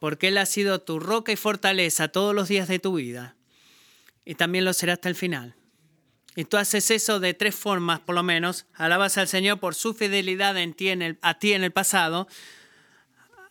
porque 0.00 0.28
Él 0.28 0.38
ha 0.38 0.46
sido 0.46 0.80
tu 0.80 0.98
roca 0.98 1.30
y 1.30 1.36
fortaleza 1.36 2.08
todos 2.08 2.34
los 2.34 2.48
días 2.48 2.66
de 2.66 2.80
tu 2.80 2.94
vida, 2.94 3.36
y 4.24 4.34
también 4.34 4.64
lo 4.64 4.72
será 4.72 4.94
hasta 4.94 5.10
el 5.10 5.14
final. 5.14 5.54
Y 6.34 6.46
tú 6.46 6.56
haces 6.56 6.90
eso 6.90 7.20
de 7.20 7.34
tres 7.34 7.54
formas, 7.54 8.00
por 8.00 8.14
lo 8.14 8.22
menos. 8.22 8.64
Alabas 8.72 9.18
al 9.18 9.28
Señor 9.28 9.60
por 9.60 9.74
su 9.74 9.92
fidelidad 9.92 10.56
en 10.56 10.72
ti 10.72 10.88
en 10.88 11.02
el, 11.02 11.18
a 11.20 11.38
ti 11.38 11.52
en 11.52 11.62
el 11.62 11.72
pasado. 11.72 12.26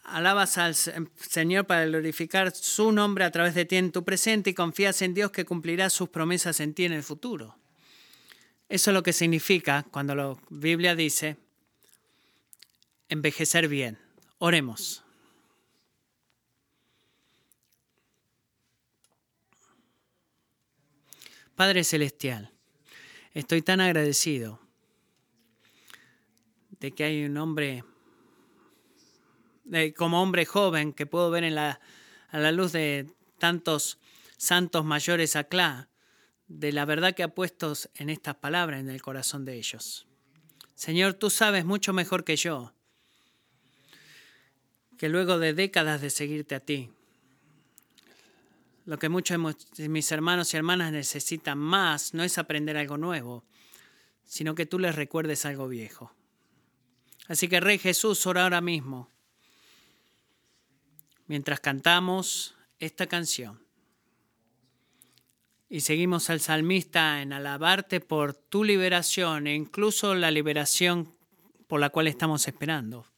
Alabas 0.04 0.58
al 0.58 0.74
Señor 0.74 1.68
para 1.68 1.86
glorificar 1.86 2.56
su 2.56 2.92
nombre 2.92 3.24
a 3.24 3.30
través 3.30 3.54
de 3.54 3.66
ti 3.66 3.76
en 3.76 3.92
tu 3.92 4.04
presente 4.04 4.50
y 4.50 4.54
confías 4.56 5.04
en 5.04 5.14
Dios 5.14 5.30
que 5.30 5.46
cumplirá 5.46 5.92
sus 5.92 6.10
promesas 6.10 6.60
en 6.60 6.74
ti 6.74 6.86
en 6.86 6.94
el 6.94 7.04
futuro. 7.04 7.56
Eso 8.68 8.90
es 8.90 8.96
lo 8.96 9.04
que 9.04 9.14
significa 9.14 9.86
cuando 9.92 10.16
la 10.16 10.36
Biblia 10.50 10.96
dice 10.96 11.38
envejecer 13.12 13.68
bien. 13.68 14.00
Oremos. 14.38 15.04
Padre 21.56 21.84
Celestial, 21.84 22.54
estoy 23.34 23.62
tan 23.62 23.82
agradecido 23.82 24.62
de 26.80 26.92
que 26.94 27.04
hay 27.04 27.26
un 27.26 27.38
hombre, 27.38 27.84
como 29.98 30.24
hombre 30.24 30.46
joven, 30.46 30.94
que 30.94 31.06
puedo 31.06 31.30
ver 31.30 31.44
en 31.44 31.54
la, 31.54 31.82
a 32.30 32.40
la 32.40 32.54
luz 32.54 32.72
de 32.72 33.14
tantos 33.38 34.00
santos 34.38 34.86
mayores 34.86 35.36
acá, 35.36 35.90
de 36.48 36.72
la 36.72 36.86
verdad 36.86 37.14
que 37.14 37.24
ha 37.24 37.36
puesto 37.36 37.74
en 37.96 38.10
estas 38.10 38.36
palabras 38.36 38.80
en 38.80 38.90
el 38.90 39.02
corazón 39.02 39.44
de 39.44 39.58
ellos. 39.58 40.08
Señor, 40.76 41.14
tú 41.16 41.30
sabes 41.30 41.66
mucho 41.66 41.92
mejor 41.92 42.24
que 42.24 42.38
yo 42.38 42.74
que 45.02 45.10
luego 45.10 45.40
de 45.40 45.56
décadas 45.56 46.00
de 46.00 46.12
seguirte 46.12 46.54
a 46.54 46.60
ti, 46.60 46.92
lo 48.86 49.00
que 49.00 49.10
muchos 49.10 49.58
de 49.76 49.90
mis 49.90 50.12
hermanos 50.12 50.54
y 50.54 50.58
hermanas 50.58 50.92
necesitan 50.92 51.58
más 51.58 52.14
no 52.14 52.24
es 52.24 52.38
aprender 52.38 52.78
algo 52.78 52.98
nuevo, 53.00 53.44
sino 54.26 54.54
que 54.54 54.68
tú 54.68 54.78
les 54.78 54.94
recuerdes 54.94 55.44
algo 55.48 55.68
viejo. 55.68 56.14
Así 57.28 57.48
que 57.48 57.60
Rey 57.60 57.80
Jesús, 57.80 58.28
ora 58.28 58.44
ahora 58.44 58.62
mismo, 58.62 59.10
mientras 61.26 61.60
cantamos 61.62 62.54
esta 62.78 63.08
canción. 63.08 63.60
Y 65.68 65.82
seguimos 65.82 66.30
al 66.30 66.42
salmista 66.42 67.24
en 67.24 67.34
alabarte 67.34 68.02
por 68.02 68.36
tu 68.36 68.64
liberación 68.64 69.48
e 69.48 69.56
incluso 69.56 70.14
la 70.14 70.30
liberación 70.30 71.12
por 71.66 71.80
la 71.80 71.90
cual 71.90 72.06
estamos 72.06 72.48
esperando. 72.48 73.11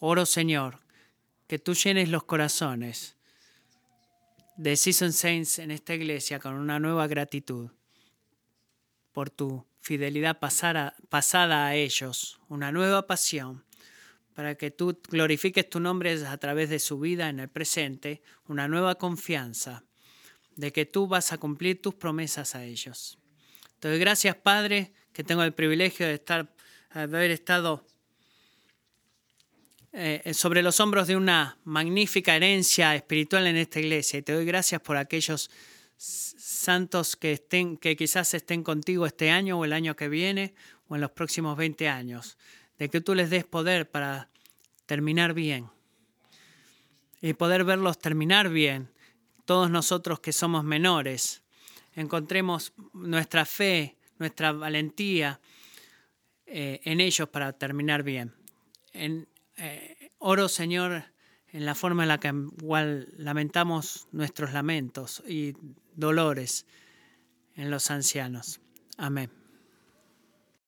Oro, 0.00 0.26
Señor, 0.26 0.80
que 1.46 1.58
tú 1.58 1.74
llenes 1.74 2.08
los 2.08 2.24
corazones 2.24 3.16
de 4.56 4.76
Season 4.76 5.12
Saints 5.12 5.58
en 5.58 5.70
esta 5.70 5.94
iglesia 5.94 6.38
con 6.38 6.54
una 6.54 6.78
nueva 6.78 7.06
gratitud 7.06 7.70
por 9.12 9.30
tu 9.30 9.66
fidelidad 9.80 10.38
pasada, 10.40 11.66
a 11.66 11.74
ellos, 11.74 12.40
una 12.48 12.72
nueva 12.72 13.06
pasión 13.06 13.64
para 14.34 14.56
que 14.56 14.70
tú 14.70 15.00
glorifiques 15.08 15.70
tu 15.70 15.78
nombre 15.78 16.12
a 16.26 16.36
través 16.38 16.68
de 16.68 16.80
su 16.80 16.98
vida 16.98 17.28
en 17.28 17.38
el 17.38 17.48
presente, 17.48 18.22
una 18.48 18.66
nueva 18.66 18.96
confianza 18.96 19.84
de 20.56 20.72
que 20.72 20.86
tú 20.86 21.06
vas 21.06 21.32
a 21.32 21.38
cumplir 21.38 21.80
tus 21.80 21.94
promesas 21.94 22.54
a 22.54 22.64
ellos. 22.64 23.18
Te 23.78 23.88
doy 23.88 23.98
gracias, 23.98 24.34
Padre, 24.34 24.92
que 25.12 25.22
tengo 25.22 25.42
el 25.44 25.52
privilegio 25.52 26.06
de 26.06 26.14
estar, 26.14 26.52
haber 26.90 27.30
estado 27.30 27.86
eh, 29.96 30.34
sobre 30.34 30.60
los 30.60 30.80
hombros 30.80 31.06
de 31.06 31.14
una 31.14 31.56
magnífica 31.62 32.34
herencia 32.34 32.96
espiritual 32.96 33.46
en 33.46 33.56
esta 33.56 33.78
iglesia. 33.78 34.18
Y 34.18 34.22
te 34.22 34.32
doy 34.32 34.44
gracias 34.44 34.80
por 34.80 34.96
aquellos 34.96 35.52
santos 35.96 37.14
que, 37.14 37.34
estén, 37.34 37.76
que 37.76 37.94
quizás 37.94 38.34
estén 38.34 38.64
contigo 38.64 39.06
este 39.06 39.30
año 39.30 39.56
o 39.56 39.64
el 39.64 39.72
año 39.72 39.94
que 39.94 40.08
viene 40.08 40.52
o 40.88 40.96
en 40.96 41.00
los 41.00 41.12
próximos 41.12 41.56
20 41.56 41.88
años. 41.88 42.36
De 42.76 42.88
que 42.88 43.00
tú 43.00 43.14
les 43.14 43.30
des 43.30 43.44
poder 43.44 43.88
para 43.88 44.30
terminar 44.86 45.32
bien. 45.32 45.70
Y 47.22 47.34
poder 47.34 47.62
verlos 47.62 48.00
terminar 48.00 48.48
bien. 48.48 48.90
Todos 49.44 49.70
nosotros 49.70 50.18
que 50.18 50.32
somos 50.32 50.64
menores, 50.64 51.44
encontremos 51.94 52.72
nuestra 52.94 53.44
fe, 53.44 53.96
nuestra 54.18 54.50
valentía 54.50 55.40
eh, 56.46 56.80
en 56.82 57.00
ellos 57.00 57.28
para 57.28 57.52
terminar 57.52 58.02
bien. 58.02 58.34
En, 58.92 59.28
eh, 59.56 60.10
oro, 60.18 60.48
Señor, 60.48 61.04
en 61.48 61.66
la 61.66 61.74
forma 61.74 62.02
en 62.02 62.08
la 62.08 62.18
que 62.18 62.32
lamentamos 63.16 64.08
nuestros 64.12 64.52
lamentos 64.52 65.22
y 65.26 65.54
dolores 65.94 66.66
en 67.54 67.70
los 67.70 67.90
ancianos. 67.90 68.60
Amén. 68.96 69.43